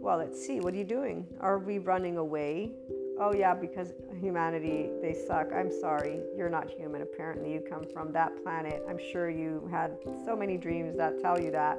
well, 0.01 0.19
let's 0.19 0.45
see, 0.45 0.59
what 0.61 0.75
are 0.75 0.77
you 0.77 0.85
doing? 0.85 1.27
Are 1.41 1.59
we 1.59 1.79
running 1.79 2.17
away? 2.17 2.73
Oh 3.21 3.33
yeah, 3.35 3.55
because 3.55 3.93
humanity, 4.21 4.91
they 5.03 5.15
suck. 5.15 5.49
I'm 5.55 5.71
sorry, 5.71 6.21
you're 6.37 6.51
not 6.51 6.69
human. 6.71 7.03
Apparently, 7.03 7.53
you 7.53 7.61
come 7.61 7.85
from 7.93 8.13
that 8.13 8.43
planet. 8.43 8.83
I'm 8.89 8.99
sure 8.99 9.31
you 9.31 9.69
had 9.71 9.97
so 10.25 10.37
many 10.37 10.57
dreams 10.57 10.97
that 10.97 11.21
tell 11.21 11.41
you 11.41 11.51
that. 11.53 11.79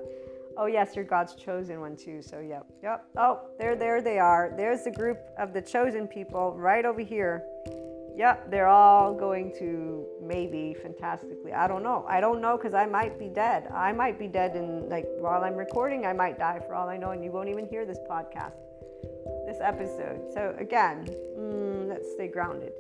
Oh 0.58 0.66
yes, 0.66 0.96
you're 0.96 1.06
God's 1.06 1.36
chosen 1.36 1.80
one 1.80 1.96
too. 1.96 2.22
So 2.22 2.40
yep, 2.40 2.66
yep. 2.84 3.06
Oh, 3.18 3.42
there, 3.58 3.76
there 3.76 4.02
they 4.02 4.20
are. 4.20 4.54
There's 4.56 4.84
the 4.84 4.92
group 4.92 5.20
of 5.38 5.54
the 5.54 5.62
chosen 5.62 6.08
people 6.08 6.54
right 6.58 6.86
over 6.86 7.02
here. 7.02 7.44
Yep, 8.18 8.52
they're 8.52 8.68
all 8.68 9.14
going 9.14 9.54
to 9.60 10.06
maybe 10.22 10.76
fantastically. 10.82 11.54
I 11.54 11.70
don't 11.70 11.84
know. 11.84 12.06
I 12.10 12.20
don't 12.20 12.42
know 12.42 12.58
because 12.58 12.74
I 12.74 12.86
might 12.86 13.18
be 13.18 13.30
dead. 13.30 13.70
I 13.74 13.94
might 13.94 14.20
be 14.20 14.28
dead, 14.28 14.56
and 14.56 14.90
like 14.90 15.06
while 15.20 15.44
I'm 15.46 15.56
recording, 15.56 16.06
I 16.06 16.12
might 16.12 16.38
die 16.38 16.60
for 16.68 16.76
all 16.76 16.90
I 16.90 16.98
know, 16.98 17.12
and 17.12 17.24
you 17.24 17.32
won't 17.32 17.48
even 17.48 17.66
hear 17.66 17.86
this 17.86 18.00
podcast 18.10 18.69
this 19.46 19.58
episode. 19.62 20.22
So, 20.34 20.56
again, 20.60 21.06
mm, 21.38 21.88
let's 21.90 22.12
stay 22.12 22.28
grounded 22.28 22.74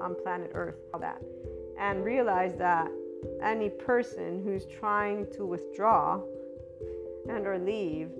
on 0.00 0.14
planet 0.22 0.50
Earth, 0.54 0.76
all 0.92 1.00
that. 1.00 1.22
And 1.78 2.04
realize 2.04 2.56
that 2.58 2.90
any 3.42 3.70
person 3.70 4.42
who's 4.42 4.66
trying 4.66 5.26
to 5.32 5.46
withdraw 5.46 6.20
and 7.28 7.46
or 7.46 7.58
leave 7.58 8.10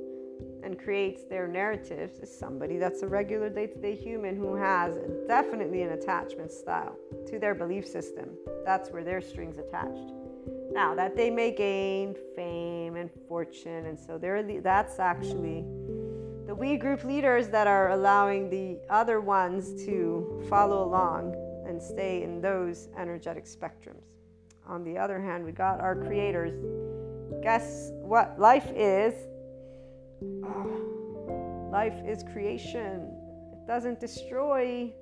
and 0.62 0.78
creates 0.78 1.24
their 1.24 1.46
narratives 1.46 2.18
is 2.18 2.30
somebody 2.30 2.76
that's 2.76 3.02
a 3.02 3.06
regular 3.06 3.48
day-to-day 3.48 3.94
human 3.94 4.36
who 4.36 4.54
has 4.54 4.98
definitely 5.28 5.82
an 5.82 5.92
attachment 5.92 6.50
style 6.50 6.96
to 7.26 7.38
their 7.38 7.54
belief 7.54 7.86
system. 7.86 8.30
That's 8.64 8.90
where 8.90 9.04
their 9.04 9.20
strings 9.20 9.58
attached. 9.58 10.12
Now 10.72 10.94
that 10.94 11.16
they 11.16 11.30
may 11.30 11.52
gain 11.52 12.14
fame 12.34 12.96
and 12.96 13.10
fortune, 13.28 13.86
and 13.86 13.98
so 13.98 14.18
they're 14.18 14.42
that's 14.60 14.98
actually 14.98 15.64
we 16.56 16.76
group 16.76 17.04
leaders 17.04 17.48
that 17.48 17.66
are 17.66 17.90
allowing 17.90 18.48
the 18.48 18.78
other 18.88 19.20
ones 19.20 19.84
to 19.84 20.42
follow 20.48 20.84
along 20.84 21.34
and 21.68 21.82
stay 21.82 22.22
in 22.22 22.40
those 22.40 22.88
energetic 22.96 23.44
spectrums. 23.44 24.04
On 24.66 24.82
the 24.82 24.96
other 24.96 25.20
hand, 25.20 25.44
we 25.44 25.52
got 25.52 25.80
our 25.80 25.94
creators. 25.94 26.54
Guess 27.42 27.90
what 28.00 28.38
life 28.38 28.70
is? 28.74 29.14
Oh, 30.44 31.68
life 31.72 32.00
is 32.06 32.24
creation. 32.32 33.12
It 33.52 33.66
doesn't 33.66 34.00
destroy. 34.00 34.92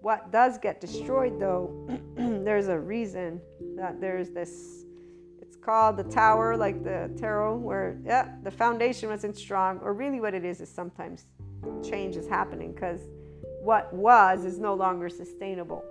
What 0.00 0.32
does 0.32 0.56
get 0.56 0.80
destroyed, 0.80 1.38
though, 1.38 1.86
there's 2.16 2.68
a 2.68 2.78
reason 2.78 3.40
that 3.76 4.00
there's 4.00 4.30
this 4.30 4.86
called 5.56 5.96
the 5.96 6.04
tower, 6.04 6.56
like 6.56 6.82
the 6.84 7.10
tarot, 7.18 7.56
where 7.56 7.98
yeah, 8.04 8.34
the 8.42 8.50
foundation 8.50 9.08
wasn't 9.08 9.36
strong, 9.36 9.78
or 9.80 9.92
really 9.92 10.20
what 10.20 10.34
it 10.34 10.44
is 10.44 10.60
is 10.60 10.72
sometimes 10.72 11.26
change 11.82 12.16
is 12.16 12.26
happening 12.26 12.72
because 12.72 13.02
what 13.62 13.92
was 13.92 14.44
is 14.44 14.58
no 14.58 14.74
longer 14.74 15.08
sustainable. 15.08 15.84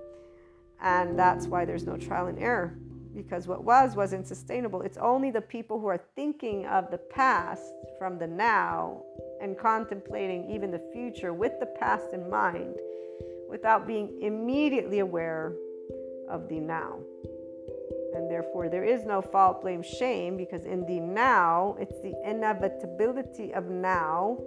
And 0.81 1.17
that's 1.19 1.47
why 1.47 1.65
there's 1.65 1.85
no 1.85 1.97
trial 1.97 2.27
and 2.27 2.39
error 2.39 2.77
because 3.15 3.47
what 3.47 3.63
was 3.63 3.95
wasn't 3.95 4.27
sustainable. 4.27 4.81
It's 4.81 4.97
only 4.97 5.31
the 5.31 5.41
people 5.41 5.79
who 5.79 5.87
are 5.87 6.01
thinking 6.15 6.65
of 6.67 6.89
the 6.91 6.97
past 6.97 7.73
from 7.97 8.17
the 8.17 8.27
now 8.27 9.03
and 9.41 9.57
contemplating 9.57 10.49
even 10.49 10.71
the 10.71 10.81
future 10.93 11.33
with 11.33 11.53
the 11.59 11.65
past 11.65 12.13
in 12.13 12.29
mind 12.29 12.75
without 13.49 13.87
being 13.87 14.21
immediately 14.21 14.99
aware 14.99 15.53
of 16.29 16.47
the 16.47 16.59
now. 16.59 16.99
And 18.19 18.29
therefore, 18.29 18.67
there 18.67 18.83
is 18.83 19.05
no 19.05 19.21
fault, 19.21 19.61
blame, 19.61 19.81
shame, 19.81 20.35
because 20.35 20.65
in 20.65 20.85
the 20.85 20.99
now, 20.99 21.77
it's 21.79 22.01
the 22.01 22.13
inevitability 22.25 23.53
of 23.53 23.69
now. 23.69 24.37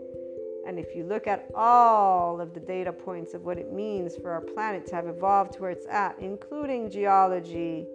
And 0.66 0.78
if 0.78 0.94
you 0.94 1.04
look 1.04 1.26
at 1.26 1.48
all 1.54 2.38
of 2.38 2.52
the 2.52 2.60
data 2.60 2.92
points 2.92 3.32
of 3.32 3.44
what 3.46 3.56
it 3.56 3.72
means 3.72 4.14
for 4.14 4.30
our 4.30 4.42
planet 4.42 4.86
to 4.88 4.94
have 4.94 5.06
evolved 5.06 5.54
to 5.54 5.62
where 5.62 5.70
it's 5.70 5.86
at, 5.86 6.18
including 6.18 6.90
geology, 6.90 7.86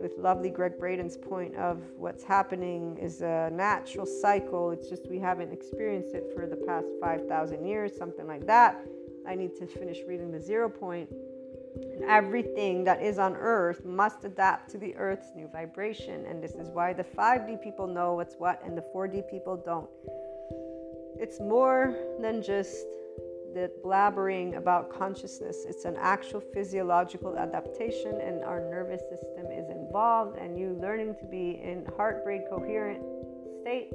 with 0.00 0.12
lovely 0.18 0.50
Gregg 0.50 0.78
Braden's 0.78 1.16
point 1.16 1.56
of 1.56 1.82
what's 1.96 2.22
happening 2.22 2.96
is 3.02 3.20
a 3.20 3.50
natural 3.52 4.06
cycle. 4.06 4.70
It's 4.70 4.88
just 4.88 5.10
we 5.10 5.18
haven't 5.18 5.52
experienced 5.52 6.14
it 6.14 6.30
for 6.32 6.46
the 6.46 6.54
past 6.64 6.86
5,000 7.00 7.66
years, 7.66 7.90
something 7.98 8.28
like 8.28 8.46
that. 8.46 8.86
I 9.26 9.34
need 9.34 9.56
to 9.56 9.66
finish 9.66 9.98
reading 10.06 10.30
the 10.30 10.40
zero 10.40 10.70
point 10.70 11.08
everything 12.06 12.84
that 12.84 13.02
is 13.02 13.18
on 13.18 13.34
earth 13.36 13.84
must 13.84 14.24
adapt 14.24 14.70
to 14.70 14.78
the 14.78 14.94
earth's 14.96 15.32
new 15.34 15.48
vibration. 15.48 16.24
And 16.26 16.42
this 16.42 16.52
is 16.52 16.68
why 16.70 16.92
the 16.92 17.04
5D 17.04 17.62
people 17.62 17.86
know 17.86 18.14
what's 18.14 18.34
what 18.36 18.60
and 18.64 18.76
the 18.76 18.84
4D 18.94 19.30
people 19.30 19.56
don't. 19.56 19.88
It's 21.20 21.40
more 21.40 21.94
than 22.20 22.42
just 22.42 22.86
the 23.54 23.70
blabbering 23.84 24.56
about 24.56 24.90
consciousness, 24.90 25.64
it's 25.66 25.84
an 25.84 25.96
actual 25.98 26.40
physiological 26.40 27.36
adaptation, 27.36 28.20
and 28.20 28.44
our 28.44 28.60
nervous 28.60 29.00
system 29.08 29.46
is 29.50 29.68
involved, 29.70 30.36
and 30.38 30.58
you 30.58 30.78
learning 30.80 31.16
to 31.18 31.24
be 31.24 31.60
in 31.62 31.84
heart 31.96 32.22
rate 32.26 32.42
coherent 32.50 33.02
state 33.62 33.90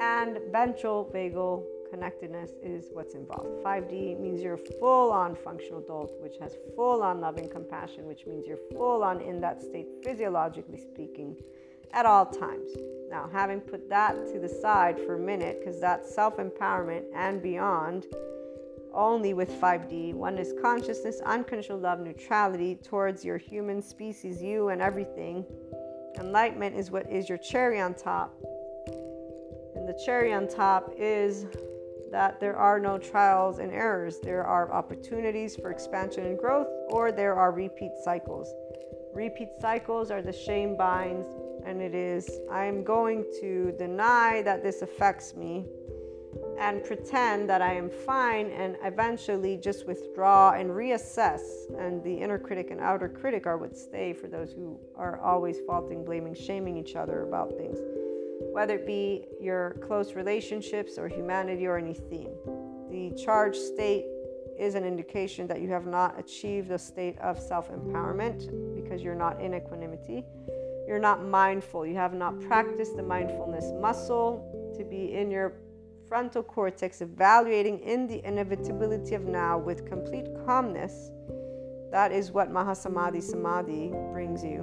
and 0.00 0.38
ventral 0.52 1.10
vagal 1.12 1.64
connectedness 1.96 2.50
is 2.62 2.90
what's 2.92 3.14
involved. 3.14 3.64
5D 3.64 4.20
means 4.20 4.42
you're 4.42 4.58
full 4.58 5.10
on 5.10 5.34
functional 5.34 5.80
adult, 5.80 6.12
which 6.20 6.34
has 6.38 6.54
full 6.74 7.02
on 7.02 7.20
loving 7.20 7.48
compassion, 7.48 8.06
which 8.06 8.26
means 8.26 8.46
you're 8.46 8.58
full 8.72 9.02
on 9.02 9.22
in 9.22 9.40
that 9.40 9.62
state, 9.62 9.86
physiologically 10.04 10.78
speaking, 10.78 11.34
at 11.94 12.04
all 12.04 12.26
times. 12.26 12.70
Now, 13.08 13.30
having 13.32 13.60
put 13.60 13.88
that 13.88 14.26
to 14.32 14.38
the 14.38 14.48
side 14.48 14.98
for 15.06 15.14
a 15.14 15.18
minute, 15.18 15.60
because 15.60 15.80
that's 15.80 16.14
self 16.14 16.36
empowerment 16.36 17.04
and 17.14 17.42
beyond, 17.42 18.04
only 18.92 19.32
with 19.32 19.50
5D. 19.52 20.12
One 20.12 20.36
is 20.36 20.52
consciousness, 20.60 21.20
unconditional 21.24 21.78
love, 21.78 22.00
neutrality 22.00 22.74
towards 22.74 23.24
your 23.24 23.38
human 23.38 23.80
species, 23.80 24.42
you, 24.42 24.68
and 24.68 24.82
everything. 24.82 25.46
Enlightenment 26.18 26.76
is 26.76 26.90
what 26.90 27.10
is 27.10 27.26
your 27.26 27.38
cherry 27.38 27.80
on 27.80 27.94
top. 27.94 28.34
And 29.74 29.86
the 29.88 29.98
cherry 30.04 30.32
on 30.32 30.48
top 30.48 30.92
is 30.98 31.46
that 32.10 32.40
there 32.40 32.56
are 32.56 32.78
no 32.78 32.98
trials 32.98 33.58
and 33.58 33.72
errors. 33.72 34.18
There 34.20 34.44
are 34.44 34.72
opportunities 34.72 35.56
for 35.56 35.70
expansion 35.70 36.26
and 36.26 36.38
growth, 36.38 36.68
or 36.88 37.12
there 37.12 37.34
are 37.34 37.52
repeat 37.52 37.92
cycles. 38.02 38.52
Repeat 39.14 39.48
cycles 39.60 40.10
are 40.10 40.22
the 40.22 40.32
shame 40.32 40.76
binds, 40.76 41.28
and 41.64 41.80
it 41.80 41.94
is 41.94 42.28
I'm 42.50 42.84
going 42.84 43.24
to 43.40 43.74
deny 43.78 44.42
that 44.42 44.62
this 44.62 44.82
affects 44.82 45.34
me 45.34 45.66
and 46.58 46.82
pretend 46.84 47.48
that 47.50 47.60
I 47.60 47.74
am 47.74 47.90
fine 47.90 48.50
and 48.50 48.76
eventually 48.82 49.56
just 49.56 49.86
withdraw 49.86 50.52
and 50.52 50.70
reassess. 50.70 51.40
And 51.78 52.02
the 52.02 52.14
inner 52.14 52.38
critic 52.38 52.70
and 52.70 52.80
outer 52.80 53.08
critic 53.08 53.46
are 53.46 53.58
what 53.58 53.76
stay 53.76 54.12
for 54.12 54.26
those 54.26 54.52
who 54.52 54.78
are 54.96 55.20
always 55.20 55.58
faulting, 55.66 56.04
blaming, 56.04 56.34
shaming 56.34 56.76
each 56.76 56.96
other 56.96 57.22
about 57.22 57.56
things, 57.56 57.78
whether 58.56 58.76
it 58.76 58.86
be 58.86 59.26
your 59.38 59.76
close 59.86 60.14
relationships 60.14 60.96
or 60.96 61.08
humanity 61.08 61.66
or 61.66 61.76
any 61.76 61.92
theme. 61.92 62.32
The 62.90 63.12
charged 63.22 63.60
state 63.60 64.06
is 64.58 64.74
an 64.74 64.82
indication 64.82 65.46
that 65.48 65.60
you 65.60 65.68
have 65.68 65.84
not 65.86 66.18
achieved 66.18 66.70
a 66.70 66.78
state 66.78 67.18
of 67.18 67.38
self 67.38 67.70
empowerment 67.70 68.48
because 68.74 69.02
you're 69.02 69.14
not 69.14 69.42
in 69.42 69.52
equanimity. 69.52 70.24
You're 70.88 70.98
not 70.98 71.22
mindful. 71.22 71.84
You 71.84 71.96
have 71.96 72.14
not 72.14 72.40
practiced 72.40 72.96
the 72.96 73.02
mindfulness 73.02 73.72
muscle 73.78 74.72
to 74.74 74.84
be 74.84 75.12
in 75.12 75.30
your 75.30 75.52
frontal 76.08 76.42
cortex, 76.42 77.02
evaluating 77.02 77.80
in 77.80 78.06
the 78.06 78.26
inevitability 78.26 79.14
of 79.14 79.26
now 79.26 79.58
with 79.58 79.84
complete 79.84 80.28
calmness. 80.46 81.10
That 81.90 82.10
is 82.10 82.32
what 82.32 82.50
Mahasamadhi 82.50 83.22
Samadhi 83.22 83.92
brings 84.14 84.42
you. 84.42 84.60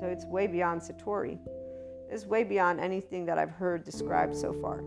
So 0.00 0.06
it's 0.06 0.24
way 0.24 0.48
beyond 0.48 0.80
Satori. 0.80 1.38
It's 2.12 2.26
way 2.26 2.44
beyond 2.44 2.78
anything 2.78 3.24
that 3.24 3.38
I've 3.38 3.50
heard 3.50 3.84
described 3.84 4.36
so 4.36 4.52
far 4.52 4.82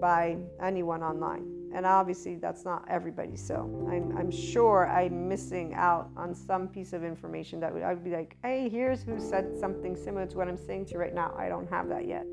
by 0.00 0.36
anyone 0.62 1.02
online. 1.02 1.50
And 1.74 1.84
obviously, 1.84 2.36
that's 2.36 2.64
not 2.64 2.84
everybody. 2.88 3.36
So 3.36 3.88
I'm, 3.90 4.16
I'm 4.16 4.30
sure 4.30 4.88
I'm 4.88 5.28
missing 5.28 5.74
out 5.74 6.10
on 6.16 6.32
some 6.32 6.68
piece 6.68 6.92
of 6.92 7.02
information 7.02 7.58
that 7.58 7.74
would, 7.74 7.82
I 7.82 7.92
would 7.92 8.04
be 8.04 8.12
like, 8.12 8.36
hey, 8.44 8.68
here's 8.68 9.02
who 9.02 9.18
said 9.18 9.52
something 9.58 9.96
similar 9.96 10.26
to 10.26 10.36
what 10.36 10.46
I'm 10.46 10.56
saying 10.56 10.86
to 10.86 10.92
you 10.92 11.00
right 11.00 11.12
now. 11.12 11.34
I 11.36 11.48
don't 11.48 11.68
have 11.68 11.88
that 11.88 12.06
yet. 12.06 12.24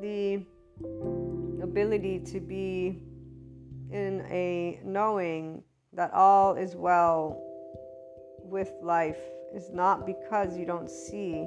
The 0.00 0.42
ability 1.62 2.18
to 2.32 2.40
be 2.40 2.98
in 3.92 4.26
a 4.28 4.80
knowing 4.84 5.62
that 5.92 6.12
all 6.12 6.56
is 6.56 6.74
well 6.74 7.40
with 8.42 8.72
life 8.82 9.20
is 9.54 9.70
not 9.72 10.04
because 10.04 10.58
you 10.58 10.66
don't 10.66 10.90
see 10.90 11.46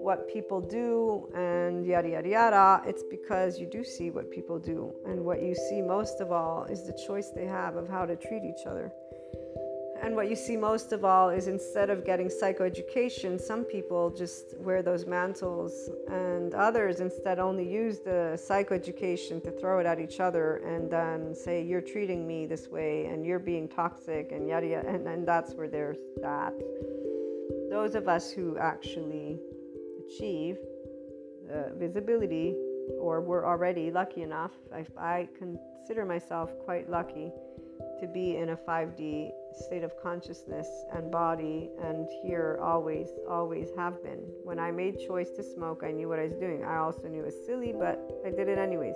what 0.00 0.28
people 0.32 0.60
do 0.60 1.28
and 1.34 1.86
yada 1.86 2.08
yada 2.08 2.28
yada. 2.28 2.82
It's 2.86 3.02
because 3.02 3.58
you 3.58 3.66
do 3.66 3.84
see 3.84 4.10
what 4.10 4.30
people 4.30 4.58
do. 4.58 4.92
And 5.06 5.24
what 5.24 5.42
you 5.42 5.54
see 5.54 5.82
most 5.82 6.20
of 6.20 6.32
all 6.32 6.64
is 6.64 6.86
the 6.86 6.98
choice 7.06 7.30
they 7.30 7.46
have 7.46 7.76
of 7.76 7.88
how 7.88 8.06
to 8.06 8.16
treat 8.16 8.44
each 8.44 8.66
other. 8.66 8.92
And 10.00 10.14
what 10.14 10.30
you 10.30 10.36
see 10.36 10.56
most 10.56 10.92
of 10.92 11.04
all 11.04 11.28
is 11.28 11.48
instead 11.48 11.90
of 11.90 12.06
getting 12.06 12.28
psychoeducation, 12.28 13.40
some 13.40 13.64
people 13.64 14.10
just 14.10 14.56
wear 14.58 14.80
those 14.80 15.06
mantles, 15.06 15.90
and 16.08 16.54
others 16.54 17.00
instead 17.00 17.40
only 17.40 17.68
use 17.68 17.98
the 17.98 18.38
psychoeducation 18.48 19.42
to 19.42 19.50
throw 19.50 19.80
it 19.80 19.86
at 19.86 19.98
each 19.98 20.20
other 20.20 20.58
and 20.58 20.88
then 20.88 21.34
say, 21.34 21.62
You're 21.62 21.80
treating 21.80 22.28
me 22.28 22.46
this 22.46 22.68
way, 22.68 23.06
and 23.06 23.26
you're 23.26 23.40
being 23.40 23.68
toxic, 23.68 24.30
and 24.30 24.48
yada 24.48 24.68
yada. 24.68 24.88
And, 24.88 25.08
and 25.08 25.26
that's 25.26 25.54
where 25.54 25.68
there's 25.68 25.98
that. 26.22 26.54
Those 27.68 27.96
of 27.96 28.06
us 28.06 28.30
who 28.30 28.56
actually 28.56 29.40
achieve 30.08 30.56
the 31.46 31.72
visibility, 31.76 32.54
or 33.00 33.20
we're 33.20 33.46
already 33.46 33.90
lucky 33.90 34.22
enough, 34.22 34.52
I, 34.74 34.86
I 34.98 35.28
consider 35.38 36.04
myself 36.04 36.50
quite 36.64 36.90
lucky 36.90 37.32
to 38.00 38.06
be 38.06 38.36
in 38.36 38.50
a 38.50 38.56
5D 38.56 39.30
state 39.66 39.82
of 39.82 39.92
consciousness 40.02 40.68
and 40.94 41.10
body, 41.10 41.70
and 41.82 42.06
here 42.22 42.58
always, 42.62 43.08
always 43.28 43.68
have 43.76 44.02
been. 44.02 44.20
When 44.44 44.58
I 44.58 44.70
made 44.70 44.98
choice 44.98 45.30
to 45.36 45.42
smoke, 45.42 45.82
I 45.84 45.90
knew 45.90 46.08
what 46.08 46.18
I 46.18 46.24
was 46.24 46.34
doing. 46.34 46.64
I 46.64 46.78
also 46.78 47.08
knew 47.08 47.20
it 47.20 47.26
was 47.26 47.46
silly, 47.46 47.74
but 47.76 47.98
I 48.24 48.30
did 48.30 48.48
it 48.48 48.58
anyways. 48.58 48.94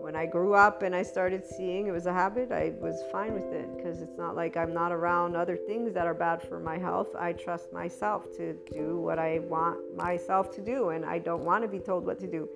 When 0.00 0.14
I 0.14 0.26
grew 0.26 0.54
up 0.54 0.82
and 0.82 0.94
I 0.94 1.02
started 1.02 1.44
seeing 1.44 1.86
it 1.86 1.90
was 1.90 2.06
a 2.06 2.12
habit, 2.12 2.52
I 2.52 2.72
was 2.80 3.02
fine 3.10 3.34
with 3.34 3.52
it 3.52 3.76
because 3.76 4.00
it's 4.00 4.16
not 4.16 4.36
like 4.36 4.56
I'm 4.56 4.72
not 4.72 4.92
around 4.92 5.36
other 5.36 5.56
things 5.56 5.92
that 5.94 6.06
are 6.06 6.14
bad 6.14 6.42
for 6.42 6.60
my 6.60 6.78
health. 6.78 7.14
I 7.18 7.32
trust 7.32 7.72
myself 7.72 8.32
to 8.36 8.54
do 8.72 8.98
what 8.98 9.18
I 9.18 9.40
want 9.40 9.96
myself 9.96 10.54
to 10.56 10.60
do, 10.60 10.90
and 10.90 11.04
I 11.04 11.18
don't 11.18 11.44
want 11.44 11.62
to 11.64 11.68
be 11.68 11.78
told 11.78 12.06
what 12.06 12.18
to 12.20 12.26
do. 12.26 12.48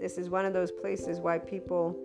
This 0.00 0.18
is 0.18 0.30
one 0.30 0.44
of 0.44 0.52
those 0.52 0.70
places 0.70 1.18
why 1.18 1.38
people 1.38 1.96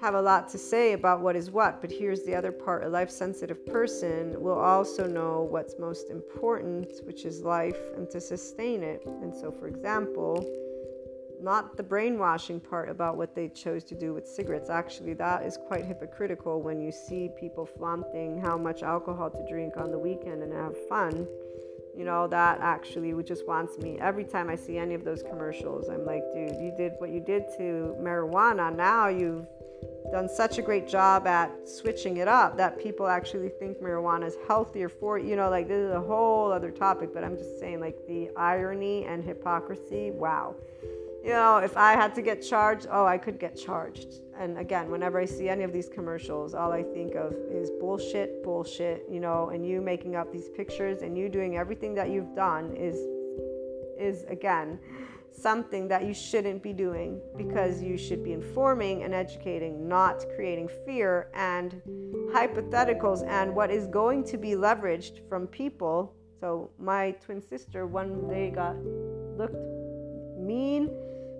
have 0.00 0.14
a 0.14 0.20
lot 0.20 0.48
to 0.48 0.58
say 0.58 0.94
about 0.94 1.20
what 1.20 1.36
is 1.36 1.50
what, 1.50 1.82
but 1.82 1.90
here's 1.90 2.22
the 2.22 2.34
other 2.34 2.50
part 2.50 2.84
a 2.84 2.88
life 2.88 3.10
sensitive 3.10 3.66
person 3.66 4.40
will 4.40 4.58
also 4.58 5.06
know 5.06 5.46
what's 5.50 5.78
most 5.78 6.08
important, 6.08 6.86
which 7.04 7.26
is 7.26 7.42
life, 7.42 7.76
and 7.96 8.08
to 8.10 8.20
sustain 8.20 8.82
it. 8.82 9.04
And 9.22 9.34
so, 9.34 9.52
for 9.52 9.68
example, 9.68 10.42
not 11.42 11.76
the 11.76 11.82
brainwashing 11.82 12.60
part 12.60 12.88
about 12.88 13.16
what 13.16 13.34
they 13.34 13.48
chose 13.48 13.84
to 13.84 13.94
do 13.94 14.12
with 14.14 14.26
cigarettes. 14.26 14.70
Actually, 14.70 15.14
that 15.14 15.44
is 15.44 15.58
quite 15.66 15.84
hypocritical 15.84 16.62
when 16.62 16.80
you 16.80 16.92
see 16.92 17.30
people 17.38 17.66
flaunting 17.66 18.40
how 18.40 18.56
much 18.56 18.82
alcohol 18.82 19.30
to 19.30 19.44
drink 19.48 19.76
on 19.76 19.90
the 19.90 19.98
weekend 19.98 20.42
and 20.42 20.52
have 20.52 20.76
fun. 20.88 21.26
You 21.96 22.04
know, 22.04 22.28
that 22.28 22.60
actually 22.60 23.20
just 23.22 23.46
wants 23.46 23.78
me. 23.78 23.98
Every 24.00 24.24
time 24.24 24.48
I 24.48 24.56
see 24.56 24.78
any 24.78 24.94
of 24.94 25.04
those 25.04 25.22
commercials, 25.22 25.88
I'm 25.88 26.06
like, 26.06 26.22
dude, 26.32 26.56
you 26.60 26.72
did 26.76 26.92
what 26.98 27.10
you 27.10 27.20
did 27.20 27.44
to 27.58 27.96
marijuana. 28.00 28.74
Now 28.74 29.08
you've 29.08 29.46
done 30.10 30.28
such 30.28 30.58
a 30.58 30.62
great 30.62 30.88
job 30.88 31.26
at 31.26 31.50
switching 31.68 32.16
it 32.16 32.26
up 32.26 32.56
that 32.56 32.78
people 32.80 33.06
actually 33.06 33.48
think 33.48 33.80
marijuana 33.80 34.26
is 34.26 34.36
healthier 34.48 34.88
for 34.88 35.18
you 35.18 35.36
know 35.36 35.48
like 35.48 35.68
this 35.68 35.78
is 35.78 35.92
a 35.92 36.00
whole 36.00 36.50
other 36.50 36.70
topic 36.70 37.14
but 37.14 37.22
i'm 37.22 37.36
just 37.36 37.60
saying 37.60 37.78
like 37.80 37.96
the 38.08 38.28
irony 38.36 39.04
and 39.04 39.22
hypocrisy 39.22 40.10
wow 40.10 40.54
you 41.22 41.30
know 41.30 41.58
if 41.58 41.76
i 41.76 41.92
had 41.92 42.14
to 42.14 42.22
get 42.22 42.40
charged 42.42 42.86
oh 42.90 43.04
i 43.04 43.18
could 43.18 43.38
get 43.38 43.56
charged 43.56 44.20
and 44.38 44.58
again 44.58 44.90
whenever 44.90 45.20
i 45.20 45.24
see 45.24 45.48
any 45.48 45.64
of 45.64 45.72
these 45.72 45.88
commercials 45.88 46.54
all 46.54 46.72
i 46.72 46.82
think 46.82 47.14
of 47.14 47.34
is 47.50 47.70
bullshit 47.78 48.42
bullshit 48.42 49.04
you 49.10 49.20
know 49.20 49.50
and 49.50 49.66
you 49.66 49.80
making 49.80 50.16
up 50.16 50.32
these 50.32 50.48
pictures 50.48 51.02
and 51.02 51.16
you 51.16 51.28
doing 51.28 51.56
everything 51.56 51.94
that 51.94 52.10
you've 52.10 52.34
done 52.34 52.74
is 52.74 52.96
is 53.98 54.24
again 54.28 54.78
something 55.32 55.88
that 55.88 56.04
you 56.04 56.14
shouldn't 56.14 56.62
be 56.62 56.72
doing 56.72 57.20
because 57.36 57.82
you 57.82 57.96
should 57.96 58.22
be 58.22 58.32
informing 58.32 59.04
and 59.04 59.14
educating, 59.14 59.88
not 59.88 60.24
creating 60.34 60.68
fear 60.84 61.28
and 61.34 61.80
hypotheticals 62.32 63.26
and 63.26 63.54
what 63.54 63.70
is 63.70 63.86
going 63.86 64.24
to 64.24 64.36
be 64.36 64.50
leveraged 64.50 65.26
from 65.28 65.46
people. 65.46 66.14
So, 66.40 66.70
my 66.78 67.12
twin 67.12 67.40
sister 67.40 67.86
one 67.86 68.28
day 68.28 68.50
got 68.50 68.76
looked 69.36 69.79
mean 70.50 70.90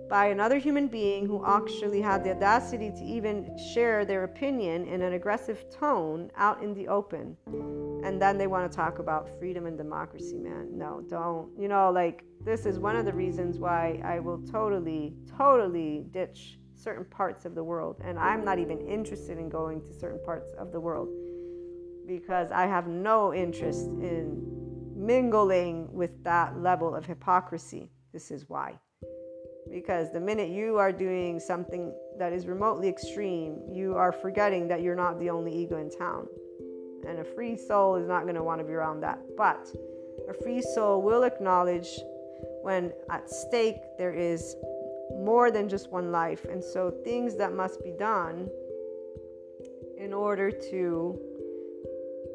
by 0.09 0.25
another 0.27 0.57
human 0.57 0.87
being 0.87 1.25
who 1.25 1.45
actually 1.45 2.01
had 2.01 2.23
the 2.23 2.31
audacity 2.35 2.89
to 2.91 3.03
even 3.03 3.35
share 3.73 4.03
their 4.03 4.23
opinion 4.25 4.85
in 4.85 5.01
an 5.01 5.13
aggressive 5.13 5.59
tone 5.69 6.29
out 6.35 6.61
in 6.61 6.73
the 6.73 6.87
open. 6.87 7.37
And 8.05 8.21
then 8.21 8.37
they 8.37 8.47
want 8.47 8.69
to 8.69 8.75
talk 8.75 8.99
about 8.99 9.29
freedom 9.39 9.65
and 9.67 9.77
democracy, 9.77 10.37
man. 10.37 10.67
No, 10.83 11.01
don't. 11.07 11.47
You 11.57 11.69
know, 11.69 11.91
like, 11.91 12.25
this 12.43 12.65
is 12.65 12.77
one 12.77 12.97
of 12.97 13.05
the 13.05 13.13
reasons 13.13 13.57
why 13.57 14.01
I 14.03 14.19
will 14.19 14.41
totally, 14.57 15.13
totally 15.37 16.05
ditch 16.11 16.59
certain 16.75 17.05
parts 17.05 17.45
of 17.45 17.55
the 17.55 17.63
world. 17.63 17.95
And 18.03 18.19
I'm 18.19 18.43
not 18.43 18.59
even 18.59 18.81
interested 18.81 19.37
in 19.37 19.47
going 19.47 19.81
to 19.87 19.93
certain 19.93 20.21
parts 20.25 20.51
of 20.57 20.73
the 20.73 20.79
world 20.79 21.09
because 22.05 22.51
I 22.51 22.65
have 22.65 22.87
no 22.87 23.33
interest 23.33 23.85
in 23.85 24.41
mingling 24.93 25.87
with 25.93 26.23
that 26.25 26.59
level 26.59 26.93
of 26.93 27.05
hypocrisy. 27.05 27.91
This 28.11 28.29
is 28.29 28.49
why. 28.49 28.77
Because 29.71 30.11
the 30.11 30.19
minute 30.19 30.49
you 30.49 30.77
are 30.77 30.91
doing 30.91 31.39
something 31.39 31.93
that 32.17 32.33
is 32.33 32.45
remotely 32.45 32.89
extreme, 32.89 33.61
you 33.71 33.95
are 33.95 34.11
forgetting 34.11 34.67
that 34.67 34.81
you're 34.81 34.95
not 34.95 35.17
the 35.17 35.29
only 35.29 35.55
ego 35.55 35.77
in 35.77 35.89
town. 35.89 36.27
And 37.07 37.19
a 37.19 37.23
free 37.23 37.55
soul 37.55 37.95
is 37.95 38.07
not 38.07 38.23
going 38.23 38.35
to 38.35 38.43
want 38.43 38.59
to 38.59 38.65
be 38.65 38.73
around 38.73 38.99
that. 39.01 39.19
But 39.37 39.73
a 40.29 40.33
free 40.33 40.61
soul 40.61 41.01
will 41.01 41.23
acknowledge 41.23 41.87
when 42.61 42.91
at 43.09 43.29
stake 43.29 43.77
there 43.97 44.13
is 44.13 44.55
more 45.17 45.51
than 45.51 45.69
just 45.69 45.89
one 45.89 46.11
life. 46.11 46.45
And 46.45 46.63
so 46.63 46.91
things 47.03 47.37
that 47.37 47.53
must 47.53 47.81
be 47.83 47.91
done 47.91 48.49
in 49.97 50.13
order 50.13 50.51
to 50.51 51.19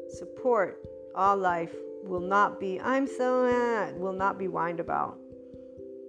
support 0.09 0.83
all 1.13 1.37
life 1.37 1.75
will 2.03 2.19
not 2.19 2.59
be, 2.59 2.79
I'm 2.81 3.05
so 3.05 3.43
mad, 3.43 3.97
will 3.99 4.13
not 4.13 4.39
be 4.39 4.45
whined 4.45 4.79
about 4.79 5.17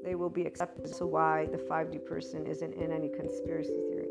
they 0.09 0.15
will 0.15 0.31
be 0.31 0.47
accepted. 0.47 0.89
So, 0.89 1.05
why 1.05 1.49
the 1.53 1.59
5D 1.59 2.07
person 2.07 2.47
isn't 2.47 2.73
in 2.73 2.93
any 2.93 3.11
conspiracy 3.11 3.79
theory? 3.91 4.09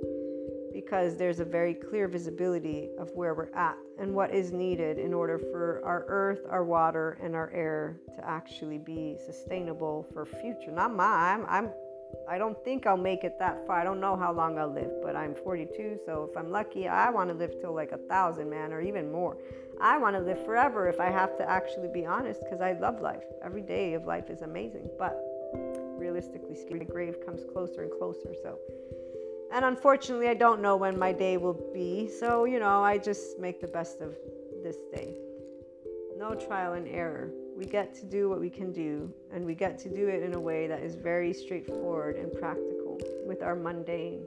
Because 0.72 1.18
there's 1.18 1.40
a 1.40 1.46
very 1.46 1.74
clear 1.74 2.08
visibility 2.08 2.90
of 3.00 3.10
where 3.16 3.34
we're 3.34 3.52
at 3.56 3.78
and 4.00 4.14
what 4.14 4.32
is 4.32 4.52
needed 4.52 5.00
in 5.00 5.12
order 5.12 5.40
for 5.40 5.82
our 5.84 6.06
earth, 6.08 6.42
our 6.52 6.64
water, 6.64 7.18
and 7.24 7.36
our 7.36 7.50
air 7.52 8.00
to 8.16 8.24
actually 8.24 8.78
be 8.78 9.18
sustainable 9.26 10.06
for 10.14 10.24
future. 10.24 10.72
Not 10.72 10.94
mine. 10.94 11.40
I'm, 11.40 11.46
I'm 11.50 11.70
I 12.30 12.38
don't 12.38 12.58
think 12.64 12.86
I'll 12.86 12.96
make 12.96 13.24
it 13.24 13.38
that 13.40 13.66
far. 13.66 13.80
I 13.80 13.84
don't 13.84 14.00
know 14.00 14.16
how 14.16 14.32
long 14.32 14.58
I'll 14.60 14.72
live, 14.72 14.92
but 15.04 15.16
I'm 15.16 15.34
42, 15.34 16.00
so 16.06 16.30
if 16.30 16.38
I'm 16.38 16.52
lucky, 16.52 16.88
I 16.88 17.10
want 17.10 17.30
to 17.30 17.36
live 17.36 17.60
till 17.60 17.74
like 17.74 17.92
a 17.92 17.98
thousand, 17.98 18.50
man, 18.50 18.72
or 18.72 18.82
even 18.82 19.12
more. 19.12 19.38
I 19.82 19.98
want 19.98 20.16
to 20.16 20.22
live 20.22 20.46
forever 20.46 20.88
if 20.88 21.00
I 21.00 21.10
have 21.10 21.38
to 21.38 21.50
actually 21.50 21.90
be 21.94 22.06
honest, 22.06 22.42
because 22.44 22.62
I 22.62 22.74
love 22.74 23.02
life. 23.02 23.24
Every 23.44 23.62
day 23.62 23.94
of 23.94 24.06
life 24.06 24.30
is 24.30 24.42
amazing, 24.42 24.90
but 24.98 25.16
realistically 25.98 26.56
speaking, 26.56 26.80
the 26.80 26.86
grave 26.86 27.18
comes 27.26 27.42
closer 27.54 27.84
and 27.84 27.92
closer. 27.92 28.34
So, 28.44 28.60
And 29.52 29.66
unfortunately, 29.66 30.28
I 30.28 30.34
don't 30.34 30.62
know 30.62 30.76
when 30.76 30.98
my 30.98 31.12
day 31.12 31.38
will 31.38 31.60
be. 31.74 32.10
So, 32.20 32.46
you 32.46 32.60
know, 32.60 32.84
I 32.84 32.98
just 32.98 33.40
make 33.40 33.62
the 33.62 33.68
best 33.68 34.02
of 34.02 34.16
this 34.64 34.78
day. 34.94 35.16
No 36.18 36.36
trial 36.36 36.74
and 36.74 36.88
error. 36.88 37.32
We 37.56 37.66
get 37.66 37.94
to 37.96 38.06
do 38.06 38.30
what 38.30 38.40
we 38.40 38.50
can 38.50 38.72
do, 38.72 39.12
and 39.32 39.46
we 39.46 39.56
get 39.56 39.80
to 39.80 39.90
do 39.90 40.08
it 40.08 40.22
in 40.24 40.34
a 40.36 40.40
way 40.40 40.68
that 40.68 40.84
is 40.84 40.96
very 40.96 41.34
straightforward 41.34 42.16
and 42.18 42.32
practical 42.32 43.00
with 43.26 43.42
our 43.42 43.56
mundane, 43.56 44.26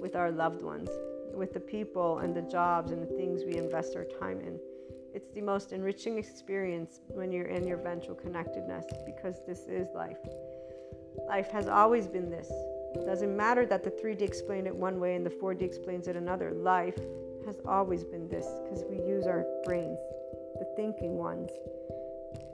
with 0.00 0.16
our 0.16 0.30
loved 0.30 0.62
ones, 0.62 0.88
with 1.34 1.52
the 1.52 1.60
people 1.60 2.18
and 2.18 2.34
the 2.34 2.42
jobs 2.42 2.92
and 2.92 3.02
the 3.02 3.14
things 3.14 3.42
we 3.44 3.56
invest 3.56 3.96
our 3.96 4.04
time 4.04 4.40
in. 4.40 4.58
It's 5.14 5.30
the 5.34 5.42
most 5.42 5.72
enriching 5.72 6.16
experience 6.16 7.00
when 7.08 7.32
you're 7.32 7.46
in 7.46 7.66
your 7.66 7.76
ventral 7.76 8.14
connectedness 8.14 8.86
because 9.04 9.36
this 9.46 9.66
is 9.68 9.88
life. 9.94 10.16
Life 11.28 11.50
has 11.50 11.68
always 11.68 12.06
been 12.06 12.30
this. 12.30 12.50
It 12.94 13.06
doesn't 13.06 13.36
matter 13.36 13.64
that 13.66 13.84
the 13.84 13.90
3D 13.90 14.22
explained 14.22 14.66
it 14.66 14.74
one 14.74 15.00
way 15.00 15.14
and 15.14 15.24
the 15.24 15.30
4D 15.30 15.62
explains 15.62 16.08
it 16.08 16.16
another. 16.16 16.52
Life 16.52 16.98
has 17.46 17.56
always 17.66 18.04
been 18.04 18.28
this 18.28 18.46
because 18.62 18.84
we 18.88 18.96
use 18.96 19.26
our 19.26 19.44
brains, 19.64 19.98
the 20.58 20.66
thinking 20.76 21.16
ones. 21.16 21.50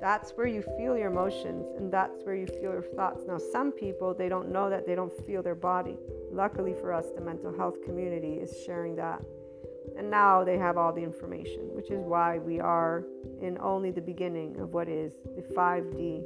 That's 0.01 0.31
where 0.33 0.47
you 0.47 0.63
feel 0.63 0.97
your 0.97 1.11
emotions 1.11 1.67
and 1.77 1.93
that's 1.93 2.23
where 2.25 2.37
you 2.37 2.47
feel 2.47 2.73
your 2.73 2.87
thoughts. 2.95 3.25
Now, 3.27 3.39
some 3.39 3.73
people, 3.73 4.15
they 4.15 4.29
don't 4.29 4.51
know 4.51 4.71
that 4.71 4.87
they 4.87 4.95
don't 4.95 5.13
feel 5.27 5.43
their 5.43 5.57
body. 5.57 5.97
Luckily 6.31 6.75
for 6.75 6.93
us, 6.93 7.07
the 7.17 7.21
mental 7.21 7.57
health 7.57 7.83
community 7.85 8.35
is 8.35 8.55
sharing 8.65 8.95
that. 8.97 9.21
And 9.97 10.11
now 10.11 10.45
they 10.45 10.57
have 10.59 10.77
all 10.77 10.93
the 10.93 11.03
information, 11.03 11.75
which 11.75 11.91
is 11.91 12.01
why 12.05 12.39
we 12.39 12.61
are 12.61 13.05
in 13.41 13.59
only 13.61 13.91
the 13.91 14.01
beginning 14.01 14.61
of 14.61 14.73
what 14.73 14.89
is 14.89 15.13
the 15.25 15.43
5D 15.55 16.23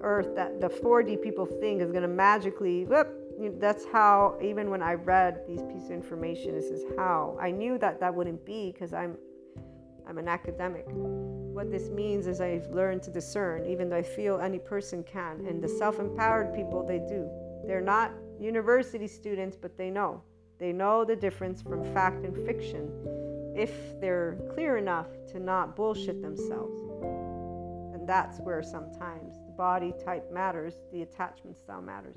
earth 0.00 0.34
that 0.34 0.60
the 0.60 0.68
4D 0.68 1.22
people 1.22 1.46
think 1.46 1.80
is 1.80 1.90
going 1.90 2.02
to 2.02 2.08
magically, 2.08 2.84
whoop, 2.84 3.08
that's 3.60 3.84
how, 3.92 4.36
even 4.42 4.70
when 4.70 4.82
I 4.82 4.94
read 4.94 5.42
these 5.46 5.62
pieces 5.62 5.86
of 5.86 5.92
information, 5.92 6.54
this 6.54 6.66
is 6.66 6.82
how. 6.96 7.36
I 7.40 7.50
knew 7.50 7.78
that 7.78 8.00
that 8.00 8.14
wouldn't 8.14 8.44
be 8.44 8.72
because 8.72 8.92
I'm, 8.92 9.16
I'm 10.08 10.18
an 10.18 10.28
academic. 10.28 10.84
What 10.88 11.70
this 11.70 11.88
means 11.90 12.26
is 12.26 12.40
I've 12.40 12.68
learned 12.70 13.02
to 13.04 13.10
discern, 13.10 13.64
even 13.66 13.88
though 13.88 13.96
I 13.96 14.02
feel 14.02 14.40
any 14.40 14.58
person 14.58 15.04
can. 15.04 15.44
And 15.46 15.62
the 15.62 15.68
self 15.68 15.98
empowered 15.98 16.54
people, 16.54 16.84
they 16.84 16.98
do. 16.98 17.28
They're 17.66 17.80
not 17.80 18.12
university 18.40 19.06
students, 19.06 19.56
but 19.56 19.76
they 19.76 19.90
know. 19.90 20.22
They 20.58 20.72
know 20.72 21.04
the 21.04 21.16
difference 21.16 21.62
from 21.62 21.84
fact 21.94 22.24
and 22.24 22.34
fiction 22.46 22.90
if 23.54 24.00
they're 24.00 24.36
clear 24.54 24.76
enough 24.76 25.06
to 25.32 25.38
not 25.38 25.76
bullshit 25.76 26.22
themselves. 26.22 26.80
And 27.94 28.08
that's 28.08 28.40
where 28.40 28.62
sometimes 28.62 29.37
body 29.58 29.92
type 30.04 30.32
matters, 30.32 30.74
the 30.92 31.02
attachment 31.02 31.58
style 31.58 31.82
matters, 31.82 32.16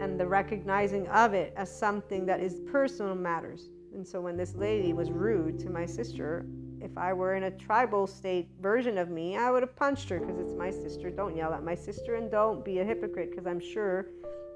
and 0.00 0.18
the 0.18 0.26
recognizing 0.26 1.06
of 1.08 1.34
it 1.34 1.52
as 1.56 1.76
something 1.76 2.24
that 2.24 2.40
is 2.40 2.60
personal 2.70 3.16
matters. 3.16 3.68
And 3.92 4.06
so 4.06 4.20
when 4.20 4.36
this 4.36 4.54
lady 4.54 4.92
was 4.92 5.10
rude 5.10 5.58
to 5.58 5.70
my 5.70 5.84
sister, 5.84 6.46
if 6.80 6.96
I 6.96 7.12
were 7.12 7.34
in 7.34 7.42
a 7.42 7.50
tribal 7.50 8.06
state 8.06 8.48
version 8.60 8.96
of 8.96 9.10
me, 9.10 9.36
I 9.36 9.50
would 9.50 9.62
have 9.62 9.74
punched 9.74 10.08
her 10.08 10.20
because 10.20 10.38
it's 10.38 10.54
my 10.54 10.70
sister. 10.70 11.10
Don't 11.10 11.36
yell 11.36 11.52
at 11.52 11.64
my 11.64 11.74
sister 11.74 12.14
and 12.14 12.30
don't 12.30 12.64
be 12.64 12.78
a 12.78 12.84
hypocrite 12.84 13.30
because 13.30 13.46
I'm 13.46 13.60
sure 13.60 14.06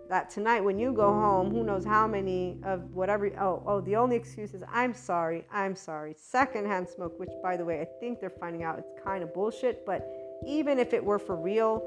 that 0.08 0.30
tonight 0.30 0.60
when 0.60 0.78
you 0.78 0.92
go 0.92 1.12
home, 1.12 1.50
who 1.50 1.64
knows 1.64 1.84
how 1.84 2.06
many 2.06 2.60
of 2.64 2.94
whatever. 2.94 3.26
Oh, 3.40 3.64
oh, 3.66 3.80
the 3.80 3.96
only 3.96 4.14
excuse 4.14 4.54
is 4.54 4.62
I'm 4.72 4.94
sorry, 4.94 5.44
I'm 5.52 5.74
sorry. 5.74 6.14
Secondhand 6.16 6.88
smoke, 6.88 7.18
which 7.18 7.30
by 7.42 7.56
the 7.56 7.64
way, 7.64 7.80
I 7.80 7.86
think 7.98 8.20
they're 8.20 8.30
finding 8.30 8.62
out 8.62 8.78
it's 8.78 8.92
kind 9.04 9.24
of 9.24 9.34
bullshit, 9.34 9.84
but 9.84 10.08
even 10.46 10.78
if 10.78 10.92
it 10.92 11.04
were 11.04 11.18
for 11.18 11.36
real, 11.36 11.82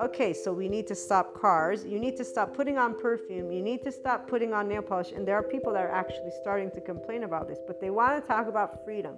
okay, 0.00 0.32
so 0.32 0.52
we 0.52 0.68
need 0.68 0.86
to 0.86 0.94
stop 0.94 1.34
cars. 1.34 1.84
You 1.84 1.98
need 1.98 2.16
to 2.16 2.24
stop 2.24 2.54
putting 2.54 2.78
on 2.78 2.98
perfume. 2.98 3.50
You 3.50 3.62
need 3.62 3.82
to 3.84 3.92
stop 3.92 4.28
putting 4.28 4.52
on 4.52 4.68
nail 4.68 4.82
polish. 4.82 5.12
And 5.12 5.26
there 5.26 5.36
are 5.36 5.42
people 5.42 5.72
that 5.72 5.84
are 5.84 5.90
actually 5.90 6.32
starting 6.40 6.70
to 6.72 6.80
complain 6.80 7.24
about 7.24 7.48
this, 7.48 7.58
but 7.66 7.80
they 7.80 7.90
want 7.90 8.20
to 8.20 8.26
talk 8.26 8.48
about 8.48 8.84
freedom. 8.84 9.16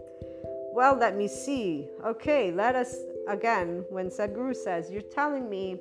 Well, 0.72 0.96
let 0.96 1.16
me 1.16 1.28
see. 1.28 1.88
Okay, 2.04 2.52
let 2.52 2.74
us 2.76 2.96
again, 3.28 3.84
when 3.90 4.08
Sadhguru 4.08 4.54
says, 4.54 4.90
You're 4.90 5.02
telling 5.02 5.48
me 5.48 5.78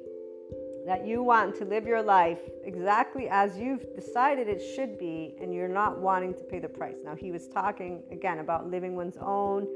that 0.85 1.05
you 1.05 1.21
want 1.21 1.53
to 1.55 1.65
live 1.65 1.85
your 1.85 2.01
life 2.01 2.39
exactly 2.63 3.27
as 3.29 3.57
you've 3.57 3.93
decided 3.93 4.47
it 4.47 4.61
should 4.75 4.97
be, 4.97 5.35
and 5.41 5.53
you're 5.53 5.67
not 5.67 5.99
wanting 5.99 6.33
to 6.33 6.43
pay 6.45 6.59
the 6.59 6.69
price. 6.69 6.95
Now, 7.03 7.13
he 7.13 7.31
was 7.31 7.47
talking 7.47 8.03
again 8.09 8.39
about 8.39 8.71
living 8.71 8.95
one's 8.95 9.17
own 9.17 9.67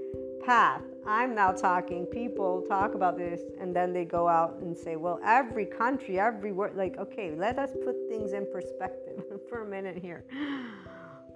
path. 0.44 0.82
I'm 1.06 1.34
now 1.34 1.52
talking, 1.52 2.06
people 2.06 2.64
talk 2.68 2.94
about 2.94 3.18
this, 3.18 3.42
and 3.60 3.76
then 3.76 3.94
they 3.94 4.06
go 4.06 4.28
out 4.28 4.58
and 4.62 4.78
say, 4.78 4.96
well, 4.96 5.20
every 5.26 5.66
country, 5.66 6.20
every 6.20 6.52
word, 6.52 6.76
like, 6.76 6.98
okay, 6.98 7.34
let 7.36 7.58
us 7.58 7.72
put 7.84 7.96
things 8.10 8.34
in 8.34 8.48
perspective 8.52 9.24
for 9.50 9.64
a 9.64 9.70
minute 9.70 9.98
here. 9.98 10.24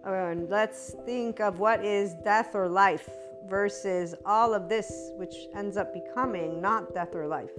And 0.05 0.49
let's 0.49 0.95
think 1.05 1.39
of 1.39 1.59
what 1.59 1.83
is 1.83 2.13
death 2.23 2.53
or 2.53 2.69
life 2.69 3.09
versus 3.49 4.13
all 4.25 4.53
of 4.53 4.69
this, 4.69 5.11
which 5.15 5.35
ends 5.55 5.77
up 5.77 5.93
becoming 5.93 6.61
not 6.61 6.93
death 6.93 7.15
or 7.15 7.27
life. 7.27 7.49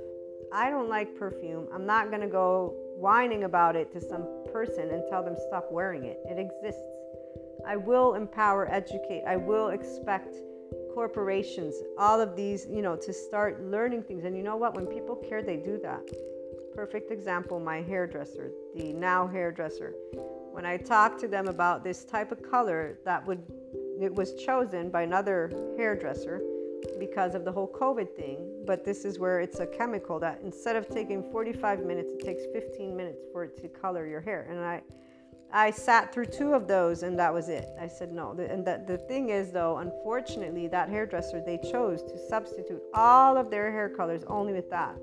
I 0.52 0.70
don't 0.70 0.88
like 0.88 1.16
perfume. 1.16 1.66
I'm 1.74 1.86
not 1.86 2.10
going 2.10 2.22
to 2.22 2.28
go 2.28 2.74
whining 2.98 3.44
about 3.44 3.74
it 3.74 3.92
to 3.92 4.00
some 4.00 4.26
person 4.52 4.90
and 4.90 5.02
tell 5.10 5.24
them 5.24 5.36
stop 5.48 5.66
wearing 5.72 6.04
it. 6.04 6.20
It 6.24 6.38
exists. 6.38 6.82
I 7.66 7.76
will 7.76 8.14
empower, 8.14 8.72
educate. 8.72 9.24
I 9.26 9.36
will 9.36 9.68
expect 9.68 10.36
corporations, 10.96 11.74
all 11.98 12.22
of 12.22 12.34
these, 12.34 12.66
you 12.70 12.80
know, 12.80 12.96
to 12.96 13.12
start 13.12 13.62
learning 13.62 14.02
things. 14.02 14.24
And 14.24 14.34
you 14.34 14.42
know 14.42 14.56
what? 14.56 14.74
When 14.74 14.86
people 14.86 15.14
care, 15.14 15.42
they 15.42 15.58
do 15.58 15.78
that. 15.82 16.00
Perfect 16.74 17.10
example 17.10 17.60
my 17.60 17.82
hairdresser, 17.82 18.50
the 18.74 18.94
now 18.94 19.26
hairdresser. 19.26 19.92
When 20.52 20.64
I 20.64 20.78
talked 20.78 21.20
to 21.20 21.28
them 21.28 21.48
about 21.48 21.84
this 21.84 22.06
type 22.06 22.32
of 22.32 22.42
color 22.42 22.98
that 23.04 23.26
would, 23.26 23.42
it 24.00 24.14
was 24.14 24.42
chosen 24.42 24.88
by 24.88 25.02
another 25.02 25.52
hairdresser 25.76 26.40
because 26.98 27.34
of 27.34 27.44
the 27.44 27.52
whole 27.52 27.70
COVID 27.70 28.16
thing. 28.16 28.64
But 28.66 28.82
this 28.82 29.04
is 29.04 29.18
where 29.18 29.40
it's 29.40 29.60
a 29.60 29.66
chemical 29.66 30.18
that 30.20 30.40
instead 30.42 30.76
of 30.76 30.88
taking 30.88 31.22
45 31.30 31.84
minutes, 31.84 32.08
it 32.10 32.24
takes 32.24 32.44
15 32.54 32.96
minutes 32.96 33.20
for 33.34 33.44
it 33.44 33.54
to 33.60 33.68
color 33.68 34.06
your 34.06 34.22
hair. 34.22 34.46
And 34.48 34.60
I, 34.60 34.80
I 35.52 35.70
sat 35.70 36.12
through 36.12 36.26
two 36.26 36.52
of 36.52 36.66
those 36.66 37.02
and 37.02 37.18
that 37.18 37.32
was 37.32 37.48
it. 37.48 37.68
I 37.80 37.88
said 37.88 38.12
no. 38.12 38.32
And 38.32 38.64
the, 38.64 38.82
the 38.86 38.98
thing 38.98 39.30
is, 39.30 39.50
though, 39.50 39.78
unfortunately, 39.78 40.66
that 40.68 40.88
hairdresser, 40.88 41.40
they 41.40 41.58
chose 41.58 42.02
to 42.02 42.18
substitute 42.28 42.82
all 42.94 43.36
of 43.36 43.50
their 43.50 43.70
hair 43.70 43.88
colors 43.88 44.22
only 44.26 44.52
with 44.52 44.68
that. 44.70 44.96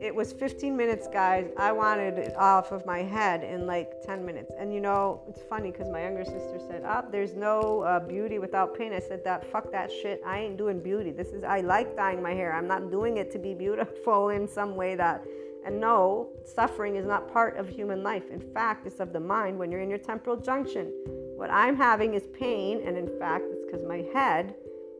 It 0.00 0.14
was 0.14 0.32
15 0.32 0.76
minutes, 0.76 1.08
guys. 1.08 1.50
I 1.56 1.72
wanted 1.72 2.18
it 2.18 2.36
off 2.36 2.70
of 2.70 2.86
my 2.86 3.02
head 3.02 3.42
in 3.42 3.66
like 3.66 4.00
10 4.02 4.24
minutes. 4.24 4.52
And 4.56 4.72
you 4.72 4.80
know, 4.80 5.22
it's 5.28 5.42
funny 5.42 5.72
because 5.72 5.88
my 5.90 6.02
younger 6.02 6.24
sister 6.24 6.60
said, 6.68 6.82
"Ah, 6.86 7.02
oh, 7.04 7.08
there's 7.10 7.34
no 7.34 7.82
uh, 7.82 7.98
beauty 7.98 8.38
without 8.38 8.78
pain." 8.78 8.92
I 8.92 9.00
said, 9.00 9.24
"That 9.24 9.44
fuck 9.50 9.72
that 9.72 9.90
shit. 9.90 10.22
I 10.24 10.38
ain't 10.38 10.56
doing 10.56 10.78
beauty. 10.80 11.10
This 11.10 11.28
is 11.28 11.42
I 11.42 11.62
like 11.62 11.96
dyeing 11.96 12.22
my 12.22 12.32
hair. 12.32 12.52
I'm 12.52 12.68
not 12.68 12.92
doing 12.92 13.16
it 13.16 13.32
to 13.32 13.40
be 13.40 13.54
beautiful 13.54 14.28
in 14.38 14.46
some 14.46 14.76
way 14.76 14.94
that." 14.94 15.24
And 15.68 15.82
no, 15.82 16.30
suffering 16.46 16.96
is 16.96 17.04
not 17.04 17.30
part 17.30 17.58
of 17.58 17.68
human 17.68 18.02
life. 18.02 18.22
In 18.30 18.40
fact, 18.40 18.86
it's 18.86 19.00
of 19.00 19.12
the 19.12 19.20
mind 19.20 19.58
when 19.58 19.70
you're 19.70 19.82
in 19.82 19.90
your 19.90 19.98
temporal 19.98 20.38
junction. 20.38 20.90
What 21.36 21.50
I'm 21.50 21.76
having 21.76 22.14
is 22.14 22.26
pain, 22.28 22.80
and 22.86 22.96
in 22.96 23.06
fact, 23.18 23.44
it's 23.50 23.66
because 23.66 23.84
my 23.86 24.02
head 24.14 24.54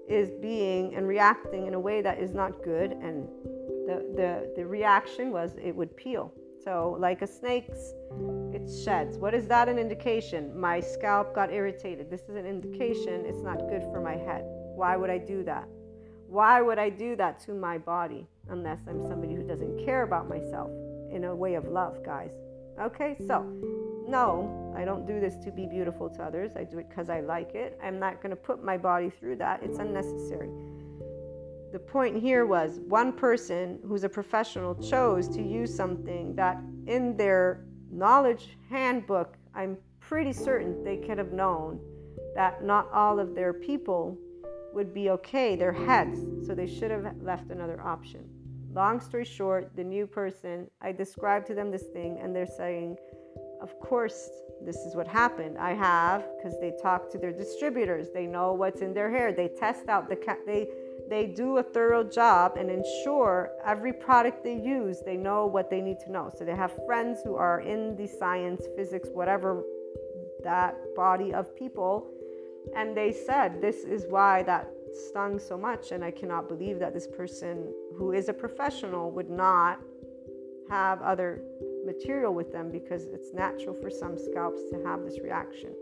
is 0.06 0.28
being 0.42 0.94
and 0.94 1.08
reacting 1.08 1.68
in 1.68 1.72
a 1.72 1.80
way 1.80 2.02
that 2.02 2.18
is 2.18 2.34
not 2.34 2.62
good 2.62 2.92
and 2.92 3.26
the, 3.86 4.12
the, 4.14 4.52
the 4.56 4.66
reaction 4.66 5.32
was 5.32 5.56
it 5.56 5.74
would 5.74 5.96
peel. 5.96 6.34
So, 6.62 6.98
like 7.00 7.22
a 7.22 7.26
snake's, 7.26 7.94
it 8.52 8.70
sheds. 8.84 9.16
What 9.16 9.32
is 9.32 9.46
that 9.46 9.70
an 9.70 9.78
indication? 9.78 10.54
My 10.54 10.80
scalp 10.80 11.34
got 11.34 11.50
irritated. 11.50 12.10
This 12.10 12.28
is 12.28 12.36
an 12.36 12.44
indication 12.44 13.24
it's 13.24 13.40
not 13.40 13.70
good 13.70 13.84
for 13.84 14.02
my 14.02 14.16
head. 14.16 14.42
Why 14.44 14.98
would 14.98 15.08
I 15.08 15.16
do 15.16 15.42
that? 15.44 15.66
Why 16.26 16.60
would 16.60 16.78
I 16.78 16.90
do 16.90 17.16
that 17.16 17.40
to 17.46 17.54
my 17.54 17.78
body 17.78 18.26
unless 18.50 18.80
I'm 18.88 19.02
somebody 19.02 19.34
who 19.34 19.42
doesn't 19.42 19.84
care 19.84 20.02
about 20.02 20.28
myself 20.28 20.70
in 21.12 21.24
a 21.24 21.34
way 21.34 21.54
of 21.54 21.66
love, 21.66 22.04
guys? 22.04 22.32
Okay, 22.80 23.16
so 23.26 23.42
no, 24.06 24.72
I 24.76 24.84
don't 24.84 25.06
do 25.06 25.20
this 25.20 25.36
to 25.44 25.50
be 25.50 25.66
beautiful 25.66 26.08
to 26.10 26.22
others. 26.22 26.52
I 26.56 26.64
do 26.64 26.78
it 26.78 26.88
because 26.88 27.10
I 27.10 27.20
like 27.20 27.54
it. 27.54 27.78
I'm 27.82 27.98
not 27.98 28.22
going 28.22 28.30
to 28.30 28.36
put 28.36 28.62
my 28.62 28.76
body 28.76 29.10
through 29.10 29.36
that. 29.36 29.62
It's 29.62 29.78
unnecessary 29.78 30.50
the 31.72 31.78
point 31.78 32.16
here 32.16 32.46
was 32.46 32.80
one 32.88 33.12
person 33.12 33.78
who's 33.86 34.04
a 34.04 34.08
professional 34.08 34.74
chose 34.74 35.28
to 35.28 35.42
use 35.42 35.74
something 35.74 36.34
that 36.34 36.58
in 36.86 37.16
their 37.16 37.64
knowledge 37.90 38.56
handbook, 38.70 39.36
I'm 39.54 39.76
pretty 40.00 40.32
certain 40.32 40.82
they 40.82 40.96
could 40.96 41.18
have 41.18 41.32
known 41.32 41.78
that 42.34 42.64
not 42.64 42.90
all 42.92 43.18
of 43.18 43.34
their 43.34 43.52
people 43.52 44.16
would 44.72 44.94
be 44.94 45.10
okay, 45.10 45.56
their 45.56 45.72
heads, 45.72 46.20
so 46.46 46.54
they 46.54 46.66
should 46.66 46.90
have 46.90 47.04
left 47.20 47.50
another 47.50 47.80
option. 47.82 48.24
Long 48.78 49.00
story 49.00 49.24
short, 49.24 49.74
the 49.74 49.82
new 49.82 50.06
person, 50.06 50.70
I 50.80 50.92
described 50.92 51.48
to 51.48 51.54
them 51.56 51.72
this 51.72 51.86
thing, 51.92 52.20
and 52.22 52.32
they're 52.32 52.46
saying, 52.46 52.96
Of 53.60 53.76
course, 53.80 54.30
this 54.64 54.76
is 54.76 54.94
what 54.94 55.08
happened. 55.08 55.58
I 55.58 55.72
have, 55.72 56.24
because 56.36 56.60
they 56.60 56.72
talk 56.80 57.10
to 57.10 57.18
their 57.18 57.32
distributors, 57.32 58.10
they 58.14 58.24
know 58.24 58.52
what's 58.52 58.80
in 58.80 58.94
their 58.94 59.10
hair, 59.10 59.32
they 59.32 59.48
test 59.48 59.88
out 59.88 60.08
the 60.08 60.14
cat, 60.14 60.38
they 60.46 60.68
they 61.10 61.26
do 61.26 61.56
a 61.56 61.62
thorough 61.64 62.04
job 62.04 62.56
and 62.56 62.70
ensure 62.70 63.50
every 63.66 63.92
product 63.92 64.44
they 64.44 64.54
use, 64.54 65.00
they 65.04 65.16
know 65.16 65.44
what 65.44 65.70
they 65.70 65.80
need 65.80 65.98
to 66.06 66.12
know. 66.12 66.30
So 66.38 66.44
they 66.44 66.54
have 66.54 66.72
friends 66.86 67.18
who 67.24 67.34
are 67.34 67.60
in 67.62 67.96
the 67.96 68.06
science, 68.06 68.62
physics, 68.76 69.08
whatever 69.12 69.64
that 70.44 70.76
body 70.94 71.34
of 71.34 71.56
people. 71.56 72.08
And 72.76 72.96
they 72.96 73.10
said, 73.10 73.60
This 73.60 73.78
is 73.78 74.06
why 74.08 74.44
that 74.44 74.70
stung 75.10 75.40
so 75.40 75.58
much. 75.58 75.90
And 75.90 76.04
I 76.04 76.12
cannot 76.12 76.48
believe 76.48 76.78
that 76.78 76.94
this 76.94 77.08
person 77.08 77.72
who 77.98 78.12
is 78.12 78.28
a 78.28 78.32
professional 78.32 79.10
would 79.10 79.28
not 79.28 79.80
have 80.70 81.02
other 81.02 81.42
material 81.84 82.32
with 82.32 82.52
them 82.52 82.70
because 82.70 83.04
it's 83.06 83.34
natural 83.34 83.74
for 83.74 83.90
some 83.90 84.16
scalps 84.16 84.60
to 84.70 84.80
have 84.84 85.02
this 85.02 85.18
reaction. 85.20 85.74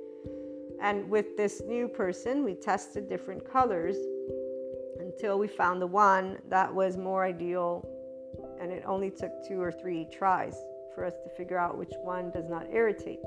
And 0.81 1.09
with 1.11 1.37
this 1.37 1.62
new 1.67 1.89
person, 1.89 2.45
we 2.45 2.55
tested 2.55 3.09
different 3.09 3.51
colors 3.51 3.97
until 4.99 5.39
we 5.39 5.49
found 5.49 5.81
the 5.83 5.87
one 5.87 6.39
that 6.49 6.73
was 6.73 6.97
more 6.97 7.25
ideal. 7.25 7.87
And 8.61 8.73
it 8.73 8.85
only 8.87 9.11
took 9.11 9.33
two 9.47 9.61
or 9.61 9.73
three 9.73 10.07
tries 10.11 10.57
for 10.95 11.05
us 11.05 11.14
to 11.25 11.31
figure 11.31 11.59
out 11.59 11.77
which 11.77 11.93
one 12.03 12.31
does 12.31 12.49
not 12.49 12.67
irritate. 12.73 13.21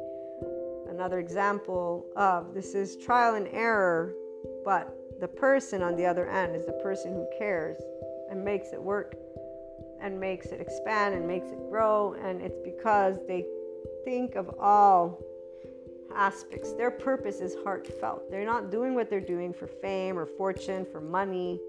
Another 0.89 1.19
example 1.19 2.05
of 2.15 2.53
this 2.53 2.73
is 2.73 2.97
trial 2.97 3.35
and 3.35 3.47
error, 3.51 4.13
but 4.65 4.95
the 5.19 5.27
person 5.27 5.83
on 5.83 5.95
the 5.95 6.05
other 6.05 6.27
end 6.27 6.55
is 6.55 6.65
the 6.65 6.79
person 6.83 7.13
who 7.13 7.27
cares 7.37 7.77
and 8.29 8.43
makes 8.43 8.73
it 8.73 8.81
work 8.81 9.15
and 10.01 10.19
makes 10.19 10.47
it 10.47 10.61
expand 10.61 11.13
and 11.15 11.27
makes 11.27 11.49
it 11.49 11.59
grow. 11.69 12.13
And 12.13 12.41
it's 12.41 12.59
because 12.63 13.17
they 13.27 13.45
think 14.05 14.35
of 14.35 14.49
all 14.59 15.21
aspects. 16.15 16.73
Their 16.73 16.91
purpose 16.91 17.39
is 17.39 17.55
heartfelt. 17.63 18.29
They're 18.31 18.45
not 18.45 18.71
doing 18.71 18.95
what 18.95 19.09
they're 19.09 19.19
doing 19.19 19.53
for 19.53 19.67
fame 19.67 20.17
or 20.17 20.25
fortune, 20.25 20.85
for 20.91 21.01
money, 21.01 21.59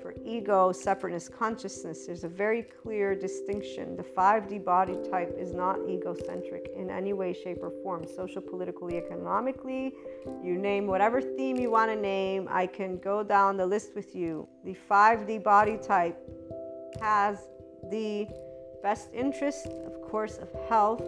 for 0.00 0.14
ego, 0.24 0.72
separateness, 0.72 1.28
consciousness. 1.28 2.06
There's 2.06 2.24
a 2.24 2.28
very 2.28 2.62
clear 2.62 3.14
distinction. 3.14 3.96
The 3.96 4.02
5D 4.02 4.64
body 4.64 4.96
type 5.10 5.34
is 5.38 5.52
not 5.52 5.78
egocentric 5.88 6.70
in 6.76 6.90
any 6.90 7.12
way, 7.12 7.32
shape, 7.32 7.58
or 7.62 7.70
form, 7.82 8.04
social, 8.16 8.42
politically, 8.42 8.96
economically. 8.96 9.94
You 10.42 10.56
name 10.58 10.86
whatever 10.86 11.20
theme 11.20 11.56
you 11.56 11.70
want 11.70 11.90
to 11.90 11.96
name, 11.96 12.48
I 12.50 12.66
can 12.66 12.98
go 12.98 13.22
down 13.22 13.56
the 13.56 13.66
list 13.66 13.94
with 13.94 14.14
you. 14.14 14.48
The 14.64 14.76
5D 14.90 15.42
body 15.42 15.78
type 15.78 16.18
has 17.00 17.48
the 17.90 18.28
best 18.82 19.08
interest, 19.12 19.66
of 19.66 20.00
course, 20.02 20.38
of 20.38 20.48
health 20.68 21.02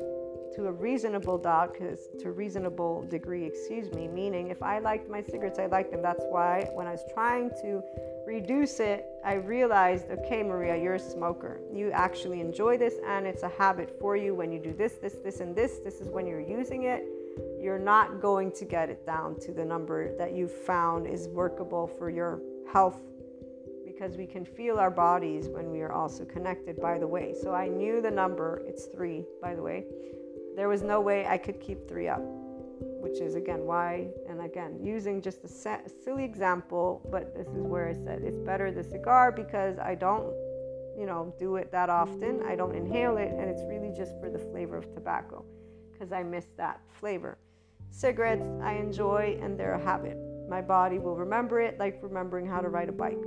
to 0.56 0.66
a 0.66 0.72
reasonable 0.72 1.38
dog, 1.38 1.72
because 1.72 2.08
to 2.18 2.28
a 2.28 2.30
reasonable 2.32 3.06
degree, 3.08 3.44
excuse 3.44 3.92
me, 3.92 4.08
meaning 4.08 4.48
if 4.48 4.62
I 4.62 4.78
liked 4.78 5.08
my 5.08 5.22
cigarettes, 5.22 5.58
I 5.58 5.66
liked 5.66 5.92
them. 5.92 6.02
That's 6.02 6.24
why 6.28 6.68
when 6.74 6.86
I 6.86 6.92
was 6.92 7.04
trying 7.12 7.50
to 7.62 7.82
reduce 8.26 8.80
it, 8.80 9.06
I 9.24 9.34
realized, 9.34 10.10
okay, 10.10 10.42
Maria, 10.42 10.76
you're 10.76 10.94
a 10.94 10.98
smoker. 10.98 11.60
You 11.72 11.90
actually 11.92 12.40
enjoy 12.40 12.78
this, 12.78 12.94
and 13.06 13.26
it's 13.26 13.42
a 13.42 13.48
habit 13.48 13.96
for 14.00 14.16
you. 14.16 14.34
When 14.34 14.50
you 14.52 14.58
do 14.58 14.72
this, 14.72 14.94
this, 14.94 15.14
this, 15.22 15.40
and 15.40 15.54
this, 15.54 15.78
this 15.84 16.00
is 16.00 16.08
when 16.08 16.26
you're 16.26 16.40
using 16.40 16.84
it. 16.84 17.04
You're 17.60 17.78
not 17.78 18.20
going 18.20 18.50
to 18.52 18.64
get 18.64 18.90
it 18.90 19.06
down 19.06 19.38
to 19.40 19.52
the 19.52 19.64
number 19.64 20.16
that 20.16 20.32
you 20.32 20.48
found 20.48 21.06
is 21.06 21.28
workable 21.28 21.86
for 21.86 22.10
your 22.10 22.40
health 22.72 23.00
because 24.00 24.16
we 24.16 24.26
can 24.26 24.46
feel 24.46 24.78
our 24.78 24.90
bodies 24.90 25.48
when 25.48 25.70
we 25.70 25.82
are 25.82 25.92
also 25.92 26.24
connected, 26.24 26.80
by 26.80 26.98
the 26.98 27.06
way. 27.06 27.34
So 27.40 27.52
I 27.52 27.68
knew 27.68 28.00
the 28.00 28.10
number, 28.10 28.62
it's 28.66 28.86
three, 28.86 29.26
by 29.42 29.54
the 29.54 29.62
way. 29.62 29.84
There 30.56 30.68
was 30.68 30.82
no 30.82 31.00
way 31.00 31.26
I 31.26 31.38
could 31.38 31.60
keep 31.60 31.88
three 31.88 32.08
up, 32.08 32.22
which 33.00 33.20
is 33.20 33.34
again 33.34 33.64
why, 33.64 34.08
and 34.28 34.40
again, 34.40 34.78
using 34.82 35.20
just 35.22 35.44
a 35.44 35.48
silly 35.48 36.24
example, 36.24 37.06
but 37.10 37.34
this 37.34 37.46
is 37.48 37.62
where 37.62 37.88
I 37.88 37.94
said 37.94 38.22
it's 38.22 38.38
better 38.38 38.70
the 38.70 38.84
cigar 38.84 39.32
because 39.32 39.78
I 39.78 39.94
don't, 39.94 40.32
you 40.98 41.06
know, 41.06 41.34
do 41.38 41.56
it 41.56 41.70
that 41.72 41.88
often. 41.88 42.42
I 42.44 42.56
don't 42.56 42.74
inhale 42.74 43.16
it, 43.16 43.30
and 43.30 43.48
it's 43.48 43.62
really 43.64 43.92
just 43.96 44.18
for 44.20 44.28
the 44.28 44.38
flavor 44.38 44.76
of 44.76 44.92
tobacco 44.92 45.44
because 45.92 46.12
I 46.12 46.22
miss 46.22 46.46
that 46.56 46.80
flavor. 46.98 47.38
Cigarettes 47.90 48.46
I 48.62 48.74
enjoy, 48.74 49.38
and 49.42 49.58
they're 49.58 49.74
a 49.74 49.82
habit. 49.82 50.16
My 50.48 50.60
body 50.60 50.98
will 50.98 51.16
remember 51.16 51.60
it 51.60 51.78
like 51.78 51.98
remembering 52.02 52.46
how 52.46 52.60
to 52.60 52.68
ride 52.68 52.88
a 52.88 52.92
bike 52.92 53.18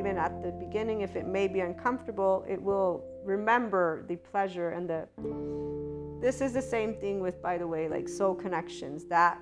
even 0.00 0.16
at 0.16 0.42
the 0.42 0.52
beginning, 0.52 1.00
if 1.00 1.16
it 1.16 1.26
may 1.26 1.48
be 1.48 1.60
uncomfortable, 1.60 2.44
it 2.48 2.60
will 2.60 3.04
remember 3.24 4.04
the 4.08 4.16
pleasure 4.16 4.70
and 4.70 4.88
the. 4.88 5.06
This 6.20 6.40
is 6.40 6.52
the 6.52 6.62
same 6.62 6.94
thing 6.94 7.20
with, 7.20 7.42
by 7.42 7.58
the 7.58 7.66
way, 7.66 7.88
like 7.88 8.08
soul 8.08 8.34
connections, 8.34 9.04
that 9.06 9.40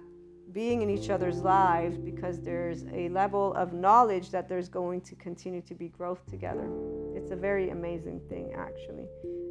being 0.53 0.81
in 0.83 0.89
each 0.89 1.11
other's 1.11 1.41
lives 1.41 1.99
because 1.99 2.41
there's 2.41 2.85
a 2.93 3.09
level 3.11 3.53
of 3.55 3.73
knowledge 3.73 4.31
that 4.31 4.49
there's 4.49 4.69
going 4.69 5.01
to 5.03 5.15
continue 5.17 5.61
to 5.63 5.75
be 5.75 5.89
growth 5.89 6.25
together. 6.31 6.69
It's 7.15 7.31
a 7.33 7.37
very 7.37 7.71
amazing 7.71 8.21
thing, 8.29 8.55
actually. 8.57 9.07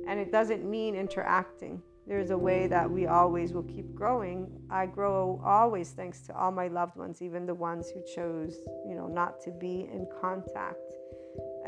And 0.08 0.20
it 0.20 0.32
doesn't 0.32 0.64
mean 0.64 0.96
interacting 0.96 1.82
there's 2.08 2.30
a 2.30 2.38
way 2.38 2.68
that 2.68 2.90
we 2.90 3.06
always 3.06 3.52
will 3.52 3.64
keep 3.64 3.94
growing. 3.94 4.48
I 4.70 4.86
grow 4.86 5.42
always 5.44 5.90
thanks 5.90 6.22
to 6.22 6.38
all 6.38 6.52
my 6.52 6.70
loved 6.70 6.96
ones, 6.96 7.22
even 7.22 7.46
the 7.46 7.54
ones 7.54 7.90
who 7.90 8.02
chose, 8.16 8.56
you 8.88 8.96
know, 8.96 9.08
not 9.08 9.42
to 9.42 9.52
be 9.52 9.90
in 9.92 10.08
contact. 10.22 10.80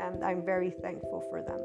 And 0.00 0.24
I'm 0.24 0.42
very 0.42 0.70
thankful 0.70 1.22
for 1.28 1.42
them. 1.42 1.60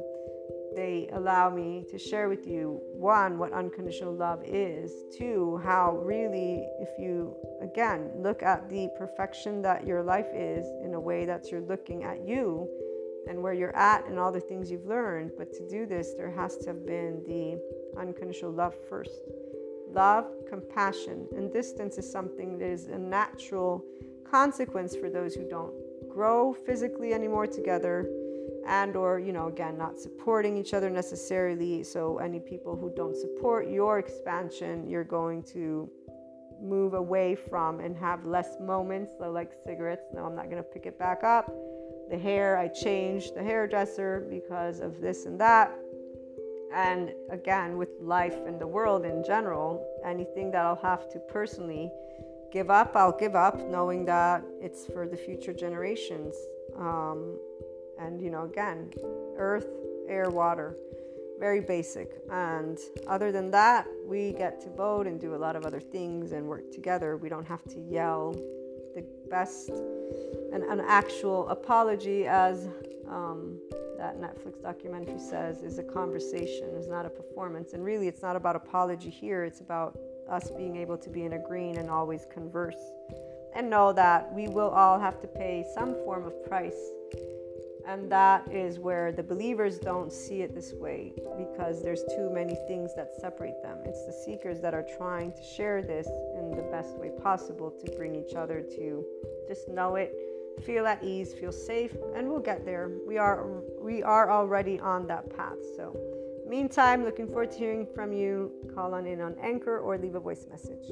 They 0.75 1.09
allow 1.13 1.49
me 1.49 1.85
to 1.89 1.97
share 1.97 2.27
with 2.27 2.45
you 2.45 2.81
one, 2.91 3.37
what 3.37 3.53
unconditional 3.53 4.13
love 4.13 4.43
is, 4.45 4.91
two, 5.17 5.61
how 5.63 5.95
really, 6.03 6.67
if 6.81 6.89
you 6.99 7.33
again 7.61 8.11
look 8.17 8.43
at 8.43 8.69
the 8.69 8.89
perfection 8.97 9.61
that 9.61 9.87
your 9.87 10.03
life 10.03 10.27
is 10.33 10.67
in 10.83 10.93
a 10.93 10.99
way 10.99 11.25
that 11.25 11.49
you're 11.49 11.61
looking 11.61 12.03
at 12.03 12.27
you 12.27 12.67
and 13.29 13.41
where 13.41 13.53
you're 13.53 13.75
at 13.75 14.05
and 14.07 14.19
all 14.19 14.33
the 14.33 14.39
things 14.41 14.69
you've 14.69 14.85
learned. 14.85 15.31
But 15.37 15.53
to 15.53 15.67
do 15.69 15.85
this, 15.85 16.13
there 16.13 16.31
has 16.31 16.57
to 16.57 16.67
have 16.67 16.85
been 16.85 17.23
the 17.25 17.57
unconditional 17.97 18.51
love 18.51 18.75
first. 18.89 19.21
Love, 19.89 20.25
compassion, 20.49 21.25
and 21.37 21.53
distance 21.53 21.97
is 21.97 22.11
something 22.11 22.57
that 22.57 22.67
is 22.67 22.87
a 22.87 22.97
natural 22.97 23.81
consequence 24.29 24.93
for 24.93 25.09
those 25.09 25.35
who 25.35 25.47
don't 25.47 25.73
grow 26.09 26.53
physically 26.53 27.13
anymore 27.13 27.47
together 27.47 28.09
and 28.65 28.95
or 28.95 29.19
you 29.19 29.31
know 29.31 29.47
again 29.47 29.77
not 29.77 29.99
supporting 29.99 30.57
each 30.57 30.73
other 30.73 30.89
necessarily. 30.89 31.83
So 31.83 32.17
any 32.17 32.39
people 32.39 32.75
who 32.75 32.91
don't 32.95 33.15
support 33.15 33.67
your 33.69 33.99
expansion 33.99 34.89
you're 34.89 35.03
going 35.03 35.43
to 35.53 35.89
move 36.61 36.93
away 36.93 37.35
from 37.35 37.81
and 37.81 37.97
have 37.97 38.25
less 38.25 38.57
moments 38.59 39.11
so 39.19 39.29
like 39.31 39.51
cigarettes. 39.65 40.05
No 40.13 40.25
i'm 40.25 40.35
not 40.35 40.45
going 40.45 40.63
to 40.63 40.69
pick 40.69 40.85
it 40.85 40.97
back 40.97 41.23
up. 41.23 41.51
The 42.09 42.17
hair 42.17 42.57
i 42.57 42.67
changed 42.67 43.35
the 43.35 43.43
hairdresser 43.43 44.27
because 44.29 44.79
of 44.79 45.01
this 45.01 45.25
and 45.25 45.39
that. 45.39 45.75
And 46.73 47.13
again, 47.29 47.77
with 47.77 47.89
life 48.01 48.35
and 48.45 48.59
the 48.59 48.67
world 48.67 49.05
in 49.05 49.23
general, 49.23 49.85
anything 50.05 50.51
that 50.51 50.65
I'll 50.65 50.81
have 50.83 51.09
to 51.11 51.19
personally 51.19 51.89
give 52.51 52.69
up, 52.69 52.95
I'll 52.95 53.17
give 53.17 53.35
up, 53.35 53.57
knowing 53.69 54.05
that 54.05 54.43
it's 54.61 54.85
for 54.85 55.07
the 55.07 55.15
future 55.15 55.53
generations. 55.53 56.35
Um, 56.77 57.39
and, 57.99 58.21
you 58.21 58.29
know, 58.29 58.43
again, 58.43 58.91
earth, 59.37 59.67
air, 60.07 60.29
water, 60.29 60.75
very 61.39 61.61
basic. 61.61 62.11
And 62.31 62.77
other 63.07 63.31
than 63.31 63.51
that, 63.51 63.87
we 64.05 64.33
get 64.33 64.61
to 64.61 64.69
vote 64.69 65.07
and 65.07 65.19
do 65.19 65.35
a 65.35 65.37
lot 65.37 65.55
of 65.55 65.65
other 65.65 65.79
things 65.79 66.31
and 66.31 66.47
work 66.47 66.71
together. 66.71 67.17
We 67.17 67.29
don't 67.29 67.47
have 67.47 67.63
to 67.65 67.79
yell 67.79 68.33
the 68.95 69.05
best, 69.29 69.69
and 70.53 70.63
an 70.63 70.81
actual 70.87 71.47
apology 71.49 72.27
as. 72.27 72.67
Um, 73.09 73.59
that 73.97 74.19
Netflix 74.19 74.61
documentary 74.61 75.19
says 75.19 75.61
is 75.61 75.79
a 75.79 75.83
conversation, 75.83 76.69
is 76.75 76.87
not 76.87 77.05
a 77.05 77.09
performance. 77.09 77.73
And 77.73 77.83
really, 77.83 78.07
it's 78.07 78.21
not 78.21 78.35
about 78.35 78.55
apology 78.55 79.09
here, 79.09 79.43
it's 79.43 79.61
about 79.61 79.97
us 80.29 80.51
being 80.51 80.75
able 80.75 80.97
to 80.97 81.09
be 81.09 81.23
in 81.23 81.33
a 81.33 81.39
green 81.39 81.77
and 81.77 81.89
always 81.89 82.25
converse 82.31 82.91
and 83.53 83.69
know 83.69 83.93
that 83.93 84.31
we 84.33 84.47
will 84.47 84.69
all 84.69 84.99
have 84.99 85.21
to 85.21 85.27
pay 85.27 85.65
some 85.73 85.93
form 86.03 86.25
of 86.25 86.45
price. 86.45 86.91
And 87.87 88.11
that 88.11 88.51
is 88.51 88.79
where 88.79 89.11
the 89.11 89.23
believers 89.23 89.77
don't 89.77 90.11
see 90.11 90.41
it 90.41 90.55
this 90.55 90.73
way 90.73 91.13
because 91.37 91.83
there's 91.83 92.03
too 92.15 92.29
many 92.33 92.55
things 92.67 92.95
that 92.95 93.15
separate 93.19 93.61
them. 93.61 93.77
It's 93.85 94.05
the 94.05 94.13
seekers 94.25 94.59
that 94.61 94.73
are 94.73 94.85
trying 94.97 95.33
to 95.33 95.43
share 95.43 95.81
this 95.81 96.07
in 96.37 96.51
the 96.51 96.67
best 96.71 96.97
way 96.97 97.11
possible 97.21 97.71
to 97.71 97.91
bring 97.91 98.15
each 98.15 98.35
other 98.35 98.61
to 98.61 99.05
just 99.47 99.69
know 99.69 99.95
it 99.95 100.13
feel 100.63 100.87
at 100.87 101.03
ease, 101.03 101.33
feel 101.33 101.51
safe, 101.51 101.95
and 102.15 102.29
we'll 102.29 102.39
get 102.39 102.65
there. 102.65 102.91
We 103.07 103.17
are 103.17 103.45
we 103.79 104.03
are 104.03 104.31
already 104.31 104.79
on 104.79 105.07
that 105.07 105.35
path. 105.35 105.57
So, 105.75 105.95
meantime, 106.47 107.03
looking 107.03 107.27
forward 107.27 107.51
to 107.51 107.57
hearing 107.57 107.87
from 107.93 108.13
you. 108.13 108.51
Call 108.73 108.93
on 108.93 109.05
in 109.05 109.21
on 109.21 109.35
Anchor 109.41 109.79
or 109.79 109.97
leave 109.97 110.15
a 110.15 110.19
voice 110.19 110.45
message. 110.49 110.85